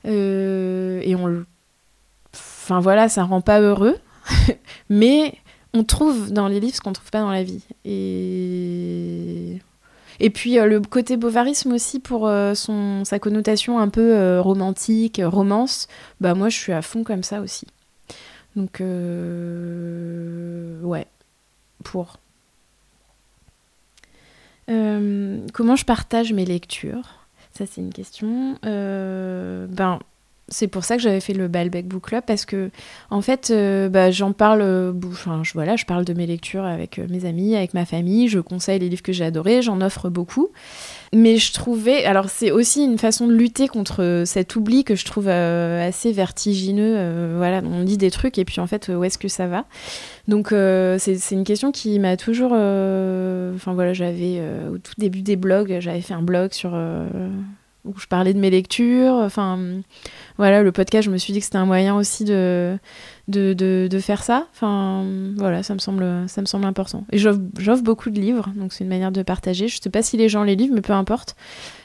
et 0.05 1.15
on 1.15 1.45
Enfin 2.65 2.79
voilà, 2.79 3.09
ça 3.09 3.23
rend 3.23 3.41
pas 3.41 3.61
heureux, 3.61 3.95
mais 4.89 5.35
on 5.75 5.83
trouve 5.83 6.31
dans 6.31 6.47
les 6.47 6.59
livres 6.59 6.75
ce 6.75 6.81
qu'on 6.81 6.93
trouve 6.93 7.11
pas 7.11 7.19
dans 7.19 7.29
la 7.29 7.43
vie. 7.43 7.61
Et 10.19 10.29
puis 10.31 10.57
euh, 10.57 10.65
le 10.65 10.81
côté 10.81 11.15
bovarisme 11.15 11.73
aussi 11.73 11.99
pour 11.99 12.27
euh, 12.27 12.55
sa 12.55 13.19
connotation 13.19 13.77
un 13.77 13.89
peu 13.89 14.15
euh, 14.15 14.41
romantique, 14.41 15.21
romance, 15.23 15.87
bah 16.21 16.33
moi 16.33 16.49
je 16.49 16.57
suis 16.57 16.73
à 16.73 16.81
fond 16.81 17.03
comme 17.03 17.21
ça 17.21 17.39
aussi. 17.41 17.67
Donc 18.55 18.79
ouais, 20.81 21.05
pour. 21.83 22.17
comment 24.65 25.75
je 25.75 25.85
partage 25.85 26.33
mes 26.33 26.45
lectures? 26.45 27.27
Ça 27.51 27.67
c'est 27.67 27.81
une 27.81 27.93
question. 27.93 28.57
ben 28.63 29.99
c'est 30.47 30.67
pour 30.67 30.83
ça 30.83 30.95
que 30.95 31.01
j'avais 31.01 31.21
fait 31.21 31.33
le 31.33 31.47
Balbec 31.47 31.87
Book 31.87 32.03
Club 32.03 32.23
parce 32.25 32.45
que 32.45 32.69
en 33.09 33.21
fait 33.21 33.49
euh, 33.49 33.89
bah, 33.89 34.11
j'en 34.11 34.31
parle 34.31 34.61
euh, 34.61 34.93
enfin 35.07 35.41
je 35.43 35.53
voilà 35.53 35.75
je 35.75 35.85
parle 35.85 36.05
de 36.05 36.13
mes 36.13 36.27
lectures 36.27 36.65
avec 36.65 36.99
euh, 36.99 37.07
mes 37.09 37.25
amis 37.25 37.55
avec 37.55 37.73
ma 37.73 37.85
famille 37.85 38.27
je 38.27 38.39
conseille 38.39 38.77
les 38.77 38.89
livres 38.89 39.01
que 39.01 39.11
j'ai 39.11 39.25
adorés 39.25 39.61
j'en 39.63 39.81
offre 39.81 40.09
beaucoup. 40.09 40.49
Mais 41.13 41.37
je 41.37 41.53
trouvais 41.53 42.05
alors 42.05 42.29
c'est 42.29 42.51
aussi 42.51 42.83
une 42.83 42.99
façon 42.99 43.27
de 43.27 43.33
lutter 43.33 43.67
contre 43.67 44.23
cet 44.25 44.55
oubli 44.55 44.83
que 44.83 44.95
je 44.95 45.05
trouve 45.05 45.29
assez 45.29 46.11
vertigineux 46.11 47.37
voilà 47.37 47.61
on 47.63 47.81
lit 47.81 47.97
des 47.97 48.11
trucs 48.11 48.37
et 48.37 48.43
puis 48.43 48.59
en 48.59 48.67
fait 48.67 48.89
où 48.89 49.03
est-ce 49.03 49.17
que 49.17 49.29
ça 49.29 49.47
va? 49.47 49.65
Donc 50.27 50.49
c'est 50.49 51.31
une 51.31 51.45
question 51.45 51.71
qui 51.71 51.97
m'a 51.99 52.17
toujours 52.17 52.51
enfin 52.51 53.73
voilà 53.73 53.93
j'avais 53.93 54.41
au 54.73 54.77
tout 54.77 54.93
début 54.97 55.21
des 55.21 55.37
blogs 55.37 55.77
j'avais 55.79 56.01
fait 56.01 56.13
un 56.13 56.23
blog 56.23 56.51
sur 56.51 56.75
où 57.85 57.93
je 57.97 58.07
parlais 58.07 58.33
de 58.33 58.39
mes 58.39 58.49
lectures. 58.49 59.13
Enfin, 59.13 59.59
voilà, 60.37 60.63
le 60.63 60.71
podcast, 60.71 61.05
je 61.05 61.11
me 61.11 61.17
suis 61.17 61.33
dit 61.33 61.39
que 61.39 61.45
c'était 61.45 61.57
un 61.57 61.65
moyen 61.65 61.95
aussi 61.95 62.23
de, 62.25 62.77
de, 63.27 63.53
de, 63.53 63.99
faire 63.99 64.23
ça. 64.23 64.47
Enfin, 64.53 65.05
voilà, 65.37 65.63
ça 65.63 65.73
me 65.73 65.79
semble, 65.79 66.05
ça 66.27 66.41
me 66.41 66.45
semble 66.45 66.65
important. 66.65 67.05
Et 67.11 67.17
j'offre 67.17 67.83
beaucoup 67.83 68.09
de 68.09 68.19
livres, 68.19 68.49
donc 68.55 68.73
c'est 68.73 68.83
une 68.83 68.89
manière 68.89 69.11
de 69.11 69.23
partager. 69.23 69.67
Je 69.67 69.79
sais 69.81 69.89
pas 69.89 70.01
si 70.01 70.17
les 70.17 70.29
gens 70.29 70.43
les 70.43 70.55
lisent, 70.55 70.71
mais 70.71 70.81
peu 70.81 70.93
importe. 70.93 71.35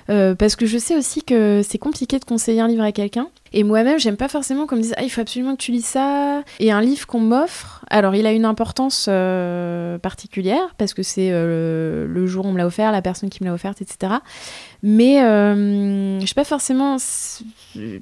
Euh, 0.08 0.34
parce 0.34 0.56
que 0.56 0.66
je 0.66 0.78
sais 0.78 0.96
aussi 0.96 1.22
que 1.22 1.62
c'est 1.62 1.78
compliqué 1.78 2.18
de 2.18 2.24
conseiller 2.24 2.60
un 2.60 2.68
livre 2.68 2.82
à 2.82 2.92
quelqu'un. 2.92 3.28
Et 3.52 3.64
moi-même, 3.64 3.98
j'aime 3.98 4.16
pas 4.16 4.28
forcément 4.28 4.66
qu'on 4.66 4.76
me 4.76 4.82
dise 4.82 4.94
ah, 4.96 5.02
il 5.02 5.10
faut 5.10 5.20
absolument 5.20 5.56
que 5.56 5.62
tu 5.62 5.72
lis 5.72 5.84
ça. 5.84 6.42
Et 6.60 6.70
un 6.70 6.80
livre 6.80 7.06
qu'on 7.06 7.20
m'offre, 7.20 7.84
alors 7.90 8.14
il 8.14 8.26
a 8.26 8.32
une 8.32 8.44
importance 8.44 9.06
euh, 9.08 9.98
particulière 9.98 10.74
parce 10.78 10.94
que 10.94 11.02
c'est 11.02 11.30
euh, 11.32 12.06
le 12.06 12.26
jour 12.26 12.44
où 12.44 12.48
on 12.48 12.52
me 12.52 12.58
l'a 12.58 12.66
offert, 12.66 12.92
la 12.92 13.02
personne 13.02 13.28
qui 13.28 13.42
me 13.42 13.48
l'a 13.48 13.54
offerte, 13.54 13.82
etc. 13.82 14.14
Mais 14.82 15.18
je 15.18 16.20
n'ai 16.20 16.34
pas 16.34 16.44
forcément 16.44 16.96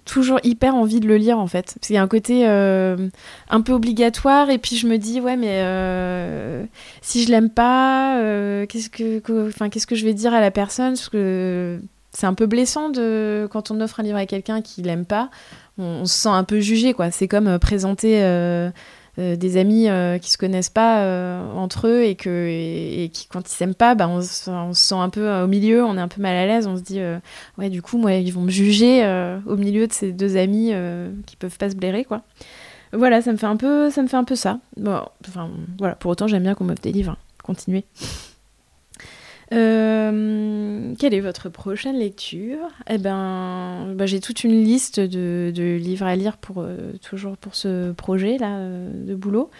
toujours 0.05 0.39
hyper 0.45 0.75
envie 0.75 1.01
de 1.01 1.09
le 1.09 1.17
lire 1.17 1.39
en 1.39 1.47
fait. 1.47 1.75
Parce 1.75 1.87
qu'il 1.89 1.97
y 1.97 1.99
a 1.99 2.03
un 2.03 2.09
côté 2.09 2.47
un 2.47 3.61
peu 3.63 3.73
obligatoire 3.73 4.51
et 4.51 4.59
puis 4.59 4.77
je 4.77 4.87
me 4.87 4.97
dis 4.99 5.21
ouais 5.21 5.37
mais 5.37 5.65
si 7.03 7.25
je 7.25 7.31
l'aime 7.31 7.51
pas, 7.51 8.21
qu'est-ce 8.69 8.91
que, 8.91 9.19
qu'est-ce 9.69 9.87
que 9.87 9.97
je 9.97 10.05
vais 10.05 10.15
dire 10.15 10.35
à 10.35 10.41
la 10.41 10.51
personne? 10.51 10.93
Parce 10.93 11.09
que 11.09 11.81
c'est 12.11 12.27
un 12.27 12.35
peu 12.35 12.47
blessant 12.47 12.89
de 12.89 13.49
quand 13.51 13.71
on 13.71 13.81
offre 13.81 14.01
un 14.01 14.03
livre 14.03 14.17
à 14.17 14.27
quelqu'un 14.27 14.63
qui 14.63 14.83
l'aime 14.83 15.05
pas, 15.05 15.31
on, 15.79 16.07
se 16.07 16.15
sent 16.15 16.29
un 16.29 16.45
peu 16.45 16.61
jugé 16.61 16.95
quoi. 16.95 17.11
C'est 17.11 17.29
comme 17.29 17.49
euh, 17.49 17.59
présenter 17.59 18.23
euh, 18.23 18.71
euh, 19.19 19.37
des 19.37 19.57
amis 19.57 19.89
qui 20.21 20.31
se 20.31 20.39
connaissent 20.39 20.71
pas 20.71 21.03
entre 21.55 21.89
eux 21.89 22.05
et 22.05 22.15
que 22.15 22.49
et, 22.49 23.11
qui 23.13 23.27
quand 23.27 23.49
ils 23.49 23.55
s'aiment 23.55 23.75
pas, 23.75 23.95
bah, 23.95 24.09
on, 24.09 24.23
se 24.23 24.51
sent 24.73 24.95
un 24.95 25.11
peu 25.11 25.31
au 25.43 25.47
milieu, 25.47 25.85
on 25.85 25.97
est 25.97 26.01
un 26.01 26.09
peu 26.09 26.23
mal 26.23 26.37
à 26.37 26.47
l'aise, 26.47 26.67
on 26.67 26.77
se 26.77 26.83
dit 26.83 27.01
ouais 27.59 27.69
du 27.69 27.83
coup 27.83 27.99
moi 27.99 28.15
ils 28.15 28.33
vont 28.33 28.43
me 28.43 28.51
juger 28.51 29.05
au 29.47 29.57
milieu 29.57 29.87
de 29.87 29.93
ces 29.93 30.13
deux 30.13 30.37
amis 30.37 30.73
qui 31.27 31.37
peuvent 31.37 31.59
pas 31.59 31.71
se 31.71 31.77
blairer 31.77 32.05
quoi. 32.05 32.23
Voilà, 32.93 33.21
ça 33.21 33.33
me 33.33 33.37
fait 33.37 33.47
un 33.47 33.57
peu 33.57 33.91
ça 33.91 34.03
me 34.03 34.09
fait 34.09 34.17
un 34.17 34.25
peu 34.25 34.37
ça. 34.37 34.61
Bon, 34.77 35.03
enfin 35.29 35.51
voilà, 35.79 35.95
pour 35.95 36.11
autant 36.11 36.27
j'aime 36.27 36.45
bien 36.45 36.55
qu'on 36.55 36.65
m'offre 36.65 36.83
des 36.83 36.93
livres. 36.93 37.13
Hein. 37.13 37.19
Continuez. 37.43 37.85
Euh, 39.53 40.95
quelle 40.99 41.15
est 41.15 41.21
votre 41.21 41.49
prochaine 41.49 41.97
lecture? 41.97 42.69
Eh 42.89 42.99
ben, 42.99 43.95
bah, 43.95 44.07
j'ai 44.07 44.21
toute 44.21 44.45
une 44.45 44.63
liste 44.63 45.01
de, 45.01 45.79
livres 45.81 46.07
à 46.07 46.17
lire 46.17 46.37
pour 46.37 46.57
euh, 46.59 46.93
toujours 47.03 47.37
pour 47.37 47.55
ce 47.55 47.93
projet 47.93 48.37
là 48.39 48.59
euh, 48.59 49.07
de 49.07 49.15
boulot. 49.15 49.51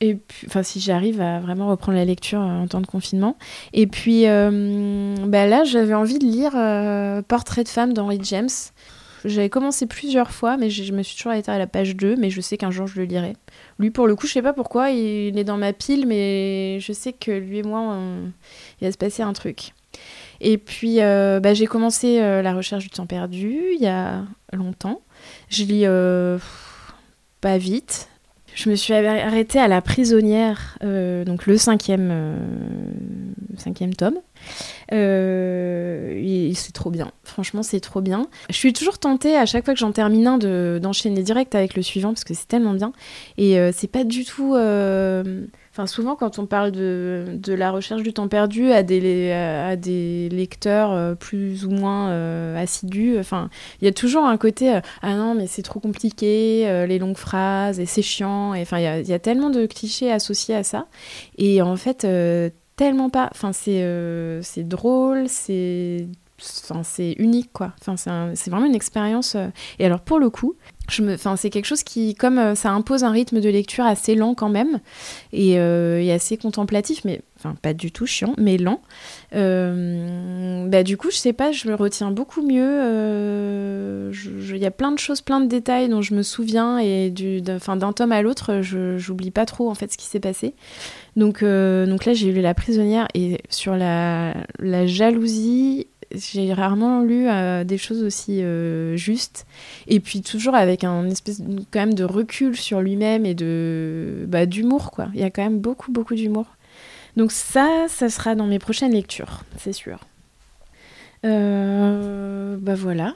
Et 0.00 0.16
puis, 0.16 0.46
enfin, 0.48 0.62
si 0.62 0.80
j'arrive 0.80 1.20
à 1.20 1.40
vraiment 1.40 1.68
reprendre 1.68 1.96
la 1.96 2.04
lecture 2.04 2.40
en 2.40 2.66
temps 2.66 2.80
de 2.82 2.86
confinement. 2.86 3.38
Et 3.72 3.86
puis, 3.86 4.24
bah, 4.24 5.46
là, 5.46 5.64
j'avais 5.64 5.94
envie 5.94 6.18
de 6.18 6.26
lire 6.26 7.22
Portrait 7.24 7.64
de 7.64 7.68
femme 7.68 7.94
d'Henry 7.94 8.18
James. 8.22 8.50
J'avais 9.24 9.48
commencé 9.48 9.86
plusieurs 9.86 10.30
fois, 10.30 10.56
mais 10.56 10.68
je 10.68 10.92
me 10.92 11.02
suis 11.02 11.16
toujours 11.16 11.32
arrêtée 11.32 11.50
à 11.50 11.58
la 11.58 11.66
page 11.66 11.96
2, 11.96 12.16
mais 12.16 12.30
je 12.30 12.40
sais 12.40 12.56
qu'un 12.56 12.70
jour 12.70 12.86
je 12.86 13.00
le 13.00 13.04
lirai. 13.04 13.34
Lui, 13.78 13.90
pour 13.90 14.06
le 14.06 14.16
coup, 14.16 14.26
je 14.26 14.32
sais 14.32 14.42
pas 14.42 14.52
pourquoi, 14.52 14.90
il 14.90 15.38
est 15.38 15.44
dans 15.44 15.56
ma 15.56 15.72
pile, 15.72 16.06
mais 16.06 16.78
je 16.80 16.92
sais 16.92 17.12
que 17.12 17.30
lui 17.30 17.58
et 17.58 17.62
moi, 17.62 17.98
il 18.80 18.86
va 18.86 18.92
se 18.92 18.98
passer 18.98 19.22
un 19.22 19.32
truc. 19.32 19.72
Et 20.40 20.58
puis, 20.58 21.00
euh, 21.00 21.40
bah, 21.40 21.54
j'ai 21.54 21.66
commencé 21.66 22.20
euh, 22.20 22.42
la 22.42 22.54
recherche 22.54 22.84
du 22.84 22.90
temps 22.90 23.06
perdu 23.06 23.62
il 23.74 23.80
y 23.80 23.86
a 23.86 24.24
longtemps. 24.52 25.00
Je 25.48 25.64
lis 25.64 25.84
euh, 25.84 26.38
pas 27.40 27.58
vite, 27.58 28.08
je 28.54 28.70
me 28.70 28.76
suis 28.76 28.94
arrêtée 28.94 29.58
à 29.58 29.68
La 29.68 29.82
Prisonnière, 29.82 30.78
euh, 30.84 31.24
donc 31.24 31.46
le 31.46 31.56
cinquième, 31.56 32.10
euh, 32.12 33.90
tome. 33.98 34.18
Euh, 34.92 36.52
c'est 36.54 36.72
trop 36.72 36.90
bien, 36.90 37.10
franchement 37.24 37.62
c'est 37.62 37.80
trop 37.80 38.00
bien. 38.00 38.28
Je 38.50 38.54
suis 38.54 38.72
toujours 38.72 38.98
tentée 38.98 39.36
à 39.36 39.46
chaque 39.46 39.64
fois 39.64 39.74
que 39.74 39.80
j'en 39.80 39.92
termine 39.92 40.26
un 40.26 40.38
d'enchaîner 40.78 41.22
direct 41.22 41.54
avec 41.54 41.74
le 41.74 41.82
suivant 41.82 42.10
parce 42.10 42.24
que 42.24 42.34
c'est 42.34 42.46
tellement 42.46 42.74
bien. 42.74 42.92
Et 43.38 43.58
c'est 43.72 43.90
pas 43.90 44.04
du 44.04 44.24
tout 44.24 44.54
Enfin, 45.74 45.88
souvent, 45.88 46.14
quand 46.14 46.38
on 46.38 46.46
parle 46.46 46.70
de, 46.70 47.24
de, 47.32 47.52
la 47.52 47.72
recherche 47.72 48.04
du 48.04 48.12
temps 48.12 48.28
perdu 48.28 48.70
à 48.70 48.84
des, 48.84 49.32
à 49.32 49.74
des 49.74 50.28
lecteurs 50.28 50.92
euh, 50.92 51.16
plus 51.16 51.66
ou 51.66 51.70
moins 51.70 52.10
euh, 52.10 52.56
assidus, 52.56 53.18
enfin, 53.18 53.50
il 53.82 53.86
y 53.86 53.88
a 53.88 53.92
toujours 53.92 54.24
un 54.24 54.36
côté 54.36 54.72
euh, 54.72 54.80
ah 55.02 55.16
non, 55.16 55.34
mais 55.34 55.48
c'est 55.48 55.62
trop 55.62 55.80
compliqué, 55.80 56.84
les 56.86 57.00
longues 57.00 57.16
phrases, 57.16 57.80
et 57.80 57.86
c'est 57.86 58.02
chiant. 58.02 58.54
Et 58.54 58.62
enfin, 58.62 58.78
il 58.78 58.84
y 58.84 58.86
a, 58.86 59.00
y 59.00 59.12
a, 59.12 59.18
tellement 59.18 59.50
de 59.50 59.66
clichés 59.66 60.12
associés 60.12 60.54
à 60.54 60.62
ça. 60.62 60.86
Et 61.38 61.60
en 61.60 61.74
fait, 61.74 62.06
tellement 62.76 63.10
pas. 63.10 63.28
Enfin, 63.32 63.52
c'est 63.52 64.44
drôle, 64.68 65.28
c'est 65.28 66.06
c'est 66.38 67.12
unique 67.18 67.52
quoi. 67.52 67.72
Enfin, 67.80 67.96
c'est 68.36 68.50
vraiment 68.50 68.66
une 68.66 68.76
expérience. 68.76 69.36
Et 69.80 69.86
alors 69.86 70.02
pour 70.02 70.20
le 70.20 70.30
coup, 70.30 70.54
enfin, 70.73 70.73
c'est 70.88 71.50
quelque 71.50 71.64
chose 71.64 71.82
qui, 71.82 72.14
comme 72.14 72.38
euh, 72.38 72.54
ça 72.54 72.70
impose 72.70 73.04
un 73.04 73.10
rythme 73.10 73.40
de 73.40 73.48
lecture 73.48 73.84
assez 73.84 74.14
lent 74.14 74.34
quand 74.34 74.48
même, 74.48 74.80
et, 75.32 75.58
euh, 75.58 76.14
assez 76.14 76.36
contemplatif, 76.36 77.04
mais 77.04 77.22
enfin 77.36 77.56
pas 77.60 77.74
du 77.74 77.90
tout 77.90 78.06
chiant, 78.06 78.34
mais 78.38 78.58
lent. 78.58 78.80
Euh, 79.34 80.66
bah, 80.68 80.82
du 80.82 80.96
coup, 80.96 81.10
je 81.10 81.16
sais 81.16 81.32
pas, 81.32 81.52
je 81.52 81.68
me 81.68 81.74
retiens 81.74 82.10
beaucoup 82.10 82.42
mieux. 82.42 84.10
Il 84.12 84.58
y 84.58 84.66
a 84.66 84.70
plein 84.70 84.92
de 84.92 84.98
choses, 84.98 85.20
plein 85.20 85.40
de 85.40 85.46
détails 85.46 85.88
dont 85.88 86.02
je 86.02 86.14
me 86.14 86.22
souviens, 86.22 86.78
et 86.78 87.10
du, 87.10 87.40
d'un 87.40 87.58
tome 87.92 88.12
à 88.12 88.22
l'autre, 88.22 88.60
je 88.62 88.98
j'oublie 88.98 89.30
pas 89.30 89.46
trop 89.46 89.70
en 89.70 89.74
fait 89.74 89.92
ce 89.92 89.98
qui 89.98 90.06
s'est 90.06 90.20
passé. 90.20 90.54
Donc, 91.16 91.42
donc 91.42 92.04
là, 92.04 92.12
j'ai 92.12 92.32
lu 92.32 92.40
La 92.40 92.54
prisonnière, 92.54 93.08
et 93.14 93.38
sur 93.48 93.76
la, 93.76 94.34
la 94.58 94.86
jalousie 94.86 95.88
j'ai 96.12 96.52
rarement 96.52 97.02
lu 97.02 97.28
euh, 97.28 97.64
des 97.64 97.78
choses 97.78 98.02
aussi 98.02 98.42
euh, 98.42 98.96
justes. 98.96 99.46
Et 99.86 100.00
puis 100.00 100.22
toujours 100.22 100.54
avec 100.54 100.84
un 100.84 101.08
espèce 101.08 101.40
quand 101.70 101.80
même 101.80 101.94
de 101.94 102.04
recul 102.04 102.56
sur 102.56 102.80
lui-même 102.80 103.26
et 103.26 103.34
de 103.34 104.24
bah, 104.28 104.46
d'humour, 104.46 104.90
quoi. 104.90 105.08
Il 105.14 105.20
y 105.20 105.24
a 105.24 105.30
quand 105.30 105.42
même 105.42 105.58
beaucoup, 105.58 105.92
beaucoup 105.92 106.14
d'humour. 106.14 106.46
Donc 107.16 107.32
ça, 107.32 107.86
ça 107.88 108.08
sera 108.08 108.34
dans 108.34 108.46
mes 108.46 108.58
prochaines 108.58 108.92
lectures, 108.92 109.42
c'est 109.56 109.72
sûr. 109.72 110.00
Euh, 111.24 112.56
bah 112.60 112.74
voilà. 112.74 113.14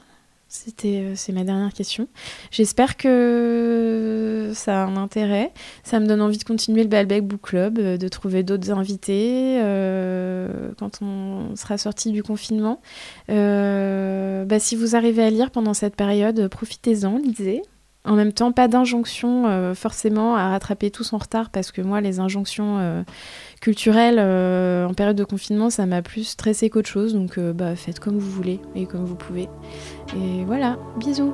C'était, 0.51 1.01
euh, 1.03 1.13
c'est 1.15 1.31
ma 1.31 1.43
dernière 1.43 1.71
question. 1.71 2.07
J'espère 2.49 2.97
que 2.97 4.51
ça 4.55 4.81
a 4.81 4.85
un 4.87 4.97
intérêt. 4.97 5.53
Ça 5.83 5.99
me 5.99 6.07
donne 6.07 6.21
envie 6.21 6.39
de 6.39 6.43
continuer 6.43 6.81
le 6.81 6.89
Balbec 6.89 7.23
Book 7.23 7.41
Club, 7.41 7.77
euh, 7.77 7.97
de 7.97 8.07
trouver 8.07 8.41
d'autres 8.41 8.71
invités 8.71 9.59
euh, 9.61 10.71
quand 10.79 11.03
on 11.03 11.55
sera 11.55 11.77
sorti 11.77 12.11
du 12.11 12.23
confinement. 12.23 12.81
bah, 13.27 14.59
si 14.59 14.75
vous 14.75 14.95
arrivez 14.95 15.23
à 15.23 15.29
lire 15.29 15.51
pendant 15.51 15.75
cette 15.75 15.95
période, 15.95 16.47
profitez-en, 16.47 17.19
lisez. 17.19 17.61
En 18.09 18.15
même 18.15 18.33
temps, 18.33 18.51
pas 18.51 18.67
d'injonction 18.67 19.73
forcément 19.75 20.35
à 20.35 20.49
rattraper 20.49 20.91
tout 20.91 21.03
son 21.03 21.17
retard 21.17 21.49
parce 21.49 21.71
que 21.71 21.81
moi, 21.81 22.01
les 22.01 22.19
injonctions 22.19 23.05
culturelles 23.61 24.19
en 24.19 24.93
période 24.93 25.15
de 25.15 25.23
confinement, 25.23 25.69
ça 25.69 25.85
m'a 25.85 26.01
plus 26.01 26.23
stressé 26.23 26.69
qu'autre 26.69 26.89
chose. 26.89 27.13
Donc, 27.13 27.39
bah, 27.39 27.75
faites 27.75 27.99
comme 27.99 28.17
vous 28.17 28.31
voulez 28.31 28.59
et 28.75 28.87
comme 28.87 29.05
vous 29.05 29.15
pouvez. 29.15 29.47
Et 30.15 30.43
voilà, 30.43 30.77
bisous 30.97 31.33